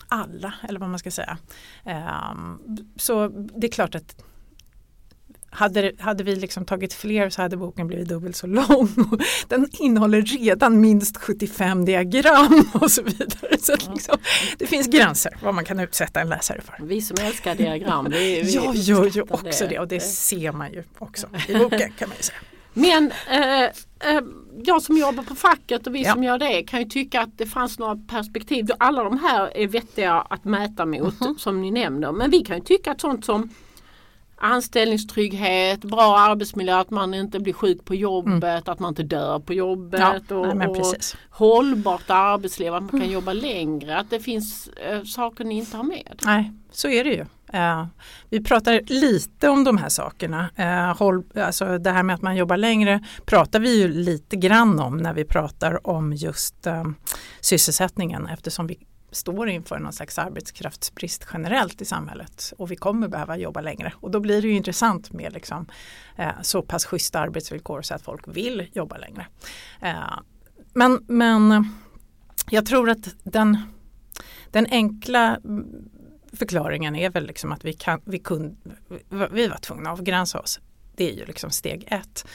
alla, 0.07 0.53
eller 0.69 0.79
vad 0.79 0.89
man 0.89 0.99
ska 0.99 1.11
säga. 1.11 1.37
Eh, 1.85 2.33
så 2.95 3.27
det 3.27 3.67
är 3.67 3.71
klart 3.71 3.95
att 3.95 4.23
hade, 5.51 5.91
hade 5.99 6.23
vi 6.23 6.35
liksom 6.35 6.65
tagit 6.65 6.93
fler 6.93 7.29
så 7.29 7.41
hade 7.41 7.57
boken 7.57 7.88
blivit 7.88 8.07
dubbelt 8.07 8.35
så 8.35 8.47
lång. 8.47 8.89
Den 9.47 9.67
innehåller 9.79 10.21
redan 10.21 10.81
minst 10.81 11.17
75 11.17 11.85
diagram 11.85 12.69
och 12.73 12.91
så 12.91 13.03
vidare. 13.03 13.57
Så 13.59 13.71
liksom, 13.71 14.17
det 14.57 14.67
finns 14.67 14.88
gränser 14.88 15.38
vad 15.43 15.55
man 15.55 15.65
kan 15.65 15.79
utsätta 15.79 16.21
en 16.21 16.29
läsare 16.29 16.62
för. 16.62 16.85
Vi 16.85 17.01
som 17.01 17.17
älskar 17.21 17.55
diagram. 17.55 18.07
Vi, 18.09 18.41
vi 18.41 18.55
jag 18.55 18.75
gör 18.75 19.05
ju 19.05 19.21
också 19.21 19.63
det, 19.63 19.69
det 19.69 19.79
och 19.79 19.88
det, 19.88 19.99
ser 19.99 20.51
man 20.51 20.71
ju 20.71 20.83
också 20.97 21.27
i 21.47 21.53
boken 21.55 21.91
kan 21.97 22.09
man 22.09 22.17
ju 22.17 22.23
säga. 22.23 22.39
Men 22.73 23.12
eh, 23.29 23.63
eh, 23.63 24.21
jag 24.63 24.81
som 24.81 24.97
jobbar 24.97 25.23
på 25.23 25.35
facket 25.35 25.88
och 25.88 25.95
vi 25.95 26.03
ja. 26.03 26.13
som 26.13 26.23
gör 26.23 26.38
det 26.38 26.63
kan 26.63 26.79
ju 26.79 26.85
tycka 26.85 27.21
att 27.21 27.38
det 27.38 27.45
fanns 27.45 27.79
några 27.79 27.95
perspektiv. 27.95 28.67
Alla 28.79 29.03
de 29.03 29.19
här 29.19 29.57
är 29.57 29.67
vettiga 29.67 30.13
att 30.13 30.45
mäta 30.45 30.85
mot 30.85 30.99
mm 30.99 31.12
-hmm. 31.12 31.38
som 31.38 31.62
ni 31.62 31.71
nämner. 31.71 32.12
Men 32.12 32.31
vi 32.31 32.39
kan 32.39 32.57
ju 32.57 32.63
tycka 32.63 32.91
att 32.91 33.01
sånt 33.01 33.25
som 33.25 33.49
anställningstrygghet, 34.39 35.80
bra 35.80 36.17
arbetsmiljö, 36.17 36.80
att 36.80 36.89
man 36.89 37.13
inte 37.13 37.39
blir 37.39 37.54
sjuk 37.54 37.86
på 37.86 37.95
jobbet, 37.95 38.43
mm. 38.43 38.63
att 38.65 38.80
man 38.80 38.89
inte 38.89 39.04
dör 39.04 39.39
på 39.39 39.54
jobbet 39.54 40.23
ja, 40.30 40.36
och, 40.36 40.58
nej, 40.58 40.67
och 40.67 40.95
hållbart 41.30 42.10
arbetsliv, 42.10 42.73
att 42.73 42.82
man 42.82 42.89
kan 42.89 42.99
mm. 42.99 43.12
jobba 43.12 43.34
längre, 43.34 43.97
att 43.97 44.10
det 44.10 44.19
finns 44.19 44.67
äh, 44.67 45.04
saker 45.04 45.43
ni 45.43 45.56
inte 45.56 45.78
har 45.78 45.84
med. 45.84 46.19
Nej, 46.21 46.52
så 46.71 46.88
är 46.88 47.04
det 47.04 47.10
ju. 47.10 47.25
Uh, 47.54 47.86
vi 48.30 48.43
pratar 48.43 48.82
lite 48.86 49.49
om 49.49 49.63
de 49.63 49.78
här 49.78 49.89
sakerna. 49.89 50.49
Uh, 50.60 50.97
håll, 50.97 51.23
alltså 51.36 51.78
det 51.78 51.91
här 51.91 52.04
med 52.04 52.13
att 52.13 52.21
man 52.21 52.36
jobbar 52.36 52.58
längre 52.58 53.04
pratar 53.25 53.60
vi 53.60 53.82
ju 53.82 53.88
lite 53.88 54.36
grann 54.36 54.80
om 54.80 54.97
när 54.97 55.13
vi 55.13 55.25
pratar 55.25 55.88
om 55.88 56.13
just 56.13 56.67
uh, 56.67 56.84
sysselsättningen 57.41 58.28
eftersom 58.28 58.67
vi 58.67 58.78
står 59.11 59.49
inför 59.49 59.79
någon 59.79 59.93
slags 59.93 60.19
arbetskraftsbrist 60.19 61.27
generellt 61.33 61.81
i 61.81 61.85
samhället 61.85 62.53
och 62.57 62.71
vi 62.71 62.75
kommer 62.75 63.07
behöva 63.07 63.37
jobba 63.37 63.61
längre. 63.61 63.93
Och 63.95 64.11
då 64.11 64.19
blir 64.19 64.41
det 64.41 64.47
ju 64.47 64.53
intressant 64.53 65.13
med 65.13 65.33
liksom, 65.33 65.65
eh, 66.15 66.41
så 66.41 66.61
pass 66.61 66.85
schyssta 66.85 67.19
arbetsvillkor 67.19 67.81
så 67.81 67.95
att 67.95 68.01
folk 68.01 68.27
vill 68.27 68.67
jobba 68.73 68.97
längre. 68.97 69.27
Eh, 69.81 70.19
men, 70.73 71.05
men 71.07 71.73
jag 72.49 72.65
tror 72.65 72.89
att 72.89 73.15
den, 73.23 73.57
den 74.51 74.67
enkla 74.69 75.39
förklaringen 76.33 76.95
är 76.95 77.09
väl 77.09 77.27
liksom 77.27 77.51
att 77.51 77.65
vi, 77.65 77.73
kan, 77.73 78.01
vi, 78.05 78.19
kunde, 78.19 78.55
vi 79.31 79.47
var 79.47 79.57
tvungna 79.57 79.91
att 79.91 79.99
avgränsa 79.99 80.39
oss. 80.39 80.59
Det 80.95 81.09
är 81.09 81.13
ju 81.13 81.25
liksom 81.25 81.51
steg 81.51 81.87
ett. 81.87 82.25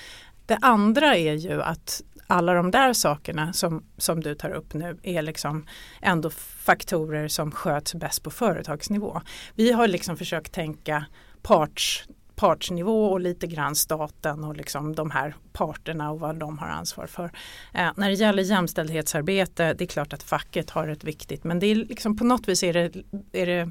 Det 0.47 0.59
andra 0.63 1.17
är 1.17 1.35
ju 1.35 1.63
att 1.63 2.03
alla 2.27 2.55
de 2.55 2.71
där 2.71 2.93
sakerna 2.93 3.53
som, 3.53 3.85
som 3.97 4.21
du 4.21 4.35
tar 4.35 4.51
upp 4.51 4.75
nu 4.75 4.99
är 5.03 5.23
liksom 5.23 5.67
ändå 6.03 6.31
faktorer 6.31 7.29
som 7.29 7.51
sköts 7.51 7.95
bäst 7.95 8.23
på 8.23 8.31
företagsnivå. 8.31 9.21
Vi 9.55 9.73
har 9.73 9.89
liksom 9.89 10.17
försökt 10.17 10.53
tänka 10.53 11.05
parts, 11.43 12.05
partsnivå 12.37 13.07
och 13.07 13.21
lite 13.21 13.47
grann 13.47 13.75
staten 13.75 14.45
och 14.45 14.57
liksom 14.57 14.95
de 14.95 15.11
här 15.11 15.35
parterna 15.53 16.11
och 16.11 16.21
vad 16.21 16.37
de 16.37 16.59
har 16.59 16.69
ansvar 16.69 17.07
för. 17.07 17.31
Eh, 17.75 17.91
när 17.97 18.09
det 18.09 18.15
gäller 18.15 18.43
jämställdhetsarbete, 18.43 19.75
det 19.75 19.85
är 19.85 19.89
klart 19.89 20.13
att 20.13 20.23
facket 20.23 20.71
har 20.71 20.89
ett 20.89 21.05
viktigt 21.05 21.45
men 21.45 21.59
det 21.59 21.67
är 21.67 21.75
liksom 21.75 22.17
på 22.17 22.25
något 22.25 22.49
vis 22.49 22.63
är 22.63 22.73
det, 22.73 22.91
är 23.33 23.47
det 23.47 23.71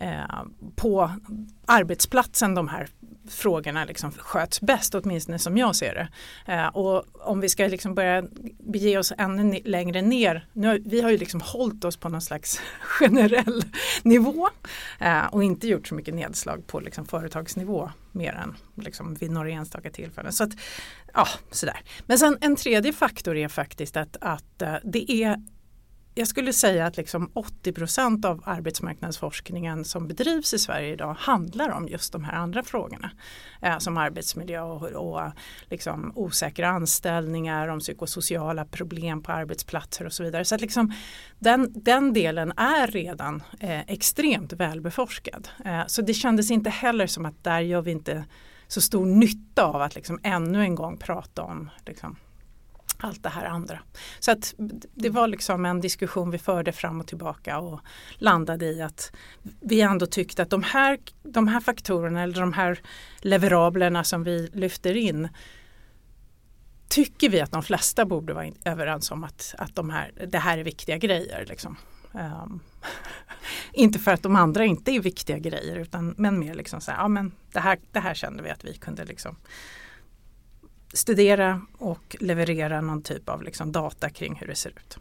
eh, 0.00 0.42
på 0.76 1.10
arbetsplatsen 1.66 2.54
de 2.54 2.68
här 2.68 2.88
frågorna 3.28 3.84
liksom 3.84 4.12
sköts 4.12 4.60
bäst, 4.60 4.94
åtminstone 4.94 5.38
som 5.38 5.58
jag 5.58 5.76
ser 5.76 5.94
det. 5.94 6.08
Eh, 6.52 6.66
och 6.66 7.04
om 7.14 7.40
vi 7.40 7.48
ska 7.48 7.66
liksom 7.66 7.94
börja 7.94 8.24
bege 8.58 8.98
oss 8.98 9.12
ännu 9.18 9.60
längre 9.64 10.02
ner, 10.02 10.46
nu, 10.52 10.82
vi 10.86 11.00
har 11.00 11.10
ju 11.10 11.18
liksom 11.18 11.40
hållit 11.40 11.84
oss 11.84 11.96
på 11.96 12.08
någon 12.08 12.22
slags 12.22 12.60
generell 12.80 13.64
nivå 14.02 14.48
eh, 15.00 15.26
och 15.26 15.44
inte 15.44 15.68
gjort 15.68 15.86
så 15.86 15.94
mycket 15.94 16.14
nedslag 16.14 16.66
på 16.66 16.80
liksom 16.80 17.06
företagsnivå 17.06 17.90
mer 18.12 18.32
än 18.32 18.56
liksom 18.84 19.14
vid 19.14 19.30
några 19.30 19.50
enstaka 19.50 19.90
tillfällen. 19.90 20.32
Så 20.32 20.44
att, 20.44 20.50
ja, 21.14 21.28
sådär. 21.50 21.80
Men 22.06 22.18
sen 22.18 22.38
en 22.40 22.56
tredje 22.56 22.92
faktor 22.92 23.36
är 23.36 23.48
faktiskt 23.48 23.96
att, 23.96 24.16
att 24.20 24.62
eh, 24.62 24.74
det 24.84 25.12
är 25.12 25.36
jag 26.18 26.28
skulle 26.28 26.52
säga 26.52 26.86
att 26.86 26.96
liksom 26.96 27.30
80% 27.34 28.26
av 28.26 28.42
arbetsmarknadsforskningen 28.44 29.84
som 29.84 30.08
bedrivs 30.08 30.54
i 30.54 30.58
Sverige 30.58 30.92
idag 30.92 31.16
handlar 31.18 31.70
om 31.70 31.88
just 31.88 32.12
de 32.12 32.24
här 32.24 32.32
andra 32.32 32.62
frågorna. 32.62 33.10
Eh, 33.62 33.78
som 33.78 33.96
arbetsmiljö 33.96 34.60
och, 34.60 34.82
och 34.82 35.30
liksom 35.70 36.12
osäkra 36.14 36.68
anställningar, 36.68 37.68
om 37.68 37.80
psykosociala 37.80 38.64
problem 38.64 39.22
på 39.22 39.32
arbetsplatser 39.32 40.06
och 40.06 40.12
så 40.12 40.22
vidare. 40.22 40.44
Så 40.44 40.54
att 40.54 40.60
liksom 40.60 40.92
den, 41.38 41.72
den 41.74 42.12
delen 42.12 42.52
är 42.56 42.86
redan 42.86 43.42
eh, 43.60 43.80
extremt 43.80 44.52
välbeforskad. 44.52 45.48
Eh, 45.64 45.86
så 45.86 46.02
det 46.02 46.14
kändes 46.14 46.50
inte 46.50 46.70
heller 46.70 47.06
som 47.06 47.26
att 47.26 47.44
där 47.44 47.60
gör 47.60 47.82
vi 47.82 47.90
inte 47.90 48.24
så 48.68 48.80
stor 48.80 49.06
nytta 49.06 49.64
av 49.64 49.82
att 49.82 49.94
liksom 49.94 50.20
ännu 50.22 50.62
en 50.62 50.74
gång 50.74 50.96
prata 50.96 51.42
om 51.42 51.70
liksom, 51.86 52.16
allt 53.00 53.22
det 53.22 53.28
här 53.28 53.44
andra. 53.44 53.78
Så 54.18 54.30
att 54.30 54.54
det 54.94 55.10
var 55.10 55.28
liksom 55.28 55.64
en 55.64 55.80
diskussion 55.80 56.30
vi 56.30 56.38
förde 56.38 56.72
fram 56.72 57.00
och 57.00 57.06
tillbaka 57.06 57.58
och 57.58 57.80
landade 58.18 58.66
i 58.66 58.82
att 58.82 59.12
vi 59.60 59.80
ändå 59.80 60.06
tyckte 60.06 60.42
att 60.42 60.50
de 60.50 60.62
här, 60.62 60.98
de 61.22 61.48
här 61.48 61.60
faktorerna 61.60 62.22
eller 62.22 62.40
de 62.40 62.52
här 62.52 62.80
leverablerna 63.20 64.04
som 64.04 64.24
vi 64.24 64.50
lyfter 64.52 64.96
in 64.96 65.28
tycker 66.88 67.28
vi 67.28 67.40
att 67.40 67.52
de 67.52 67.62
flesta 67.62 68.04
borde 68.04 68.34
vara 68.34 68.46
överens 68.64 69.10
om 69.10 69.24
att, 69.24 69.54
att 69.58 69.74
de 69.74 69.90
här, 69.90 70.12
det 70.26 70.38
här 70.38 70.58
är 70.58 70.64
viktiga 70.64 70.98
grejer. 70.98 71.46
Liksom. 71.48 71.76
Um, 72.12 72.60
inte 73.72 73.98
för 73.98 74.10
att 74.10 74.22
de 74.22 74.36
andra 74.36 74.64
inte 74.64 74.90
är 74.90 75.00
viktiga 75.00 75.38
grejer 75.38 75.76
utan 75.76 76.14
men 76.18 76.38
mer 76.38 76.54
liksom 76.54 76.80
så 76.80 76.90
här, 76.90 76.98
ja 76.98 77.08
men 77.08 77.32
det 77.52 77.60
här, 77.60 77.78
det 77.92 78.00
här 78.00 78.14
kände 78.14 78.42
vi 78.42 78.50
att 78.50 78.64
vi 78.64 78.74
kunde 78.74 79.04
liksom 79.04 79.36
studera 80.92 81.62
och 81.78 82.16
leverera 82.20 82.80
någon 82.80 83.02
typ 83.02 83.28
av 83.28 83.42
liksom 83.42 83.72
data 83.72 84.10
kring 84.10 84.34
hur 84.34 84.46
det 84.46 84.54
ser 84.54 84.70
ut. 84.70 84.98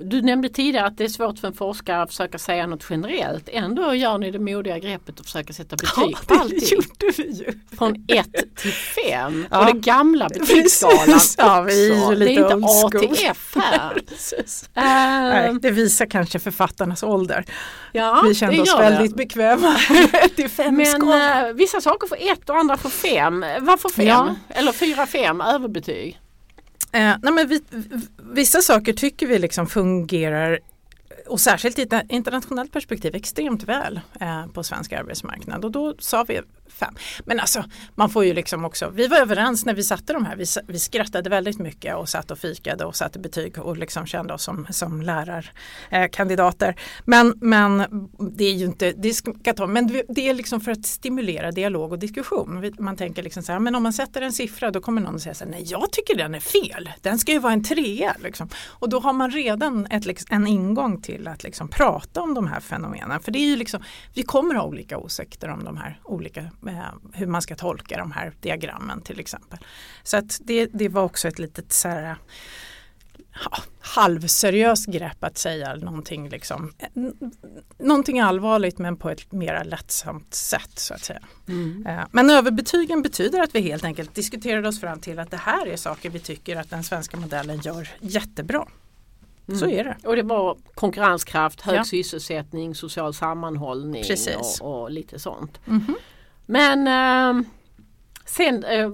Du 0.00 0.22
nämnde 0.22 0.48
tidigare 0.48 0.86
att 0.86 0.96
det 0.98 1.04
är 1.04 1.08
svårt 1.08 1.38
för 1.38 1.48
en 1.48 1.54
forskare 1.54 2.02
att 2.02 2.10
försöka 2.10 2.38
säga 2.38 2.66
något 2.66 2.84
generellt. 2.90 3.48
Ändå 3.52 3.94
gör 3.94 4.18
ni 4.18 4.30
det 4.30 4.38
modiga 4.38 4.78
greppet 4.78 5.20
att 5.20 5.26
försöka 5.26 5.52
sätta 5.52 5.76
betyg 5.76 6.16
ja, 6.16 6.18
på 6.26 6.34
allting. 6.34 6.58
det 6.58 6.72
gjorde 6.72 7.12
vi 7.16 7.30
ju. 7.30 7.76
Från 7.78 8.04
1 8.08 8.26
till 8.56 8.72
5 8.72 9.46
Ja. 9.50 9.58
och 9.60 9.66
den 9.66 9.80
gamla 9.80 10.28
betygsskalan. 10.34 11.20
Ja, 11.38 11.60
vi 11.62 11.90
är 11.90 12.16
Det 12.16 12.24
är 12.24 12.28
inte 12.30 12.54
old 12.54 12.64
A 12.64 12.68
school. 12.68 13.00
till 13.16 13.26
F 13.30 13.56
här. 13.56 14.00
Precis. 14.08 14.70
Eh, 14.74 14.82
Nej, 14.84 15.54
det 15.62 15.70
visar 15.70 16.06
kanske 16.06 16.38
författarnas 16.38 17.02
ålder. 17.02 17.44
ja, 17.92 18.22
vi 18.28 18.34
kände 18.34 18.62
oss 18.62 18.78
väldigt 18.78 19.10
det. 19.10 19.16
bekväma. 19.16 19.68
är 20.36 20.48
fem 20.48 20.76
Men 20.76 20.86
skala. 20.86 21.48
eh, 21.48 21.54
vissa 21.54 21.80
saker 21.80 22.08
får 22.08 22.16
1 22.20 22.50
och 22.50 22.56
andra 22.56 22.76
får 22.76 22.90
5. 22.90 23.44
Varför 23.60 23.88
5? 23.88 24.06
Ja. 24.06 24.34
Eller 24.48 24.72
4-5 24.72 25.54
överbetyg? 25.54 26.20
Eh, 26.92 27.16
nej 27.22 27.32
men 27.32 27.48
vi, 27.48 27.62
vissa 28.32 28.60
saker 28.60 28.92
tycker 28.92 29.26
vi 29.26 29.38
liksom 29.38 29.66
fungerar 29.66 30.58
och 31.26 31.40
särskilt 31.40 31.78
i 31.78 31.82
ett 31.82 31.92
internationellt 32.08 32.72
perspektiv 32.72 33.14
extremt 33.14 33.64
väl 33.64 34.00
eh, 34.20 34.46
på 34.46 34.62
svensk 34.62 34.92
arbetsmarknad. 34.92 35.64
Och 35.64 35.70
då 35.70 35.94
sa 35.98 36.24
vi 36.28 36.40
fem. 36.72 36.94
Men 37.24 37.40
alltså 37.40 37.64
man 37.94 38.10
får 38.10 38.24
ju 38.24 38.34
liksom 38.34 38.64
också, 38.64 38.90
vi 38.90 39.06
var 39.06 39.16
överens 39.18 39.64
när 39.64 39.74
vi 39.74 39.82
satte 39.82 40.12
de 40.12 40.24
här, 40.26 40.36
vi, 40.36 40.44
vi 40.66 40.78
skrattade 40.78 41.30
väldigt 41.30 41.58
mycket 41.58 41.96
och 41.96 42.08
satt 42.08 42.30
och 42.30 42.38
fikade 42.38 42.84
och 42.84 42.96
satte 42.96 43.18
betyg 43.18 43.58
och 43.58 43.76
liksom 43.76 44.06
kände 44.06 44.34
oss 44.34 44.42
som, 44.42 44.66
som 44.70 45.02
lärarkandidater. 45.02 46.68
Eh, 46.68 46.74
men, 47.04 47.34
men 47.40 47.84
det 48.36 48.44
är 48.44 48.54
ju 48.54 48.64
inte, 48.64 48.92
det 48.92 49.14
ska 49.14 49.32
ta, 49.56 49.66
men 49.66 49.86
det- 50.08 50.28
är 50.28 50.34
liksom 50.34 50.60
för 50.60 50.72
att 50.72 50.86
stimulera 50.86 51.52
dialog 51.52 51.92
och 51.92 51.98
diskussion. 51.98 52.72
Man 52.78 52.96
tänker 52.96 53.22
liksom 53.22 53.42
så 53.42 53.52
här, 53.52 53.58
men 53.58 53.74
om 53.74 53.82
man 53.82 53.92
sätter 53.92 54.22
en 54.22 54.32
siffra 54.32 54.70
då 54.70 54.80
kommer 54.80 55.00
någon 55.00 55.14
att 55.14 55.22
säga 55.22 55.34
så 55.34 55.44
här, 55.44 55.50
nej 55.50 55.64
jag 55.66 55.92
tycker 55.92 56.16
den 56.16 56.34
är 56.34 56.40
fel, 56.40 56.90
den 57.02 57.18
ska 57.18 57.32
ju 57.32 57.38
vara 57.38 57.52
en 57.52 57.64
trea. 57.64 58.16
Liksom. 58.22 58.48
Och 58.66 58.88
då 58.88 59.00
har 59.00 59.12
man 59.12 59.30
redan 59.30 59.86
ett, 59.86 60.06
liksom, 60.06 60.36
en 60.36 60.46
ingång 60.46 61.02
till 61.02 61.28
att 61.28 61.42
liksom 61.42 61.68
prata 61.68 62.20
om 62.22 62.34
de 62.34 62.46
här 62.46 62.60
fenomenen. 62.60 63.20
För 63.20 63.32
det 63.32 63.38
är 63.38 63.46
ju 63.46 63.56
liksom, 63.56 63.82
vi 64.14 64.22
kommer 64.22 64.54
ha 64.54 64.62
olika 64.64 64.98
åsikter 64.98 65.48
om 65.48 65.64
de 65.64 65.76
här 65.76 66.00
olika, 66.04 66.44
hur 67.12 67.26
man 67.26 67.42
ska 67.42 67.54
tolka 67.56 67.96
de 67.98 68.12
här 68.12 68.32
diagrammen 68.40 69.02
till 69.02 69.20
exempel. 69.20 69.58
Så 70.02 70.16
att 70.16 70.40
det, 70.44 70.66
det 70.72 70.88
var 70.88 71.02
också 71.02 71.28
ett 71.28 71.38
litet 71.38 71.72
så 71.72 71.88
här, 71.88 72.16
ja, 73.44 73.58
halvseriöst 73.80 74.86
grepp 74.86 75.24
att 75.24 75.38
säga 75.38 75.74
någonting, 75.74 76.28
liksom, 76.28 76.72
någonting 77.78 78.20
allvarligt 78.20 78.78
men 78.78 78.96
på 78.96 79.10
ett 79.10 79.32
mer 79.32 79.64
lättsamt 79.64 80.34
sätt 80.34 80.78
så 80.78 80.94
att 80.94 81.00
säga. 81.00 81.20
Eh, 81.86 82.04
Men 82.10 82.30
överbetygen 82.30 83.02
betyder 83.02 83.40
att 83.42 83.54
vi 83.54 83.60
helt 83.60 83.84
enkelt 83.84 84.14
diskuterade 84.14 84.68
oss 84.68 84.80
fram 84.80 85.00
till 85.00 85.18
att 85.18 85.30
det 85.30 85.36
här 85.36 85.66
är 85.66 85.76
saker 85.76 86.10
vi 86.10 86.18
tycker 86.20 86.56
att 86.56 86.70
den 86.70 86.84
svenska 86.84 87.16
modellen 87.16 87.60
gör 87.60 87.88
jättebra. 88.00 88.66
Så 89.58 89.66
är 89.70 89.84
det. 89.84 89.96
Och 90.08 90.16
det 90.16 90.22
var 90.22 90.56
konkurrenskraft, 90.74 91.60
hög 91.60 91.76
Ja. 91.78 91.84
sysselsättning, 91.84 92.74
social 92.74 93.14
sammanhållning 93.14 94.04
och, 94.60 94.82
och 94.82 94.90
lite 94.90 95.18
sånt. 95.18 95.60
Mhm. 95.64 95.94
Men 96.50 96.86
eh, 96.86 97.46
sen 98.26 98.64
eh, 98.64 98.88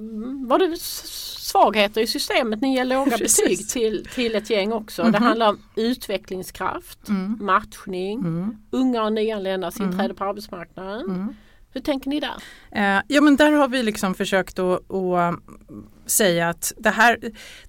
var 0.48 0.58
det 0.58 0.76
svagheter 0.80 2.00
i 2.00 2.06
systemet. 2.06 2.60
Ni 2.60 2.74
ger 2.74 2.84
låga 2.84 3.10
Precis. 3.18 3.36
betyg 3.58 3.68
till, 3.68 4.06
till 4.14 4.34
ett 4.34 4.50
gäng 4.50 4.72
också. 4.72 5.02
Det 5.02 5.08
Mhm. 5.10 5.22
handlar 5.22 5.48
om 5.48 5.58
utvecklingskraft, 5.76 7.08
Mm. 7.08 7.36
matchning, 7.40 8.18
Mm. 8.18 8.56
unga 8.70 9.02
och 9.02 9.12
nyanländas 9.12 9.80
inträde 9.80 10.14
på 10.14 10.24
arbetsmarknaden. 10.24 11.00
Mm. 11.04 11.34
Hur 11.72 11.80
tänker 11.80 12.10
ni 12.10 12.20
där? 12.20 12.34
Eh, 12.70 13.02
ja 13.08 13.20
men 13.20 13.36
där 13.36 13.52
har 13.52 13.68
vi 13.68 13.82
liksom 13.82 14.14
försökt 14.14 14.58
att, 14.58 14.90
att 14.92 15.34
säga 16.06 16.48
att 16.48 16.72
det 16.76 16.90
här, 16.90 17.18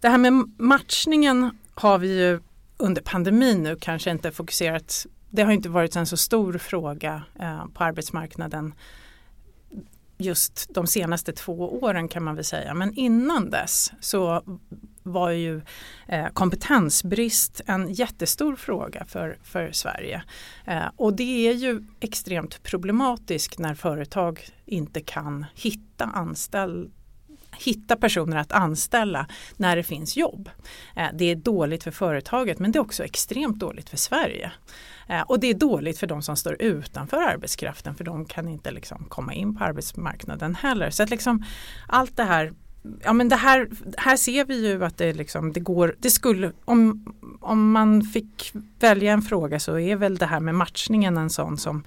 det 0.01 0.09
här 0.09 0.17
med 0.17 0.33
matchningen 0.57 1.57
har 1.75 1.97
vi 1.97 2.19
ju 2.19 2.39
under 2.77 3.01
pandemin 3.01 3.63
nu 3.63 3.77
kanske 3.81 4.11
inte 4.11 4.31
fokuserat, 4.31 5.05
det 5.29 5.41
har 5.43 5.51
inte 5.51 5.69
varit 5.69 5.95
en 5.95 6.05
så 6.05 6.17
stor 6.17 6.57
fråga 6.57 7.23
eh, 7.39 7.65
på 7.73 7.83
arbetsmarknaden 7.83 8.73
just 10.17 10.73
de 10.73 10.87
senaste 10.87 11.31
två 11.31 11.79
åren 11.81 12.07
kan 12.07 12.23
man 12.23 12.35
väl 12.35 12.43
säga. 12.43 12.73
Men 12.73 12.93
innan 12.93 13.49
dess 13.49 13.93
så 13.99 14.43
var 15.03 15.29
ju 15.29 15.61
eh, 16.07 16.27
kompetensbrist 16.27 17.61
en 17.65 17.93
jättestor 17.93 18.55
fråga 18.55 19.05
för, 19.05 19.37
för 19.43 19.71
Sverige. 19.71 20.23
Eh, 20.65 20.85
och 20.95 21.15
det 21.15 21.47
är 21.47 21.53
ju 21.53 21.83
extremt 21.99 22.63
problematiskt 22.63 23.59
när 23.59 23.75
företag 23.75 24.47
inte 24.65 25.01
kan 25.01 25.45
hitta 25.55 26.05
anställd 26.05 26.91
hitta 27.57 27.95
personer 27.95 28.37
att 28.37 28.51
anställa 28.51 29.27
när 29.57 29.75
det 29.75 29.83
finns 29.83 30.17
jobb. 30.17 30.49
Eh, 30.95 31.07
det 31.13 31.25
är 31.25 31.35
dåligt 31.35 31.83
för 31.83 31.91
företaget 31.91 32.59
men 32.59 32.71
det 32.71 32.79
är 32.79 32.81
också 32.81 33.03
extremt 33.03 33.59
dåligt 33.59 33.89
för 33.89 33.97
Sverige. 33.97 34.51
Eh, 35.07 35.21
och 35.21 35.39
det 35.39 35.47
är 35.47 35.53
dåligt 35.53 35.99
för 35.99 36.07
de 36.07 36.21
som 36.21 36.35
står 36.35 36.61
utanför 36.61 37.17
arbetskraften 37.17 37.95
för 37.95 38.03
de 38.03 38.25
kan 38.25 38.47
inte 38.47 38.71
liksom 38.71 39.05
komma 39.09 39.33
in 39.33 39.55
på 39.55 39.63
arbetsmarknaden 39.63 40.55
heller. 40.55 40.89
Så 40.89 41.03
att 41.03 41.09
liksom 41.09 41.43
allt 41.87 42.17
det 42.17 42.23
här 42.23 42.53
Ja 43.03 43.13
men 43.13 43.29
det 43.29 43.35
här, 43.35 43.69
här 43.97 44.17
ser 44.17 44.45
vi 44.45 44.67
ju 44.67 44.85
att 44.85 44.97
det, 44.97 45.13
liksom, 45.13 45.53
det 45.53 45.59
går, 45.59 45.95
det 45.99 46.09
skulle, 46.09 46.51
om, 46.65 47.13
om 47.41 47.71
man 47.71 48.01
fick 48.01 48.53
välja 48.79 49.13
en 49.13 49.21
fråga 49.21 49.59
så 49.59 49.79
är 49.79 49.95
väl 49.95 50.17
det 50.17 50.25
här 50.25 50.39
med 50.39 50.55
matchningen 50.55 51.17
en 51.17 51.29
sån 51.29 51.57
som 51.57 51.83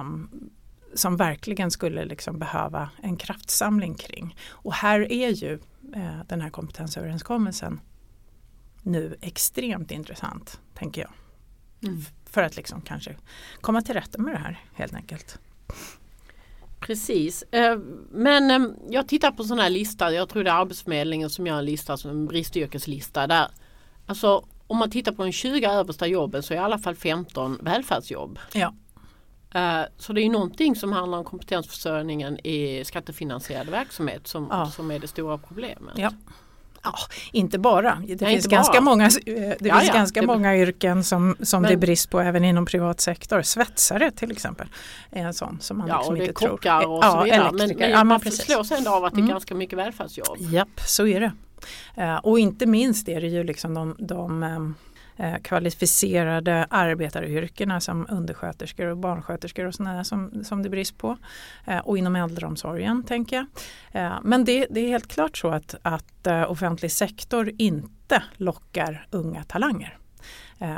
um, 0.00 0.30
som 0.96 1.16
verkligen 1.16 1.70
skulle 1.70 2.04
liksom 2.04 2.38
behöva 2.38 2.90
en 3.02 3.16
kraftsamling 3.16 3.94
kring. 3.94 4.36
Och 4.50 4.74
här 4.74 5.12
är 5.12 5.28
ju 5.30 5.52
eh, 5.94 6.18
den 6.28 6.40
här 6.40 6.50
kompetensöverenskommelsen 6.50 7.80
nu 8.82 9.16
extremt 9.20 9.90
intressant, 9.90 10.60
tänker 10.74 11.00
jag. 11.00 11.10
F- 11.98 12.12
För 12.30 12.42
att 12.42 12.56
liksom 12.56 12.80
kanske 12.80 13.16
komma 13.60 13.82
till 13.82 13.94
rätta 13.94 14.18
med 14.22 14.34
det 14.34 14.38
här 14.38 14.60
helt 14.74 14.94
enkelt. 14.94 15.38
Precis. 16.80 17.42
Eh, 17.42 17.78
Men 18.10 18.50
eh, 18.50 18.68
jag 18.90 19.08
tittar 19.08 19.30
på 19.30 19.44
sån 19.44 19.58
här 19.58 19.70
lista. 19.70 20.12
Jag 20.12 20.28
tror 20.28 20.44
det 20.44 20.50
är 20.50 20.54
Arbetsförmedlingen 20.60 21.30
som 21.30 21.46
gör 21.46 21.58
en 21.58 21.64
lista 21.64 21.96
som 21.96 22.10
en 22.10 22.26
bristyrkeslista. 22.26 23.26
Där, 23.26 23.48
alltså, 24.06 24.46
om 24.66 24.76
man 24.78 24.90
tittar 24.90 25.12
på 25.12 25.24
de 25.24 25.32
20 25.32 25.66
översta 25.70 26.06
jobben 26.06 26.42
så 26.42 26.54
är 26.54 26.58
i 26.58 26.60
alla 26.60 26.78
fall 26.78 26.94
15 26.94 27.58
välfärdsjobb. 27.62 28.38
Ja. 28.52 28.74
Eh, 29.56 29.80
Så 29.98 30.12
det 30.12 30.20
är 30.22 30.30
någonting 30.30 30.76
som 30.76 30.92
handlar 30.92 31.18
om 31.18 31.24
kompetensförsörjningen 31.24 32.46
i 32.46 32.84
skattefinansierad 32.84 33.68
verksamhet 33.68 34.26
som, 34.26 34.48
Ja. 34.50 34.66
som 34.66 34.90
är 34.90 34.98
det 34.98 35.06
stora 35.08 35.38
problemet. 35.38 35.94
Ja. 35.98 36.10
Ja, 36.82 36.92
inte 37.32 37.58
bara. 37.58 37.98
Det 38.06 38.20
Nej, 38.20 38.34
finns 38.34 38.46
ganska, 38.46 38.72
bara. 38.72 38.80
många, 38.80 39.04
eh, 39.06 39.10
det 39.24 39.56
Ja, 39.60 39.74
finns 39.78 39.88
ja, 39.88 39.94
ganska 39.94 40.20
det- 40.20 40.26
många 40.26 40.56
yrken 40.56 41.04
som, 41.04 41.36
som 41.42 41.62
det 41.62 41.68
är 41.68 41.70
Men- 41.70 41.80
brist 41.80 42.10
på 42.10 42.20
även 42.20 42.44
inom 42.44 42.66
privat 42.66 43.00
sektor. 43.00 43.42
Svetsare 43.42 44.10
till 44.10 44.30
exempel 44.32 44.68
är 45.10 45.22
en 45.26 45.34
sån 45.34 45.58
som 45.60 45.78
man 45.78 45.88
Ja 45.88 45.96
liksom 45.98 46.12
och 46.14 46.18
det 46.18 46.24
är 46.24 46.28
inte 46.28 46.40
tror. 46.40 46.50
kockar 46.50 46.86
och 46.86 47.04
ja, 47.04 47.10
så 47.12 47.24
vidare. 47.24 47.50
Men, 47.52 47.68
men 47.78 47.90
ja, 47.90 48.04
man 48.04 48.20
men 48.24 48.32
slås 48.32 48.70
ändå 48.72 48.90
av 48.90 49.04
att 49.04 49.12
det 49.12 49.18
är 49.18 49.22
Mm. 49.22 49.30
ganska 49.30 49.54
mycket 49.54 49.78
välfärdsjobb. 49.78 50.36
Japp, 50.40 50.80
så 50.86 51.06
är 51.06 51.20
det. 51.20 51.32
Eh, 52.02 52.16
och 52.16 52.38
inte 52.38 52.66
minst 52.66 53.08
är 53.08 53.20
det 53.20 53.28
ju 53.28 53.44
liksom 53.44 53.74
de, 53.74 53.96
de 53.98 54.42
eh, 54.42 54.58
Eh, 55.18 55.36
kvalificerade 55.42 56.66
arbetaryrkena 56.70 57.80
som 57.80 58.06
undersköterskor 58.10 58.86
och 58.86 58.96
barnsköterskor 58.96 59.66
och 59.66 59.74
sådana 59.74 60.04
som, 60.04 60.44
som 60.44 60.62
det 60.62 60.68
är 60.68 60.70
brist 60.70 60.98
på. 60.98 61.16
Eh, 61.64 61.78
och 61.78 61.98
inom 61.98 62.16
äldreomsorgen 62.16 63.02
tänker 63.02 63.36
jag. 63.36 63.46
Eh, 63.92 64.18
men 64.22 64.44
det, 64.44 64.66
det 64.70 64.80
är 64.80 64.88
helt 64.88 65.08
klart 65.08 65.36
så 65.36 65.48
att, 65.48 65.74
att 65.82 66.26
offentlig 66.48 66.92
sektor 66.92 67.52
inte 67.58 68.22
lockar 68.36 69.06
unga 69.10 69.44
talanger. 69.44 69.98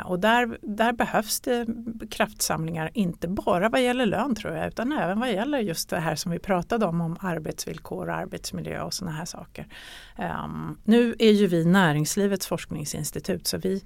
Och 0.05 0.19
där, 0.19 0.57
där 0.61 0.93
behövs 0.93 1.41
det 1.41 1.65
kraftsamlingar, 2.09 2.91
inte 2.93 3.27
bara 3.27 3.69
vad 3.69 3.81
gäller 3.81 4.05
lön 4.05 4.35
tror 4.35 4.55
jag, 4.55 4.67
utan 4.67 4.91
även 4.91 5.19
vad 5.19 5.31
gäller 5.31 5.59
just 5.59 5.89
det 5.89 5.99
här 5.99 6.15
som 6.15 6.31
vi 6.31 6.39
pratade 6.39 6.85
om, 6.85 7.01
om 7.01 7.17
arbetsvillkor 7.21 8.07
och 8.09 8.15
arbetsmiljö 8.15 8.81
och 8.81 8.93
sådana 8.93 9.17
här 9.17 9.25
saker. 9.25 9.67
Um, 10.17 10.77
nu 10.83 11.15
är 11.19 11.31
ju 11.31 11.47
vi 11.47 11.65
näringslivets 11.65 12.47
forskningsinstitut 12.47 13.47
så 13.47 13.57
vi 13.57 13.83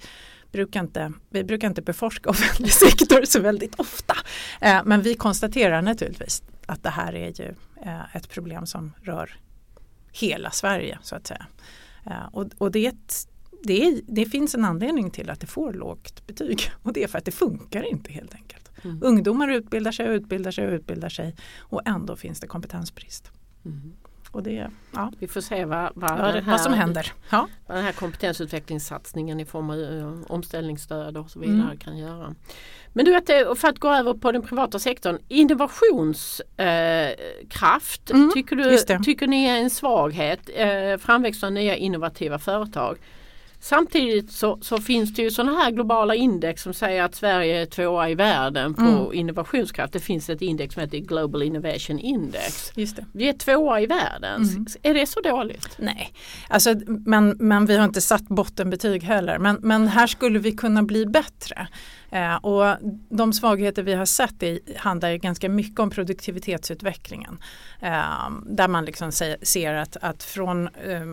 brukar 0.54 0.80
inte, 0.80 1.14
vi 1.30 1.43
brukar 1.43 1.68
inte 1.68 1.82
beforska 1.82 2.30
offentlig 2.30 2.74
sektor 2.74 3.26
så 3.26 3.39
väldigt 3.39 3.80
ofta. 3.80 4.16
Eh, 4.62 4.82
men 4.86 5.01
vi 5.01 5.16
konstaterar 5.16 5.82
naturligtvis 5.82 6.43
att 6.66 6.84
det 6.84 6.89
här 6.89 7.16
är 7.16 7.41
ju 7.41 7.56
eh, 7.86 8.16
ett 8.16 8.30
problem 8.30 8.66
som 8.66 8.93
rör 9.01 9.36
hela 10.12 10.51
Sverige 10.51 10.99
så 11.01 11.16
att 11.16 11.28
säga. 11.28 11.45
Eh, 12.06 12.26
och, 12.32 12.47
och 12.58 12.72
det 12.72 12.86
ett 12.86 13.28
det, 13.66 13.86
är, 13.86 14.01
det 14.08 14.26
finns 14.26 14.56
en 14.56 14.66
anledning 14.66 15.12
till 15.12 15.30
att 15.30 15.39
det 15.39 15.47
får 15.47 15.74
lågt 15.74 16.28
betyg 16.28 16.72
och 16.84 16.93
det 16.93 17.04
är 17.04 17.08
för 17.08 17.18
att 17.18 17.26
det 17.26 17.32
funkar 17.32 17.84
inte 17.84 18.12
helt 18.12 18.36
enkelt. 18.36 18.72
Mm. 18.84 18.99
Ungdomar 19.04 19.51
utbildar 19.51 19.91
sig 19.91 20.10
och 20.10 20.14
utbildar 20.14 20.51
sig 20.51 20.68
och 20.68 20.74
utbildar 20.74 21.10
sig 21.10 21.36
och 21.60 21.82
ändå 21.86 22.16
finns 22.16 22.39
det 22.39 22.47
kompetensbrist. 22.47 23.32
Mm. 23.66 23.93
Och 24.34 24.44
det, 24.44 24.70
ja. 24.94 25.12
Vi 25.20 25.28
får 25.28 25.42
se 25.42 25.66
vad, 25.66 25.90
vad, 25.96 26.34
den 26.34 26.46
vad 26.46 26.62
som 26.62 26.74
här- 26.74 26.80
händer. 26.80 27.12
Ja. 27.30 27.48
vad 27.68 27.78
den 27.78 27.86
här 27.86 27.92
kompetensutvecklingssatsningen 27.92 29.40
i 29.40 29.46
form 29.46 29.70
av 29.70 29.80
eh, 29.80 30.14
omställningsstöd 30.32 31.18
och 31.18 31.30
så 31.32 31.40
vidare 31.40 31.62
Mm. 31.64 31.78
kan 31.78 31.98
göra. 31.98 32.36
Men 32.94 33.06
du 33.06 33.12
vet, 33.12 33.30
eh, 33.30 33.54
för 33.56 33.68
att 33.68 33.80
gå 33.80 33.90
över 33.94 34.14
på 34.14 34.32
den 34.32 34.42
privata 34.42 34.80
sektorn, 34.80 35.18
innovationskraft, 36.58 38.10
eh, 38.12 38.16
Mm, 38.16 38.32
tycker, 38.34 38.56
du, 38.56 38.78
tycker 39.04 39.28
ni 39.28 39.46
är 39.46 39.58
en 39.58 39.70
svaghet, 39.70 40.50
eh, 40.56 40.98
framväxt 40.98 41.44
av 41.44 41.52
nya 41.52 41.76
innovativa 41.76 42.40
företag. 42.40 42.98
Samtidigt 43.64 44.32
så, 44.32 44.57
så 44.61 44.78
finns 44.78 45.14
det 45.14 45.22
ju 45.22 45.32
sådana 45.32 45.57
här 45.57 45.72
globala 45.72 46.16
index 46.16 46.61
som 46.61 46.74
säger 46.74 47.03
att 47.03 47.16
Sverige 47.16 47.61
är 47.61 47.66
tvåa 47.66 48.09
i 48.09 48.16
världen 48.16 48.74
på 48.74 48.82
Mm. 48.82 49.14
innovationskraft. 49.14 49.93
Det 49.93 49.99
finns 49.99 50.30
ett 50.30 50.41
index 50.41 50.74
som 50.74 50.82
heter 50.82 50.97
Global 50.97 51.43
Innovation 51.43 51.99
Index. 51.99 52.72
Just 52.76 52.95
det. 52.95 53.05
Vi 53.14 53.30
är 53.30 53.34
tvåa 53.34 53.82
i 53.82 53.86
världen. 53.86 54.43
Mm. 54.43 54.66
Är 54.84 54.93
det 54.93 55.05
så 55.07 55.20
dåligt? 55.22 55.76
Nej, 55.78 56.14
alltså, 56.47 56.76
men, 56.88 57.36
men 57.39 57.66
vi 57.66 57.78
har 57.78 57.86
inte 57.86 58.01
satt 58.01 58.28
bottenbetyg 58.28 59.03
heller. 59.03 59.38
Men, 59.39 59.57
men 59.61 59.88
här 59.88 60.07
skulle 60.07 60.39
vi 60.39 60.51
kunna 60.51 60.84
bli 60.84 61.05
bättre. 61.05 61.68
Eh, 62.14 62.36
och 62.36 62.78
de 63.09 63.34
svagheter 63.34 63.84
vi 63.84 63.93
har 63.93 64.05
sett 64.05 64.43
i, 64.43 64.59
handlar 64.78 65.16
ganska 65.16 65.49
mycket 65.49 65.80
om 65.80 65.89
produktivitetsutvecklingen. 65.89 67.38
Eh, 67.80 68.30
där 68.45 68.68
man 68.68 68.86
liksom 68.86 69.11
se, 69.11 69.38
ser 69.41 69.74
att, 69.74 69.97
att 70.01 70.24
från 70.24 70.68
eh, 70.68 71.05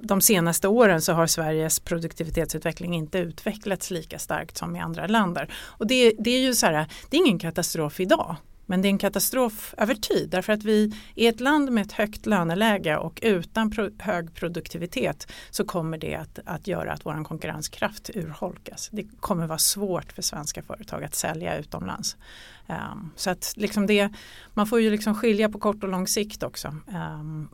de 0.00 0.20
senaste 0.20 0.68
åren 0.68 1.02
så 1.02 1.12
har 1.12 1.26
Sveriges 1.26 1.80
produktivitetsutveckling 1.80 2.94
inte 2.94 3.18
utvecklats 3.18 3.90
lika 3.90 4.18
starkt 4.18 4.56
som 4.56 4.76
i 4.76 4.80
andra 4.80 5.06
länder. 5.06 5.52
Och 5.64 5.86
det, 5.86 6.14
det 6.18 6.30
är 6.30 6.40
ju 6.40 6.54
så 6.54 6.66
här, 6.66 6.86
det 7.10 7.16
är 7.16 7.26
ingen 7.26 7.38
katastrof 7.38 8.00
idag. 8.00 8.36
Men 8.70 8.82
det 8.82 8.88
är 8.88 8.90
en 8.90 8.98
katastrof 8.98 9.74
över 9.78 9.94
tid 9.94 10.28
därför 10.30 10.52
att 10.52 10.64
vi 10.64 10.94
är 11.14 11.28
ett 11.28 11.40
land 11.40 11.72
med 11.72 11.86
ett 11.86 11.92
högt 11.92 12.26
löneläge 12.26 12.96
och 12.96 13.18
utan 13.22 13.70
pro 13.70 13.90
hög 13.98 14.34
produktivitet 14.34 15.32
så 15.50 15.64
kommer 15.64 15.98
det 15.98 16.14
att, 16.14 16.38
att 16.44 16.66
göra 16.66 16.92
att 16.92 17.06
vår 17.06 17.24
konkurrenskraft 17.24 18.10
urholkas. 18.14 18.88
Det 18.92 19.04
kommer 19.20 19.46
vara 19.46 19.58
svårt 19.58 20.12
för 20.12 20.22
svenska 20.22 20.62
företag 20.62 21.04
att 21.04 21.14
sälja 21.14 21.58
utomlands. 21.58 22.16
Um, 22.66 23.10
så 23.16 23.30
att 23.30 23.52
liksom 23.56 23.86
det, 23.86 24.10
man 24.54 24.66
får 24.66 24.80
ju 24.80 24.90
liksom 24.90 25.14
skilja 25.14 25.48
på 25.48 25.58
kort 25.58 25.82
och 25.82 25.88
lång 25.88 26.06
sikt 26.06 26.42
också. 26.42 26.68
Um, 26.68 27.48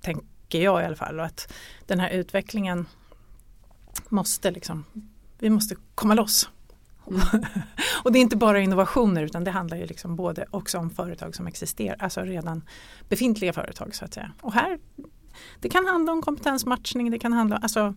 tänker 0.00 0.62
jag 0.62 0.82
i 0.82 0.84
alla 0.84 0.96
fall. 0.96 1.20
Och 1.20 1.26
att 1.26 1.52
den 1.86 2.00
här 2.00 2.10
utvecklingen 2.10 2.86
måste 4.08 4.50
liksom, 4.50 4.84
vi 5.38 5.50
måste 5.50 5.74
komma 5.94 6.14
loss. 6.14 6.50
och 8.04 8.12
det 8.12 8.18
är 8.18 8.20
inte 8.20 8.36
bara 8.36 8.60
innovationer 8.60 9.22
utan 9.22 9.44
det 9.44 9.50
handlar 9.50 9.76
ju 9.76 9.86
liksom 9.86 10.16
både 10.16 10.46
också 10.50 10.78
om 10.78 10.90
företag 10.90 11.34
som 11.34 11.46
existerar, 11.46 11.96
alltså 12.00 12.20
redan 12.20 12.64
befintliga 13.08 13.52
företag 13.52 13.94
så 13.94 14.04
att 14.04 14.14
säga. 14.14 14.32
Och 14.40 14.52
här, 14.52 14.78
det 15.60 15.68
kan 15.68 15.86
handla 15.86 16.12
om 16.12 16.22
kompetensmatchning, 16.22 17.10
det 17.10 17.18
kan 17.18 17.32
handla 17.32 17.56
alltså 17.56 17.94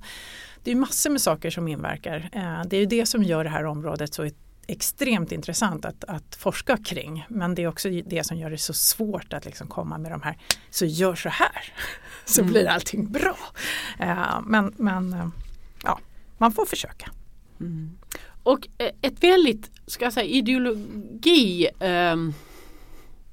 det 0.64 0.72
är 0.72 0.76
massor 0.76 1.10
med 1.10 1.22
saker 1.22 1.50
som 1.50 1.68
inverkar. 1.68 2.30
Eh, 2.32 2.62
Det 2.68 2.76
är 2.76 2.80
ju 2.80 2.86
det 2.86 3.06
som 3.06 3.24
gör 3.24 3.44
det 3.44 3.50
här 3.50 3.66
området 3.66 4.14
så 4.14 4.30
extremt 4.68 5.32
intressant 5.32 5.86
att, 5.86 6.04
att 6.04 6.36
forska 6.36 6.78
kring. 6.78 7.26
Men 7.30 7.56
det 7.56 7.64
är 7.64 7.68
också 7.68 7.90
det 7.90 8.24
som 8.26 8.38
gör 8.38 8.50
det 8.50 8.58
så 8.58 8.74
svårt 8.74 9.34
att 9.34 9.46
liksom 9.46 9.68
komma 9.68 9.98
med 9.98 10.12
de 10.12 10.22
här, 10.22 10.38
så 10.70 10.86
gör 10.86 11.16
så 11.16 11.30
här 11.30 11.74
så 12.26 12.42
Mm. 12.42 12.54
blir 12.54 12.68
allting 12.68 13.12
bra. 13.12 13.38
Eh, 14.00 14.40
Men, 14.46 14.74
men 14.78 15.14
eh, 15.14 15.28
ja, 15.84 16.00
man 16.38 16.52
får 16.52 16.66
försöka. 16.66 17.12
Och 18.46 18.68
eh, 18.78 18.90
ett 19.02 19.24
väldigt, 19.24 19.72
ska 19.88 20.06
jag 20.06 20.14
säga, 20.14 20.26
ideologi 20.28 21.68
ehm, 21.80 22.34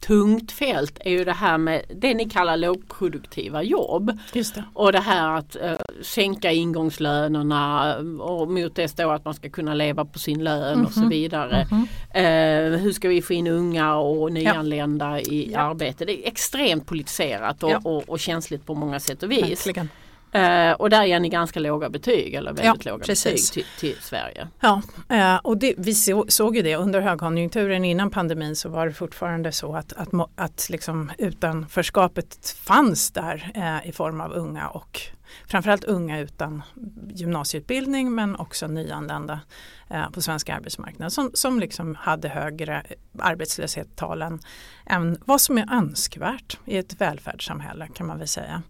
tungt 0.06 0.52
fält 0.52 0.98
är 1.04 1.10
ju 1.10 1.24
det 1.24 1.32
här 1.32 1.58
med 1.58 1.82
det 1.94 2.14
ni 2.14 2.30
kallar 2.30 2.56
lågproduktiva 2.56 3.62
jobb. 3.62 4.18
Just 4.32 4.54
det. 4.54 4.64
Och 4.74 4.92
det 4.92 5.00
här 5.00 5.36
att 5.38 5.56
eh, 5.56 5.72
sänka 6.02 6.52
ingångslönerna 6.52 7.94
och 8.20 8.50
mot 8.50 8.74
det 8.74 8.88
står 8.88 9.12
att 9.14 9.24
man 9.24 9.34
ska 9.34 9.50
kunna 9.50 9.74
leva 9.74 10.04
på 10.04 10.18
sin 10.18 10.44
lön 10.44 10.86
och 10.86 10.92
så 10.92 11.00
Mhm. 11.00 11.08
vidare. 11.08 11.66
Mhm. 11.70 11.86
Eh, 12.14 12.78
hur 12.80 12.92
ska 12.92 13.08
vi 13.08 13.22
få 13.22 13.32
in 13.32 13.46
unga 13.46 13.96
och 13.96 14.32
nyanlända 14.32 15.20
i 15.20 15.50
Ja. 15.52 15.60
arbete? 15.60 16.04
Det 16.04 16.24
är 16.24 16.28
extremt 16.28 16.86
politiserat 16.86 17.62
och, 17.62 17.70
Ja. 17.70 17.80
och, 17.84 18.08
och 18.08 18.20
känsligt 18.20 18.66
på 18.66 18.74
många 18.74 19.00
sätt 19.00 19.22
och 19.22 19.30
vis. 19.30 19.66
Verkligen. 19.66 19.88
Eh, 20.32 20.72
och 20.72 20.90
där 20.90 21.04
ger 21.04 21.20
ni 21.20 21.28
ganska 21.28 21.60
låga 21.60 21.90
betyg 21.90 22.34
eller 22.34 22.52
väldigt 22.52 22.84
Ja, 22.84 22.92
låga 22.92 23.04
precis. 23.04 23.50
betyg 23.50 23.66
till, 23.78 23.94
till 23.94 24.02
Sverige. 24.02 24.48
Ja, 24.60 24.82
eh, 25.08 25.36
och 25.36 25.56
det, 25.56 25.74
vi 25.78 25.94
så, 25.94 26.24
såg 26.28 26.56
ju 26.56 26.62
det 26.62 26.76
under 26.76 27.00
högkonjunkturen 27.00 27.84
innan 27.84 28.10
pandemin 28.10 28.56
så 28.56 28.68
var 28.68 28.86
det 28.86 28.92
fortfarande 28.92 29.52
så 29.52 29.76
att, 29.76 29.92
att, 29.92 30.08
att 30.36 30.70
liksom 30.70 31.10
utanförskapet 31.18 32.56
fanns 32.58 33.10
där 33.10 33.50
eh, 33.54 33.88
i 33.88 33.92
form 33.92 34.20
av 34.20 34.32
unga 34.32 34.68
och 34.68 35.00
framförallt 35.46 35.84
unga 35.84 36.20
utan 36.20 36.62
gymnasieutbildning 37.08 38.14
men 38.14 38.36
också 38.36 38.66
nyanlända 38.66 39.40
eh, 39.90 40.10
på 40.10 40.22
svenska 40.22 40.54
arbetsmarknaden 40.54 41.10
som, 41.10 41.30
som 41.34 41.60
liksom 41.60 41.94
hade 41.94 42.28
högre 42.28 42.82
arbetslöshetstalen 43.18 44.40
än 44.86 45.18
vad 45.24 45.40
som 45.40 45.58
är 45.58 45.72
önskvärt 45.72 46.58
i 46.64 46.76
ett 46.76 47.00
välfärdssamhälle 47.00 47.88
kan 47.94 48.06
man 48.06 48.18
väl 48.18 48.28
säga. 48.28 48.62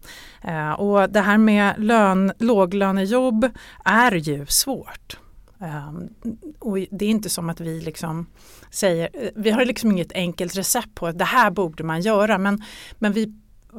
Eh, 0.44 0.72
och 0.72 1.10
det 1.10 1.20
här 1.20 1.38
med 1.38 1.74
lön, 1.78 2.32
låglönejobb 2.38 3.50
är 3.84 4.12
ju 4.12 4.46
svårt. 4.46 5.18
Um, 5.62 6.08
och 6.58 6.78
det 6.90 7.04
är 7.04 7.10
inte 7.10 7.28
som 7.28 7.50
att 7.50 7.60
vi 7.60 7.80
liksom 7.80 8.26
säger, 8.70 9.08
eh, 9.12 9.28
vi 9.34 9.50
har 9.50 9.64
liksom 9.64 9.90
inget 9.90 10.12
enkelt 10.12 10.56
recept 10.56 10.94
på 10.94 11.06
att 11.06 11.18
det 11.18 11.24
här 11.24 11.50
borde 11.50 11.84
man 11.84 12.00
göra 12.00 12.38
men, 12.38 12.62
men 12.98 13.12
vi, 13.12 13.34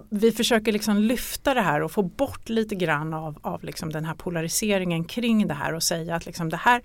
vi 0.10 0.32
försöker 0.32 0.72
liksom 0.72 0.98
lyfta 0.98 1.54
det 1.54 1.62
här 1.62 1.82
och 1.82 1.92
få 1.92 2.04
bort 2.04 2.50
lite 2.50 2.76
grann 2.76 3.14
av, 3.14 3.40
av 3.42 3.64
liksom 3.64 3.92
den 3.92 4.06
här 4.06 4.14
polariseringen 4.14 5.04
kring 5.04 5.48
det 5.48 5.54
här 5.54 5.74
och 5.74 5.84
säga 5.84 6.16
att 6.16 6.26
liksom 6.26 6.50
det 6.50 6.58
här 6.58 6.82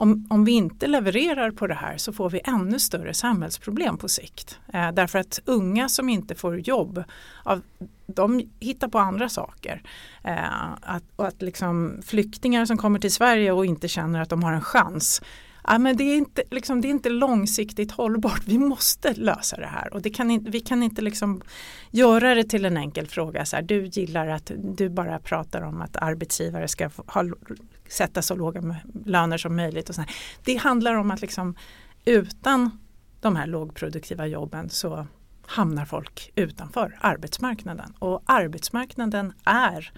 om, 0.00 0.26
om 0.30 0.44
vi 0.44 0.52
inte 0.52 0.86
levererar 0.86 1.50
på 1.50 1.66
det 1.66 1.74
här 1.74 1.96
så 1.96 2.12
får 2.12 2.30
vi 2.30 2.40
ännu 2.44 2.78
större 2.78 3.14
samhällsproblem 3.14 3.98
på 3.98 4.08
sikt. 4.08 4.58
Eh, 4.72 4.92
därför 4.92 5.18
att 5.18 5.40
unga 5.44 5.88
som 5.88 6.08
inte 6.08 6.34
får 6.34 6.60
jobb, 6.60 7.04
av, 7.42 7.62
de 8.06 8.50
hittar 8.60 8.88
på 8.88 8.98
andra 8.98 9.28
saker. 9.28 9.82
Eh, 10.24 10.72
att, 10.82 11.02
och 11.16 11.26
att 11.26 11.42
liksom 11.42 12.00
flyktingar 12.04 12.66
som 12.66 12.76
kommer 12.76 12.98
till 12.98 13.12
Sverige 13.12 13.52
och 13.52 13.66
inte 13.66 13.88
känner 13.88 14.20
att 14.20 14.28
de 14.28 14.42
har 14.42 14.52
en 14.52 14.60
chans. 14.60 15.22
Ja, 15.70 15.78
men 15.78 15.96
det, 15.96 16.04
är 16.04 16.16
inte, 16.16 16.42
liksom, 16.50 16.80
det 16.80 16.88
är 16.88 16.90
inte 16.90 17.08
långsiktigt 17.08 17.92
hållbart. 17.92 18.42
Vi 18.46 18.58
måste 18.58 19.14
lösa 19.14 19.56
det 19.56 19.66
här. 19.66 19.94
Och 19.94 20.02
det 20.02 20.10
kan 20.10 20.44
vi 20.44 20.60
kan 20.60 20.82
inte 20.82 21.02
liksom 21.02 21.42
göra 21.90 22.34
det 22.34 22.44
till 22.44 22.64
en 22.64 22.76
enkel 22.76 23.06
fråga. 23.06 23.44
Så 23.44 23.56
här, 23.56 23.62
du 23.62 23.84
gillar 23.86 24.26
att 24.26 24.50
du 24.56 24.88
bara 24.88 25.18
pratar 25.18 25.62
om 25.62 25.80
att 25.80 25.96
arbetsgivare 25.96 26.68
ska 26.68 26.90
ha, 27.06 27.24
sätta 27.88 28.22
så 28.22 28.34
låga 28.34 28.76
löner 29.04 29.38
som 29.38 29.56
möjligt. 29.56 29.88
Och 29.88 29.94
så 29.94 30.00
här. 30.00 30.10
Det 30.44 30.56
handlar 30.56 30.94
om 30.94 31.10
att 31.10 31.20
liksom, 31.20 31.54
utan 32.04 32.78
de 33.20 33.36
här 33.36 33.46
lågproduktiva 33.46 34.26
jobben 34.26 34.70
så 34.70 35.06
hamnar 35.46 35.84
folk 35.84 36.32
utanför 36.34 36.98
arbetsmarknaden. 37.00 37.94
Och 37.98 38.22
arbetsmarknaden 38.26 39.32
är, 39.44 39.92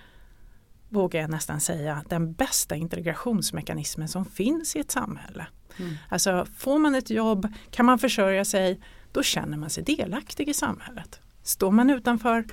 vågar 0.89 1.21
jag 1.21 1.31
nästan 1.31 1.61
säga, 1.61 2.05
den 2.09 2.33
bästa 2.33 2.77
integrationsmekanismen 2.77 4.09
som 4.09 4.25
finns 4.25 4.77
i 4.77 4.79
ett 4.79 4.91
samhälle. 4.91 5.47
Mm. 5.79 5.95
Alltså 6.09 6.47
får 6.57 6.79
man 6.79 6.95
ett 6.95 7.11
jobb, 7.11 7.49
kan 7.71 7.87
man 7.87 7.99
försörja 7.99 8.45
sig, 8.45 8.81
då 9.13 9.23
känner 9.23 9.59
man 9.59 9.71
sig 9.71 9.85
delaktig 9.85 10.49
i 10.49 10.55
samhället. 10.55 11.21
Står 11.43 11.71
man 11.71 11.91
utanför 11.91 12.45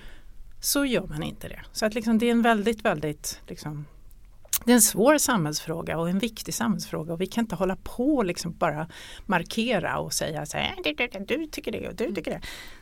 så 0.61 0.85
gör 0.85 1.07
man 1.07 1.23
inte 1.23 1.47
det. 1.47 1.59
Så 1.71 1.85
att 1.85 1.93
liksom 1.93 2.17
det 2.17 2.25
är 2.25 2.31
en 2.31 2.41
väldigt, 2.41 2.85
väldigt 2.85 3.39
liksom, 3.47 3.85
det 4.65 4.71
är 4.71 4.75
en 4.75 4.81
svår 4.81 5.17
samhällsfråga 5.17 5.97
och 5.97 6.09
en 6.09 6.19
viktig 6.19 6.53
samhällsfråga 6.53 7.13
och 7.13 7.21
vi 7.21 7.27
kan 7.27 7.43
inte 7.43 7.55
hålla 7.55 7.75
på 7.75 8.15
och 8.15 8.25
liksom 8.25 8.53
bara 8.57 8.87
markera 9.25 9.99
och 9.99 10.13
säga 10.13 10.45
så 10.45 10.57
här, 10.57 10.75
du, 10.83 10.93
du, 10.93 11.07
du, 11.07 11.37
du 11.37 11.47
tycker 11.47 11.71
det 11.71 11.87
och 11.87 11.95
du 11.95 12.15
tycker 12.15 12.31
det. 12.31 12.41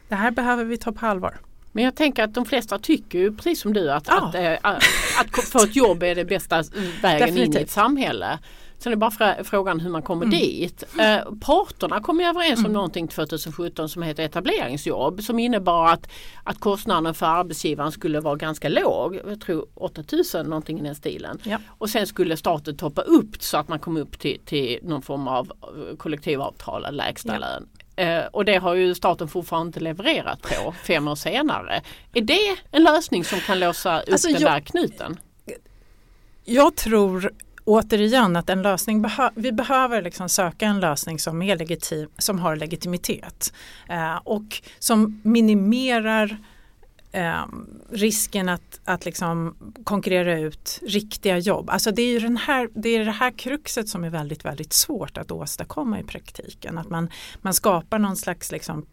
Det 0.10 0.16
här 0.16 0.32
behöver 0.32 0.64
vi 0.64 0.78
ta 0.78 0.92
på 0.92 1.06
allvar. 1.06 1.38
Men 1.72 1.84
jag 1.84 1.96
tänker 1.96 2.24
att 2.24 2.34
de 2.34 2.46
flesta 2.46 2.80
tycker 2.80 3.20
ju 3.20 3.36
precis 3.36 3.62
som 3.62 3.74
du 3.74 3.92
att, 3.92 4.08
Ja. 4.08 4.28
att, 4.28 4.36
eh, 4.36 4.54
att, 4.62 4.84
att 5.20 5.46
få 5.46 5.64
ett 5.64 5.76
jobb 5.76 6.04
är 6.04 6.16
det 6.16 6.26
bästa 6.26 6.64
vägen 7.02 7.28
in 7.30 7.34
i 7.36 7.40
Definitivt. 7.40 7.62
ett 7.64 7.72
samhälle. 7.72 8.40
Sen 8.80 8.92
är 8.92 8.96
det 8.96 9.00
bara 9.00 9.10
frå- 9.10 9.44
frågan 9.44 9.80
hur 9.80 9.90
man 9.90 10.02
kommer 10.02 10.26
Mm. 10.26 10.40
dit. 10.40 10.84
Eh, 11.00 11.18
parterna 11.42 12.02
kom 12.02 12.20
ju 12.20 12.26
överens 12.26 12.66
om 12.66 12.74
någonting 12.74 13.08
2017 13.08 13.90
som 13.90 14.02
heter 14.02 14.24
etableringsjobb 14.24 15.22
som 15.24 15.40
innebar 15.40 15.88
att, 15.94 16.10
att 16.44 16.60
kostnaden 16.60 17.14
för 17.14 17.26
arbetsgivaren 17.26 17.92
skulle 17.92 18.20
vara 18.20 18.36
ganska 18.36 18.70
låg. 18.70 19.20
Jag 19.28 19.42
tror 19.42 19.68
8000 19.74 20.46
någonting 20.46 20.80
i 20.80 20.84
den 20.84 20.96
stilen. 20.96 21.40
Ja. 21.44 21.58
Och 21.68 21.90
sen 21.90 22.08
skulle 22.08 22.38
staten 22.38 22.78
toppa 22.78 23.02
upp 23.02 23.42
så 23.44 23.58
att 23.58 23.68
man 23.68 23.80
kom 23.80 23.98
upp 23.98 24.20
till, 24.20 24.40
till 24.46 24.80
någon 24.84 25.02
form 25.02 25.28
av 25.28 25.52
eh, 25.62 25.98
kollektivavtalad 25.98 26.94
lägsta 26.96 27.34
Ja. 27.34 27.40
lön. 27.40 27.68
Eh, 27.96 28.26
och 28.26 28.46
det 28.46 28.56
har 28.58 28.74
ju 28.74 28.96
staten 28.96 29.28
fortfarande 29.28 29.68
inte 29.68 29.80
levererat 29.80 30.42
på 30.42 30.72
fem 30.84 31.08
år 31.08 31.16
senare. 31.16 31.82
Är 32.14 32.22
det 32.22 32.56
en 32.72 32.84
lösning 32.84 33.24
som 33.24 33.40
kan 33.40 33.60
låsa 33.60 34.02
upp 34.02 34.12
Alltså, 34.12 34.28
den 34.28 34.42
jag- 34.42 34.52
där 34.52 34.60
knuten? 34.60 35.20
Jag 36.46 36.76
tror 36.76 37.32
återigen 37.68 38.36
att 38.36 38.50
en 38.50 38.62
lösning 38.62 39.02
behö 39.02 39.30
vi 39.36 39.52
behöver 39.52 40.02
liksom 40.02 40.30
söka 40.30 40.66
en 40.66 40.80
lösning 40.80 41.20
som, 41.20 41.42
är 41.42 41.58
legitim, 41.58 42.10
som 42.18 42.40
har 42.40 42.56
legitimitet 42.56 43.54
eh, 43.90 44.16
och 44.16 44.62
som 44.80 45.22
minimerar 45.24 46.38
eh, 47.12 47.46
risken 47.92 48.50
att, 48.50 48.80
att 48.86 49.06
liksom 49.06 49.56
konkurrera 49.84 50.40
ut 50.40 50.80
riktiga 50.82 51.38
jobb. 51.38 51.70
Alltså 51.70 51.92
det 51.92 52.02
är 52.02 52.12
ju 52.12 52.20
den 52.20 52.38
här, 52.38 52.70
det, 52.74 52.90
är 52.90 53.06
det 53.06 53.12
här 53.12 53.32
kruxet 53.32 53.90
som 53.90 54.04
är 54.04 54.10
väldigt, 54.10 54.46
väldigt 54.46 54.74
svårt 54.74 55.18
att 55.18 55.32
åstadkomma 55.32 56.00
i 56.00 56.04
praktiken. 56.04 56.78
Att 56.78 56.90
man, 56.90 57.10
man 57.42 57.54
skapar 57.54 58.00
någon 58.00 58.18
slags 58.18 58.52
liksom, 58.52 58.86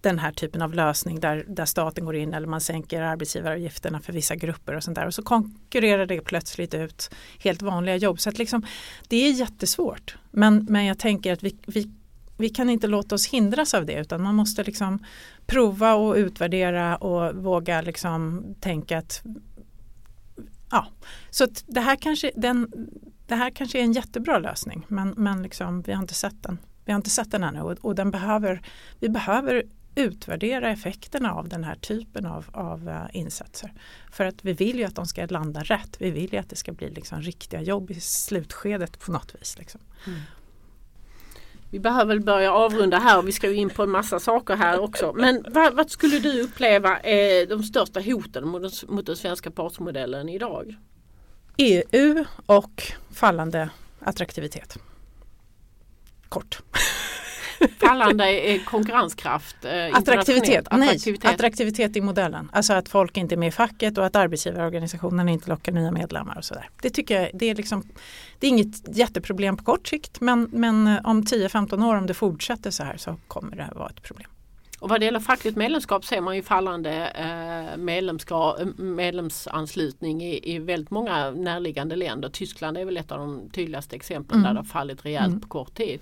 den 0.00 0.18
här 0.18 0.32
typen 0.32 0.62
av 0.62 0.74
lösning 0.74 1.20
där, 1.20 1.44
där 1.48 1.64
staten 1.64 2.04
går 2.04 2.16
in 2.16 2.34
eller 2.34 2.46
man 2.46 2.60
sänker 2.60 3.02
arbetsgivaravgifterna 3.02 4.00
för 4.00 4.12
vissa 4.12 4.36
grupper 4.36 4.76
och 4.76 4.84
sånt 4.84 4.94
där 4.94 5.06
och 5.06 5.14
så 5.14 5.22
konkurrerar 5.22 6.06
det 6.06 6.20
plötsligt 6.20 6.74
ut 6.74 7.10
helt 7.38 7.62
vanliga 7.62 7.96
jobb. 7.96 8.20
Så 8.20 8.28
att 8.28 8.38
liksom, 8.38 8.66
det 9.08 9.16
är 9.16 9.32
jättesvårt. 9.32 10.16
Men, 10.30 10.66
men 10.70 10.84
jag 10.84 10.98
tänker 10.98 11.32
att 11.32 11.42
vi, 11.42 11.56
vi, 11.66 11.90
vi 12.36 12.48
kan 12.48 12.70
inte 12.70 12.86
låta 12.86 13.14
oss 13.14 13.28
hindras 13.28 13.74
av 13.74 13.86
det 13.86 14.00
utan 14.00 14.22
man 14.22 14.34
måste 14.34 14.64
liksom 14.64 15.04
prova 15.46 15.94
och 15.94 16.14
utvärdera 16.14 16.96
och 16.96 17.36
våga 17.36 17.80
liksom 17.80 18.44
tänka 18.60 18.98
att 18.98 19.22
ja, 20.70 20.86
så 21.30 21.44
att 21.44 21.64
det 21.66 21.80
här 21.80 21.96
kanske 21.96 22.30
den, 22.36 22.72
det 23.26 23.34
här 23.34 23.50
kanske 23.50 23.78
är 23.78 23.82
en 23.82 23.92
jättebra 23.92 24.38
lösning 24.38 24.86
men, 24.88 25.14
men 25.16 25.42
liksom, 25.42 25.82
vi 25.82 25.92
har 25.92 26.02
inte 26.02 26.14
sett 26.14 26.42
den. 26.42 26.58
Vi 26.84 26.92
har 26.92 26.96
inte 26.96 27.10
sett 27.10 27.30
den 27.30 27.44
ännu 27.44 27.60
och, 27.60 27.78
och 27.80 27.94
den 27.94 28.10
behöver, 28.10 28.62
vi 29.00 29.08
behöver 29.08 29.62
utvärdera 29.94 30.70
effekterna 30.70 31.34
av 31.34 31.48
den 31.48 31.64
här 31.64 31.74
typen 31.74 32.26
av, 32.26 32.44
av 32.52 32.88
uh, 32.88 33.06
insatser. 33.12 33.72
För 34.12 34.24
att 34.24 34.44
vi 34.44 34.52
vill 34.52 34.78
ju 34.78 34.84
att 34.84 34.94
de 34.94 35.06
ska 35.06 35.26
landa 35.26 35.60
rätt. 35.60 35.96
Vi 35.98 36.10
vill 36.10 36.32
ju 36.32 36.38
att 36.38 36.50
det 36.50 36.56
ska 36.56 36.72
bli 36.72 36.90
liksom 36.90 37.22
riktiga 37.22 37.62
jobb 37.62 37.90
i 37.90 38.00
slutskedet 38.00 38.98
på 38.98 39.12
något 39.12 39.34
vis. 39.40 39.58
Liksom. 39.58 39.80
Mm. 40.06 40.20
Vi 41.70 41.80
behöver 41.80 42.04
väl 42.04 42.20
börja 42.20 42.52
avrunda 42.52 42.98
här. 42.98 43.22
Vi 43.22 43.32
ska 43.32 43.50
ju 43.50 43.56
in 43.56 43.70
på 43.70 43.82
en 43.82 43.90
massa 43.90 44.20
saker 44.20 44.56
här 44.56 44.80
också. 44.80 45.12
Men 45.16 45.44
vad, 45.48 45.74
vad 45.74 45.90
skulle 45.90 46.18
du 46.18 46.42
uppleva 46.42 46.98
är 46.98 47.46
de 47.46 47.62
största 47.62 48.00
hoten 48.00 48.48
mot, 48.48 48.88
mot 48.88 49.06
den 49.06 49.16
svenska 49.16 49.50
partsmodellen 49.50 50.28
idag? 50.28 50.76
EU 51.56 52.24
och 52.46 52.82
fallande 53.12 53.70
attraktivitet. 54.00 54.78
Kort. 56.28 56.62
Fallande 57.78 58.58
konkurrenskraft? 58.64 59.64
Eh, 59.64 59.70
attraktivitet. 59.70 60.68
attraktivitet. 60.68 61.22
Nej, 61.24 61.34
attraktivitet 61.34 61.96
i 61.96 62.00
modellen. 62.00 62.50
Alltså 62.52 62.72
att 62.72 62.88
folk 62.88 63.16
inte 63.16 63.34
är 63.34 63.36
med 63.36 63.48
i 63.48 63.50
facket 63.50 63.98
och 63.98 64.06
att 64.06 64.16
arbetsgivarorganisationen 64.16 65.28
inte 65.28 65.50
lockar 65.50 65.72
nya 65.72 65.90
medlemmar 65.90 66.38
och 66.38 66.44
sådär. 66.44 66.68
Det 66.82 66.90
tycker 66.90 67.20
jag 67.20 67.30
det 67.34 67.50
är, 67.50 67.54
liksom, 67.54 67.82
det 68.38 68.46
är 68.46 68.48
inget 68.48 68.96
jätteproblem 68.96 69.56
på 69.56 69.64
kort 69.64 69.88
sikt 69.88 70.20
men, 70.20 70.48
men 70.52 70.86
eh, 70.86 71.00
om 71.04 71.22
10-15 71.22 71.88
år 71.88 71.96
om 71.96 72.06
det 72.06 72.14
fortsätter 72.14 72.70
så 72.70 72.82
här 72.82 72.96
så 72.96 73.16
kommer 73.28 73.56
det 73.56 73.68
vara 73.74 73.88
ett 73.88 74.02
problem. 74.02 74.28
Och 74.80 74.88
vad 74.88 75.00
det 75.00 75.04
gäller 75.04 75.20
fackligt 75.20 75.56
medlemskap 75.56 76.04
ser 76.04 76.20
man 76.20 76.36
ju 76.36 76.42
fallande 76.42 77.06
eh, 77.06 77.76
medlemsanslutning 78.76 80.22
i, 80.22 80.54
i 80.54 80.58
väldigt 80.58 80.90
många 80.90 81.30
närliggande 81.30 81.96
länder. 81.96 82.28
Tyskland 82.28 82.78
är 82.78 82.84
väl 82.84 82.96
ett 82.96 83.12
av 83.12 83.18
de 83.18 83.50
tydligaste 83.50 83.96
exemplen 83.96 84.38
mm. 84.38 84.48
där 84.48 84.54
det 84.54 84.60
har 84.60 84.64
fallit 84.64 85.04
rejält 85.04 85.26
mm. 85.26 85.40
på 85.40 85.48
kort 85.48 85.74
tid. 85.74 86.00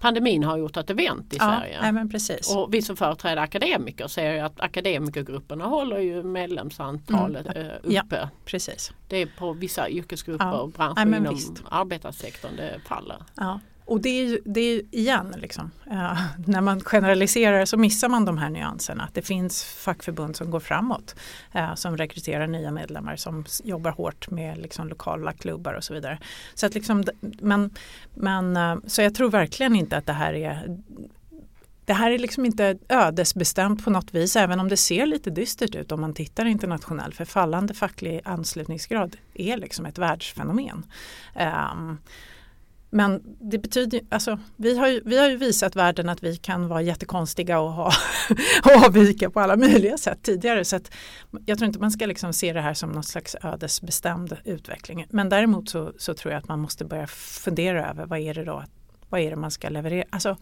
Pandemin 0.00 0.44
har 0.44 0.56
gjort 0.56 0.76
att 0.76 0.86
det 0.86 0.94
vänt 0.94 1.34
i 1.34 1.36
ja, 1.36 1.44
Sverige. 1.44 1.92
men 1.92 2.08
precis. 2.08 2.56
Och 2.56 2.74
vi 2.74 2.82
som 2.82 2.96
företräder 2.96 3.42
akademiker 3.42 4.06
ser 4.06 4.32
ju 4.32 4.38
att 4.38 4.60
akademikergrupperna 4.60 5.64
håller 5.64 5.98
ju 5.98 6.22
medlemsantalet 6.22 7.46
mm. 7.46 7.66
Eh, 7.66 7.76
uppe. 7.82 8.16
Ja, 8.16 8.28
precis. 8.44 8.92
Det 9.08 9.16
är 9.16 9.26
på 9.38 9.52
vissa 9.52 9.88
yrkesgrupper 9.88 10.60
och 10.60 10.70
branscher 10.70 10.94
ja, 10.96 11.16
inom 11.16 11.34
visst. 11.34 11.62
arbetarsektorn 11.70 12.56
det 12.56 12.80
faller. 12.86 13.22
Ja. 13.36 13.60
Och 13.88 14.00
det 14.00 14.08
är 14.08 14.24
ju, 14.24 14.40
det 14.44 14.60
är 14.60 14.82
igen, 14.90 15.34
liksom, 15.38 15.70
eh, 15.90 16.20
när 16.46 16.60
man 16.60 16.80
generaliserar 16.80 17.64
så 17.64 17.76
missar 17.76 18.08
man 18.08 18.24
de 18.24 18.38
här 18.38 18.50
nyanserna. 18.50 19.04
Att 19.04 19.14
det 19.14 19.22
finns 19.22 19.64
fackförbund 19.64 20.36
som 20.36 20.50
går 20.50 20.60
framåt, 20.60 21.14
eh, 21.52 21.74
som 21.74 21.96
rekryterar 21.96 22.46
nya 22.46 22.70
medlemmar, 22.70 23.16
som 23.16 23.44
jobbar 23.64 23.90
hårt 23.90 24.30
med 24.30 24.58
liksom, 24.58 24.88
lokala 24.88 25.32
klubbar 25.32 25.74
och 25.74 25.84
så 25.84 25.94
vidare. 25.94 26.18
Så, 26.54 26.66
att, 26.66 26.74
liksom, 26.74 27.04
men, 27.20 27.70
men, 28.14 28.56
eh, 28.56 28.76
så 28.86 29.02
jag 29.02 29.14
tror 29.14 29.30
verkligen 29.30 29.76
inte 29.76 29.96
att 29.96 30.06
det 30.06 30.12
här 30.12 30.34
är 30.34 30.78
det 31.84 31.94
här 31.94 32.10
är 32.10 32.18
liksom 32.18 32.44
inte 32.44 32.78
ödesbestämt 32.88 33.84
på 33.84 33.90
något 33.90 34.14
vis 34.14 34.36
även 34.36 34.60
om 34.60 34.68
det 34.68 34.76
ser 34.76 35.06
lite 35.06 35.30
dystert 35.30 35.74
ut 35.74 35.92
om 35.92 36.00
man 36.00 36.14
tittar 36.14 36.44
internationellt 36.44 37.14
för 37.14 37.24
fallande 37.24 37.74
facklig 37.74 38.20
anslutningsgrad 38.24 39.16
är 39.34 39.56
liksom 39.56 39.86
ett 39.86 39.98
världsfenomen. 39.98 40.86
Um, 41.34 41.98
men 42.90 43.22
det 43.40 43.58
betyder, 43.58 44.00
alltså, 44.08 44.38
vi, 44.56 44.78
har 44.78 44.88
ju, 44.88 45.02
vi 45.04 45.18
har 45.18 45.28
ju 45.28 45.36
visat 45.36 45.76
världen 45.76 46.08
att 46.08 46.22
vi 46.22 46.36
kan 46.36 46.68
vara 46.68 46.82
jättekonstiga 46.82 47.60
och, 47.60 47.72
ha, 47.72 47.92
och 48.64 48.86
avvika 48.86 49.30
på 49.30 49.40
alla 49.40 49.56
möjliga 49.56 49.98
sätt 49.98 50.18
tidigare. 50.22 50.64
Så 50.64 50.76
att 50.76 50.94
jag 51.46 51.58
tror 51.58 51.66
inte 51.66 51.78
man 51.78 51.90
ska 51.90 52.06
liksom 52.06 52.32
se 52.32 52.52
det 52.52 52.60
här 52.60 52.74
som 52.74 52.90
någon 52.90 53.04
slags 53.04 53.36
ödesbestämd 53.42 54.36
utveckling. 54.44 55.06
Men 55.10 55.28
däremot 55.28 55.68
så, 55.68 55.92
så 55.98 56.14
tror 56.14 56.32
jag 56.32 56.38
att 56.38 56.48
man 56.48 56.60
måste 56.60 56.84
börja 56.84 57.06
fundera 57.06 57.90
över 57.90 58.06
vad 58.06 58.18
är 58.18 58.34
det 58.34 58.44
då 58.44 58.64
vad 59.10 59.20
är 59.20 59.30
det 59.30 59.36
man 59.36 59.50
ska 59.50 59.68
leverera? 59.68 60.04
Alltså, 60.10 60.36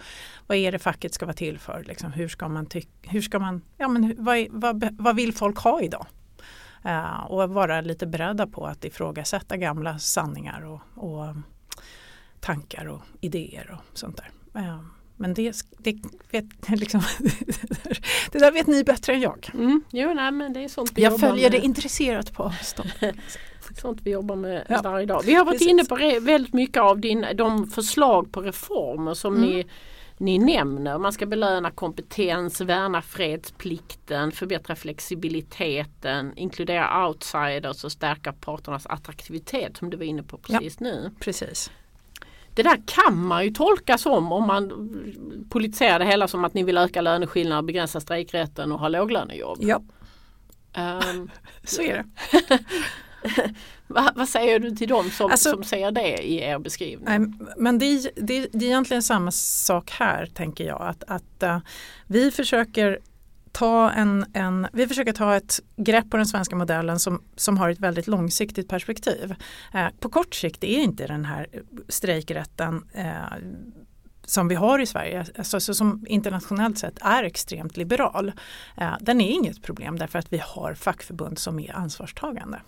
vad 0.46 0.58
är 0.58 0.72
det 0.72 0.78
facket 0.78 1.14
ska 1.14 1.26
vara 1.26 1.36
till 1.36 1.58
för? 1.58 1.84
Liksom, 1.86 2.12
hur 2.12 2.28
ska 2.28 2.48
man, 2.48 2.66
hur 3.02 3.22
ska 3.22 3.38
man 3.38 3.62
ja, 3.76 3.88
men 3.88 4.14
vad, 4.18 4.46
vad, 4.50 4.88
vad 4.98 5.16
vill 5.16 5.34
folk 5.34 5.58
ha 5.58 5.82
idag? 5.82 6.06
Uh, 6.86 7.24
och 7.24 7.50
vara 7.50 7.80
lite 7.80 8.06
beredda 8.06 8.46
på 8.46 8.66
att 8.66 8.84
ifrågasätta 8.84 9.56
gamla 9.56 9.98
sanningar 9.98 10.64
och, 10.64 10.80
och 10.94 11.36
tankar 12.46 12.86
och 12.86 13.00
idéer 13.20 13.78
och 13.78 13.98
sånt 13.98 14.16
där. 14.16 14.30
Men 15.16 15.34
det, 15.34 15.52
det, 15.78 15.96
vet, 16.30 16.44
liksom, 16.80 17.00
det 18.32 18.38
där 18.38 18.52
vet 18.52 18.66
ni 18.66 18.84
bättre 18.84 19.12
än 19.12 19.20
jag. 19.20 19.50
Mm. 19.54 19.82
Jo, 19.90 20.14
nej, 20.14 20.32
men 20.32 20.52
det 20.52 20.64
är 20.64 20.68
sånt 20.68 20.92
vi 20.94 21.02
jag 21.02 21.20
följer 21.20 21.50
med. 21.50 21.60
det 21.60 21.64
intresserat 21.64 22.32
på 22.32 22.42
avstånd. 22.42 22.90
sånt 23.80 24.00
vi 24.02 24.10
jobbar 24.10 24.36
med 24.36 24.66
ja. 24.68 24.80
varje 24.84 25.06
dag. 25.06 25.22
Vi 25.24 25.34
har 25.34 25.44
varit 25.44 25.58
Precis. 25.58 25.68
inne 25.68 25.84
på 25.84 26.20
väldigt 26.20 26.54
mycket 26.54 26.82
av 26.82 27.00
din, 27.00 27.26
de 27.34 27.66
förslag 27.66 28.32
på 28.32 28.40
reformer 28.40 29.14
som 29.14 29.36
mm. 29.36 29.48
ni, 29.48 29.66
ni 30.18 30.38
nämner. 30.38 30.98
Man 30.98 31.12
ska 31.12 31.26
belöna 31.26 31.70
kompetens, 31.70 32.60
värna 32.60 33.02
fredsplikten, 33.02 34.32
förbättra 34.32 34.76
flexibiliteten, 34.76 36.32
inkludera 36.36 37.06
outsiders 37.06 37.84
och 37.84 37.92
stärka 37.92 38.32
parternas 38.32 38.86
attraktivitet 38.86 39.76
som 39.76 39.90
du 39.90 39.96
var 39.96 40.04
inne 40.04 40.22
på 40.22 40.38
precis 40.38 40.76
ja. 40.80 40.84
nu. 40.84 41.10
Precis. 41.20 41.70
Det 42.56 42.62
där 42.62 42.82
kan 42.86 43.26
man 43.26 43.44
ju 43.44 43.50
tolka 43.50 43.98
som 43.98 44.32
om 44.32 44.46
man 44.46 44.90
politiserar 45.50 45.98
det 45.98 46.04
hela 46.04 46.28
som 46.28 46.44
att 46.44 46.54
ni 46.54 46.62
vill 46.62 46.78
öka 46.78 47.00
löneskillnader, 47.00 47.62
begränsa 47.62 48.00
strejkrätten 48.00 48.72
och 48.72 48.78
ha 48.78 48.88
låglönejobb. 48.88 49.58
Ja, 49.60 49.82
um, 50.76 51.30
så 51.64 51.82
är 51.82 51.94
det. 51.94 52.04
vad, 53.86 54.16
vad, 54.16 54.28
säger 54.28 54.58
du 54.58 54.70
till 54.70 54.88
dem 54.88 55.10
som, 55.10 55.30
alltså, 55.30 55.50
som 55.50 55.64
ser 55.64 55.90
det 55.90 56.18
i 56.22 56.42
er 56.42 56.58
beskrivning? 56.58 57.04
Nej, 57.04 57.48
men 57.56 57.78
det, 57.78 58.10
det, 58.16 58.48
det 58.52 58.64
är 58.64 58.68
egentligen 58.68 59.02
samma 59.02 59.30
sak 59.30 59.90
här 59.90 60.26
tänker 60.26 60.64
jag. 60.64 60.82
Att, 60.82 61.04
att 61.06 61.42
uh, 61.42 61.58
vi 62.06 62.30
försöker 62.30 62.98
ta 63.56 63.90
en, 63.90 64.26
en, 64.32 64.66
vi 64.72 64.86
försöker 64.86 65.12
ta 65.12 65.36
ett 65.36 65.60
grepp 65.76 66.10
på 66.10 66.16
den 66.16 66.26
svenska 66.26 66.56
modellen 66.56 66.98
som, 66.98 67.22
som 67.36 67.58
har 67.58 67.70
ett 67.70 67.78
väldigt 67.80 68.06
långsiktigt 68.06 68.68
perspektiv. 68.68 69.34
Eh, 69.74 69.86
på 70.00 70.08
kort 70.08 70.34
sikt 70.34 70.64
är 70.64 70.78
inte 70.78 71.06
den 71.06 71.24
här 71.24 71.46
strejkrätten 71.88 72.84
eh, 72.92 73.38
som 74.24 74.48
vi 74.48 74.54
har 74.54 74.78
i 74.78 74.86
Sverige, 74.86 75.26
alltså, 75.38 75.74
som 75.74 76.06
internationellt 76.08 76.78
sett 76.78 76.98
är 77.00 77.22
extremt 77.22 77.76
liberal. 77.76 78.32
Eh, 78.76 78.94
den 79.00 79.20
är 79.20 79.30
inget 79.30 79.62
problem 79.62 79.98
därför 79.98 80.18
att 80.18 80.32
vi 80.32 80.38
har 80.38 80.74
fackförbund 80.74 81.38
som 81.38 81.58
är 81.58 81.76
ansvarstagande. 81.76 82.60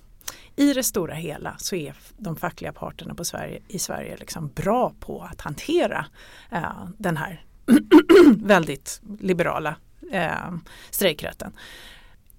I 0.57 0.73
det 0.73 0.83
stora 0.83 1.15
hela 1.15 1.55
så 1.59 1.77
är 1.77 1.95
de 2.17 2.37
fackliga 2.37 2.73
parterna 2.73 3.15
på 3.15 3.25
Sverige, 3.25 3.63
i 3.69 3.79
Sverige 3.79 4.17
liksom 4.17 4.49
bra 4.49 4.93
på 5.01 5.23
att 5.23 5.41
hantera 5.41 6.07
eh, 6.51 6.89
den 6.99 7.17
här 7.17 7.45
väldigt 8.37 9.01
liberala 9.21 9.77
eh, 10.13 10.53
strejkrätten. 10.91 11.53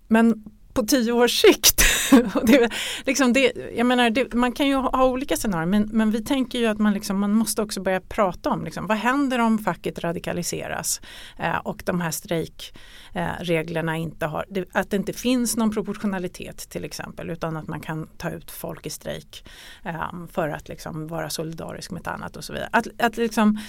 Men 0.07 0.43
på 0.74 0.86
tio 0.86 1.11
års 1.11 1.41
sikt, 1.41 1.84
det, 2.43 2.70
liksom 3.05 3.34
det, 3.34 3.53
jag 3.76 3.86
menar, 3.86 4.09
det, 4.09 4.34
man 4.34 4.51
kan 4.51 4.67
ju 4.67 4.76
ha 4.76 5.05
olika 5.05 5.38
scenarier 5.38 5.65
men, 5.65 5.89
men 5.91 6.11
vi 6.11 6.24
tänker 6.24 6.59
ju 6.59 6.65
att 6.65 6.80
man, 6.80 6.93
liksom, 6.93 7.20
man 7.20 7.32
måste 7.34 7.61
också 7.61 7.82
börja 7.82 8.01
prata 8.01 8.49
om 8.49 8.63
liksom, 8.63 8.88
vad 8.88 8.97
händer 8.97 9.39
om 9.39 9.59
facket 9.59 9.99
radikaliseras 9.99 11.01
eh, 11.38 11.57
och 11.57 11.82
de 11.86 12.01
här 12.01 12.11
strejkreglerna 12.11 13.95
eh, 13.95 14.01
inte 14.01 14.26
har, 14.26 14.45
det, 14.49 14.65
att 14.72 14.89
det 14.89 14.97
inte 14.97 15.13
finns 15.13 15.57
någon 15.57 15.72
proportionalitet 15.72 16.70
till 16.70 16.84
exempel 16.84 17.30
utan 17.30 17.57
att 17.57 17.67
man 17.67 17.80
kan 17.80 18.07
ta 18.17 18.30
ut 18.30 18.51
folk 18.51 18.86
i 18.86 18.89
strejk 18.89 19.43
eh, 19.84 20.11
för 20.32 20.49
att 20.49 20.70
liksom, 20.70 21.07
vara 21.07 21.30
solidarisk 21.30 21.91
med 21.91 22.01
ett 22.01 22.07
annat 22.07 22.36
och 22.38 22.43
så 22.43 22.53
vidare. 22.53 22.70
Att, 22.72 22.88
att 22.97 23.17
liksom, 23.17 23.59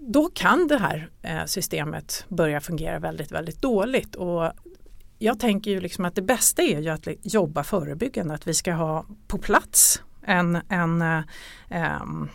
då 0.00 0.30
kan 0.34 0.68
det 0.68 0.78
här 0.78 1.10
eh, 1.22 1.44
systemet 1.44 2.24
börja 2.28 2.60
fungera 2.60 2.98
väldigt, 2.98 3.32
väldigt 3.32 3.62
dåligt. 3.62 4.14
Och 4.14 4.52
jag 5.18 5.40
tänker 5.40 5.70
ju 5.70 5.80
liksom 5.80 6.04
att 6.04 6.14
det 6.14 6.22
bästa 6.22 6.62
är 6.62 6.80
ju 6.80 6.88
att 6.88 7.08
jobba 7.22 7.64
förebyggande, 7.64 8.34
att 8.34 8.46
vi 8.46 8.54
ska 8.54 8.72
ha 8.72 9.06
på 9.26 9.38
plats 9.38 10.02
en, 10.22 10.58
en, 10.68 11.02
eh, 11.02 11.22
ehm, 11.70 12.28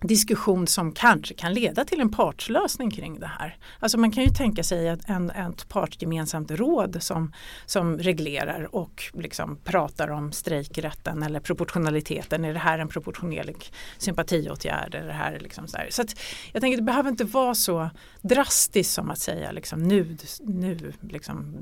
diskussion 0.00 0.66
som 0.66 0.92
kanske 0.92 1.34
kan 1.34 1.54
leda 1.54 1.84
till 1.84 2.00
en 2.00 2.10
partslösning 2.10 2.90
kring 2.90 3.20
det 3.20 3.30
här. 3.38 3.56
Alltså 3.80 3.98
man 3.98 4.10
kan 4.10 4.24
ju 4.24 4.30
tänka 4.30 4.62
sig 4.62 4.88
ett, 4.88 5.00
en, 5.06 5.30
ett 5.30 5.68
partsgemensamt 5.68 6.50
råd 6.50 7.02
som, 7.02 7.32
som 7.66 7.98
reglerar 7.98 8.74
och 8.74 9.04
liksom 9.14 9.58
pratar 9.64 10.10
om 10.10 10.32
strejkrätten 10.32 11.22
eller 11.22 11.40
proportionaliteten. 11.40 12.44
Är 12.44 12.52
det 12.52 12.58
här 12.58 12.78
en 12.78 12.88
proportionerlig 12.88 13.72
sympatiåtgärd? 13.98 14.94
Är 14.94 15.04
det 15.06 15.12
här 15.12 15.38
liksom 15.40 15.68
så 15.68 15.76
här? 15.76 15.88
så 15.90 16.02
att 16.02 16.20
jag 16.52 16.62
tänker 16.62 16.76
det 16.76 16.82
behöver 16.82 17.10
inte 17.10 17.24
vara 17.24 17.54
så 17.54 17.90
drastiskt 18.22 18.92
som 18.92 19.10
att 19.10 19.18
säga 19.18 19.52
liksom 19.52 19.82
nu, 19.82 20.16
nu 20.40 20.92
liksom, 21.00 21.56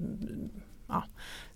ja, 0.89 1.05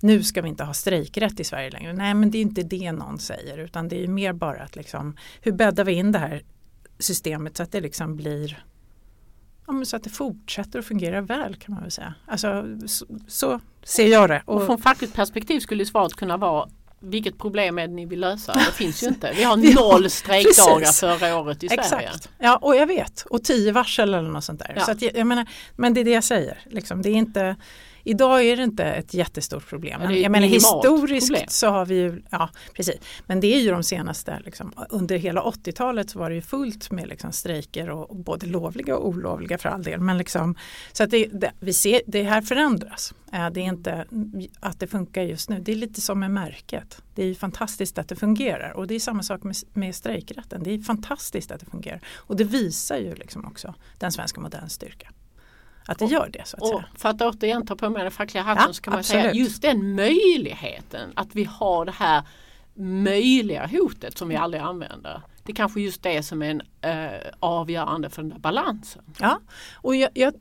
nu 0.00 0.22
ska 0.22 0.42
vi 0.42 0.48
inte 0.48 0.64
ha 0.64 0.74
strejkrätt 0.74 1.40
i 1.40 1.44
Sverige 1.44 1.70
längre. 1.70 1.92
Nej 1.92 2.14
men 2.14 2.30
det 2.30 2.38
är 2.38 2.42
inte 2.42 2.62
det 2.62 2.92
någon 2.92 3.18
säger 3.18 3.58
utan 3.58 3.88
det 3.88 4.04
är 4.04 4.08
mer 4.08 4.32
bara 4.32 4.62
att 4.62 4.76
liksom, 4.76 5.16
hur 5.42 5.52
bäddar 5.52 5.84
vi 5.84 5.92
in 5.92 6.12
det 6.12 6.18
här 6.18 6.42
systemet 6.98 7.56
så 7.56 7.62
att 7.62 7.72
det 7.72 7.80
liksom 7.80 8.16
blir 8.16 8.64
ja, 9.66 9.84
så 9.84 9.96
att 9.96 10.04
det 10.04 10.10
fortsätter 10.10 10.78
att 10.78 10.84
fungera 10.84 11.20
väl 11.20 11.56
kan 11.56 11.74
man 11.74 11.82
väl 11.82 11.90
säga. 11.90 12.14
Alltså, 12.26 12.64
så, 12.86 13.06
så 13.26 13.60
ser 13.82 14.06
jag 14.06 14.30
det. 14.30 14.42
Och, 14.44 14.56
och 14.56 14.66
från 14.66 14.78
fackligt 14.78 15.14
perspektiv 15.14 15.60
skulle 15.60 15.86
svaret 15.86 16.14
kunna 16.14 16.36
vara 16.36 16.68
vilket 17.00 17.38
problem 17.38 17.78
är 17.78 17.88
det 17.88 17.94
ni 17.94 18.06
vill 18.06 18.20
lösa? 18.20 18.52
Det 18.52 18.72
finns 18.72 19.02
ju 19.02 19.06
inte. 19.08 19.32
Vi 19.36 19.42
har 19.42 19.56
noll 19.74 20.10
strejkdagar 20.10 20.92
förra 20.92 21.38
året 21.38 21.62
i 21.62 21.66
Exakt. 21.66 21.88
Sverige. 21.88 22.10
Ja 22.38 22.56
och 22.56 22.76
jag 22.76 22.86
vet 22.86 23.22
och 23.30 23.44
tio 23.44 23.72
varsel 23.72 24.14
eller 24.14 24.30
något 24.30 24.44
sånt 24.44 24.58
där. 24.58 24.72
Ja. 24.76 24.84
Så 24.84 24.90
att 24.90 25.02
jag, 25.02 25.16
jag 25.16 25.26
menar, 25.26 25.46
men 25.76 25.94
det 25.94 26.00
är 26.00 26.04
det 26.04 26.10
jag 26.10 26.24
säger. 26.24 26.58
Liksom, 26.66 27.02
det 27.02 27.10
är 27.10 27.14
inte, 27.14 27.56
Idag 28.08 28.44
är 28.44 28.56
det 28.56 28.62
inte 28.62 28.84
ett 28.84 29.14
jättestort 29.14 29.68
problem. 29.68 30.00
Ett 30.02 30.20
jag 30.20 30.32
menar 30.32 30.46
historiskt 30.46 31.28
problem. 31.28 31.46
så 31.48 31.66
har 31.68 31.86
vi 31.86 31.94
ju, 31.94 32.22
ja 32.30 32.50
precis. 32.74 32.96
Men 33.26 33.40
det 33.40 33.54
är 33.54 33.60
ju 33.60 33.70
de 33.70 33.82
senaste, 33.82 34.40
liksom, 34.44 34.72
under 34.90 35.16
hela 35.16 35.42
80-talet 35.42 36.10
så 36.10 36.18
var 36.18 36.30
det 36.30 36.34
ju 36.36 36.42
fullt 36.42 36.90
med 36.90 37.08
liksom, 37.08 37.32
strejker 37.32 37.90
och, 37.90 38.10
och 38.10 38.16
både 38.16 38.46
lovliga 38.46 38.96
och 38.96 39.08
olovliga 39.08 39.58
för 39.58 39.68
all 39.68 39.82
del. 39.82 40.00
Men 40.00 40.18
liksom, 40.18 40.54
så 40.92 41.04
att 41.04 41.10
det, 41.10 41.26
det, 41.32 41.52
vi 41.60 41.72
ser, 41.72 42.02
det 42.06 42.22
här 42.22 42.42
förändras. 42.42 43.14
Eh, 43.32 43.50
Det 43.50 43.60
är 43.60 43.64
inte 43.64 44.06
att 44.60 44.80
det 44.80 44.86
funkar 44.86 45.22
just 45.22 45.50
nu. 45.50 45.60
Det 45.60 45.72
är 45.72 45.76
lite 45.76 46.00
som 46.00 46.20
med 46.20 46.30
märket. 46.30 47.02
Det 47.14 47.22
är 47.22 47.26
ju 47.26 47.34
fantastiskt 47.34 47.98
att 47.98 48.08
det 48.08 48.16
fungerar 48.16 48.76
och 48.76 48.86
det 48.86 48.94
är 48.94 49.00
samma 49.00 49.22
sak 49.22 49.42
med, 49.42 49.56
med 49.72 49.94
strejkrätten. 49.94 50.62
Det 50.62 50.70
är 50.70 50.78
fantastiskt 50.78 51.50
att 51.50 51.60
det 51.60 51.66
fungerar. 51.66 52.00
Och 52.16 52.36
det 52.36 52.44
visar 52.44 52.96
ju 52.96 53.14
liksom 53.14 53.44
också 53.46 53.74
den 53.98 54.12
svenska 54.12 54.40
modellens 54.40 54.72
styrka. 54.72 55.08
Att 55.88 55.98
det 55.98 56.04
gör 56.04 56.28
det 56.32 56.46
så 56.48 56.56
att 56.56 56.62
Och 56.62 56.68
säga. 56.68 56.84
för 56.94 57.08
att 57.08 57.22
återigen 57.22 57.66
ta 57.66 57.76
på 57.76 57.90
mig 57.90 58.02
den 58.02 58.12
fackliga 58.12 58.44
hatten 58.44 58.64
Ja, 58.66 58.72
så 58.72 58.82
kan 58.82 58.90
man 58.92 58.98
absolut. 58.98 59.22
säga 59.22 59.32
just 59.34 59.62
den 59.62 59.94
möjligheten 59.94 61.10
att 61.16 61.34
vi 61.34 61.44
har 61.44 61.84
det 61.84 61.92
här 61.92 62.22
möjliga 62.74 63.66
hotet 63.66 64.18
som 64.18 64.28
vi 64.28 64.36
aldrig 64.36 64.62
använder. 64.62 65.22
Det 65.42 65.52
är 65.52 65.56
kanske 65.56 65.80
just 65.80 66.02
det 66.02 66.22
som 66.22 66.42
är 66.42 66.50
en, 66.50 66.62
eh, 66.80 67.20
avgörande 67.40 68.10
för 68.10 68.22
den 68.22 68.28
där 68.30 68.38
balansen. 68.38 69.02
Ja, 69.20 69.40
och 69.74 69.96
jag, 69.96 70.10
jag 70.14 70.34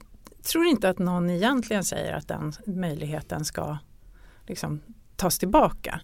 tror 0.51 0.65
inte 0.65 0.89
att 0.89 0.99
någon 0.99 1.29
egentligen 1.29 1.83
säger 1.83 2.13
att 2.13 2.27
den 2.27 2.53
möjligheten 2.65 3.45
ska 3.45 3.77
liksom 4.47 4.81
tas 5.15 5.39
tillbaka. 5.39 5.99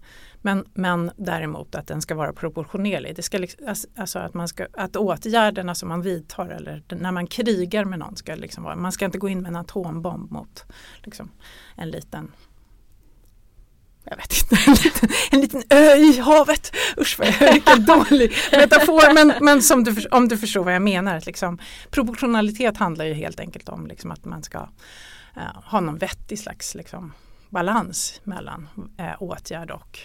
Men, 0.46 0.66
men 0.74 1.12
däremot 1.18 1.76
att 1.76 1.88
den 1.88 2.02
ska 2.02 2.16
vara 2.16 2.34
proportionerlig. 2.34 3.16
Det 3.16 3.24
ska 3.24 3.38
liksom, 3.38 3.68
alltså- 3.68 3.88
alltså 3.96 4.20
att, 4.20 4.34
man 4.34 4.48
ska, 4.48 4.68
att 4.74 4.96
åtgärderna 4.96 5.76
som 5.76 5.90
man 5.90 6.02
vidtar 6.02 6.50
eller 6.50 6.84
när 6.90 7.12
man 7.12 7.28
krigar 7.28 7.86
med 7.86 8.00
någon 8.00 8.16
ska 8.16 8.36
liksom 8.36 8.64
vara, 8.64 8.76
man 8.76 8.92
ska 8.92 9.06
inte 9.06 9.18
gå 9.18 9.30
in 9.30 9.42
med 9.42 9.50
en 9.50 9.56
atombomb 9.56 10.32
mot 10.32 10.66
liksom, 11.04 11.32
en 11.76 11.90
liten 11.90 12.32
jag 14.06 14.18
vet 14.18 14.42
inte, 14.42 14.58
en 14.72 14.74
liten, 14.74 15.10
en 15.32 15.42
liten 15.42 15.64
ö 15.70 15.96
i 15.96 16.20
havet. 16.20 16.72
Usch 16.98 17.20
vad 17.20 17.54
vilken 17.54 17.86
dålig 17.86 18.34
metafor. 18.52 19.14
Men, 19.14 19.34
men 19.42 19.62
som 19.62 19.84
du, 19.84 20.08
om 20.12 20.28
du 20.28 20.38
förstår 20.38 20.64
vad 20.64 20.76
jag 20.76 20.82
menar. 20.82 21.16
Att 21.16 21.26
liksom, 21.26 21.60
proportionalitet 21.90 22.78
handlar 22.78 23.06
ju 23.06 23.14
helt 23.14 23.40
enkelt 23.40 23.70
om 23.70 23.88
liksom 23.88 24.12
att 24.12 24.26
man 24.26 24.44
ska 24.44 24.70
eh, 25.36 25.64
ha 25.64 25.80
någon 25.80 25.98
vettig 25.98 26.40
slags 26.40 26.76
liksom, 26.76 27.14
balans 27.50 28.22
mellan 28.24 28.68
eh, 28.98 29.22
åtgärd 29.24 29.72
och 29.72 30.00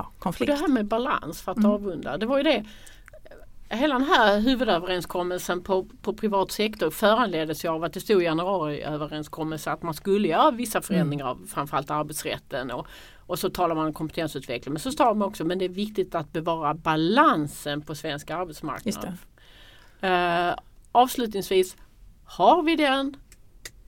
Mm. 0.00 0.06
ja, 0.06 0.12
Och 0.16 0.22
konflikt. 0.22 0.52
det 0.52 0.58
här 0.58 0.68
med 0.68 0.86
balans 0.86 1.42
för 1.42 1.52
att 1.52 1.58
Mm. 1.58 1.70
avrunda. 1.70 2.16
Det 2.16 2.26
var 2.26 2.36
ju 2.36 2.42
det 2.42 2.64
Hela 3.72 3.94
den 3.98 4.04
här 4.08 4.40
huvudöverenskommelsen 4.40 5.62
på, 5.62 5.84
på 6.02 6.12
privat 6.14 6.50
sektor 6.52 6.90
föranleddes 6.90 7.64
ju 7.64 7.68
av 7.68 7.84
att 7.84 7.92
det 7.92 8.00
stod 8.00 8.22
i 8.22 8.24
januariöverenskommelsen 8.24 9.72
att 9.72 9.82
man 9.82 9.94
skulle 9.94 10.28
göra 10.28 10.50
vissa 10.50 10.82
förändringar 10.82 11.26
av 11.26 11.46
framförallt 11.48 11.90
arbetsrätten 11.90 12.70
och, 12.70 12.86
och 13.26 13.38
så 13.38 13.50
talar 13.50 13.74
man 13.74 13.86
om 13.86 13.92
kompetensutveckling. 13.92 14.72
Men 14.72 14.80
så 14.80 14.92
sa 14.92 15.14
man 15.14 15.28
också 15.28 15.44
men 15.44 15.58
det 15.58 15.64
är 15.64 15.68
viktigt 15.68 16.14
att 16.14 16.32
bevara 16.32 16.74
balansen 16.74 17.82
på 17.82 17.94
svensk 17.94 18.30
arbetsmarknad. 18.30 19.16
Eh, 20.00 20.54
avslutningsvis, 20.92 21.76
har 22.24 22.62
vi 22.62 22.76
den 22.76 23.16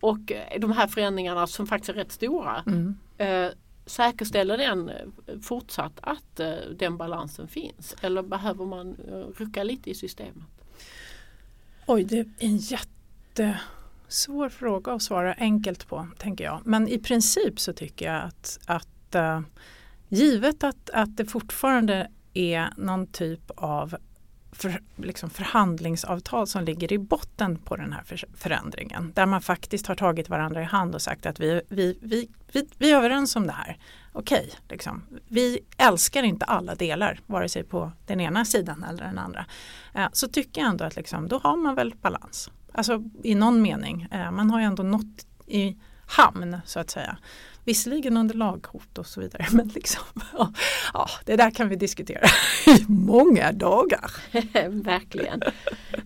och 0.00 0.32
de 0.58 0.72
här 0.72 0.86
förändringarna 0.86 1.46
som 1.46 1.66
faktiskt 1.66 1.88
är 1.88 1.94
rätt 1.94 2.12
stora 2.12 2.62
Mm. 2.66 2.94
eh, 3.18 3.48
säkerställer 3.86 4.58
den 4.58 4.88
eh, 4.88 4.96
fortsatt 5.42 5.92
att 6.00 6.40
eh, 6.40 6.54
den 6.78 6.96
balansen 6.96 7.48
finns? 7.48 7.96
Eller 8.00 8.22
behöver 8.22 8.66
man 8.66 8.96
eh, 9.08 9.14
rucka 9.14 9.62
lite 9.62 9.90
i 9.90 9.94
systemet? 9.94 10.44
Oj, 11.86 12.04
det 12.04 12.18
är 12.18 12.26
en 12.38 12.56
jättesvår 12.56 14.48
fråga 14.48 14.92
att 14.92 15.02
svara 15.02 15.34
enkelt 15.34 15.88
på, 15.88 16.08
tänker 16.18 16.44
jag. 16.44 16.60
Men 16.64 16.88
i 16.88 16.98
princip 16.98 17.60
så 17.60 17.72
tycker 17.72 18.06
jag 18.06 18.22
att, 18.22 18.58
att 18.66 19.16
givet 20.08 20.64
att, 20.64 20.90
att 20.90 21.16
det 21.16 21.26
fortfarande 21.26 22.10
är 22.34 22.68
någon 22.76 23.06
typ 23.06 23.50
av 23.56 23.96
för, 24.52 24.82
liksom 24.96 25.30
förhandlingsavtal 25.30 26.46
som 26.46 26.64
ligger 26.64 26.92
i 26.92 26.98
botten 26.98 27.56
på 27.56 27.76
den 27.76 27.92
här 27.92 28.02
för, 28.02 28.24
förändringen. 28.34 29.12
Där 29.14 29.26
man 29.26 29.42
faktiskt 29.42 29.86
har 29.86 29.94
tagit 29.94 30.28
varandra 30.28 30.62
i 30.62 30.64
hand 30.64 30.94
och 30.94 31.02
sagt 31.02 31.26
att 31.26 31.40
vi, 31.40 31.62
vi, 31.68 31.98
vi, 32.00 32.28
vi, 32.52 32.68
vi 32.78 32.90
är 32.90 32.96
överens 32.96 33.36
om 33.36 33.46
det 33.46 33.52
här. 33.52 33.78
Okej, 34.12 34.50
liksom. 34.68 35.02
vi 35.28 35.60
älskar 35.76 36.22
inte 36.22 36.44
alla 36.44 36.74
delar, 36.74 37.20
vare 37.26 37.48
sig 37.48 37.64
på 37.64 37.92
den 38.06 38.20
ena 38.20 38.44
sidan 38.44 38.84
eller 38.84 39.04
den 39.04 39.18
andra. 39.18 39.46
Eh, 39.94 40.08
så 40.12 40.28
tycker 40.28 40.60
jag 40.60 40.70
ändå 40.70 40.84
att 40.84 40.96
liksom, 40.96 41.28
då 41.28 41.38
har 41.38 41.56
man 41.56 41.74
väl 41.74 41.94
balans. 42.00 42.50
Alltså 42.72 43.02
i 43.22 43.34
någon 43.34 43.62
mening. 43.62 44.08
Eh, 44.10 44.30
man 44.30 44.50
har 44.50 44.60
ju 44.60 44.66
ändå 44.66 44.82
nått 44.82 45.26
i 45.46 45.76
hamn 46.06 46.60
så 46.64 46.80
att 46.80 46.90
säga. 46.90 47.16
Visserligen 47.64 48.16
under 48.16 48.34
laghot 48.34 48.98
och 48.98 49.06
så 49.06 49.20
vidare 49.20 49.46
men 49.52 49.68
liksom, 49.68 50.02
ja, 50.38 50.52
ja, 50.94 51.08
det 51.24 51.36
där 51.36 51.50
kan 51.50 51.68
vi 51.68 51.76
diskutera 51.76 52.26
i 52.66 52.84
många 52.88 53.52
dagar. 53.52 54.10
Verkligen. 54.68 55.42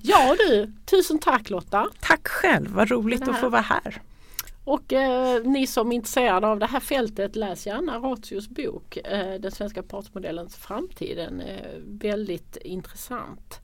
Ja 0.02 0.36
du, 0.38 0.72
tusen 0.84 1.18
tack 1.18 1.50
Lotta. 1.50 1.88
Tack 2.00 2.28
själv, 2.28 2.70
vad 2.70 2.90
roligt 2.90 3.28
att 3.28 3.40
få 3.40 3.48
vara 3.48 3.62
här. 3.62 4.02
Och 4.64 4.92
eh, 4.92 5.42
ni 5.44 5.66
som 5.66 5.92
är 5.92 5.96
intresserade 5.96 6.46
av 6.46 6.58
det 6.58 6.66
här 6.66 6.80
fältet 6.80 7.36
läs 7.36 7.66
gärna 7.66 7.98
Ratios 7.98 8.48
bok 8.48 8.96
eh, 8.96 9.40
Den 9.40 9.52
svenska 9.52 9.82
partsmodellens 9.82 10.56
framtid. 10.56 11.16
Den 11.16 11.40
är 11.40 11.80
väldigt 11.86 12.56
intressant. 12.56 13.60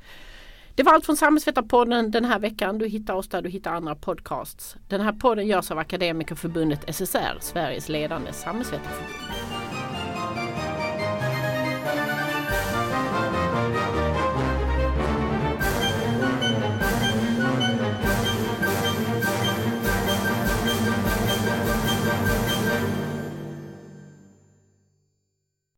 Det 0.75 0.83
var 0.83 0.93
allt 0.93 1.07
från 1.07 1.17
Samhällsvetarpodden 1.17 2.11
den 2.11 2.25
här 2.25 2.39
veckan. 2.39 2.79
Du 2.79 2.89
hittar 2.89 3.15
oss 3.15 3.29
där 3.29 3.43
du 3.43 3.51
hittar 3.51 3.73
andra 3.75 3.95
podcasts. 3.95 4.77
Den 4.89 5.01
här 5.01 5.13
podden 5.13 5.47
görs 5.47 5.71
av 5.71 5.79
Akademikerförbundet 5.79 6.95
SSR, 6.95 7.39
Sveriges 7.41 7.89
ledande 7.89 8.33
samhällsvetarförbund. 8.33 9.52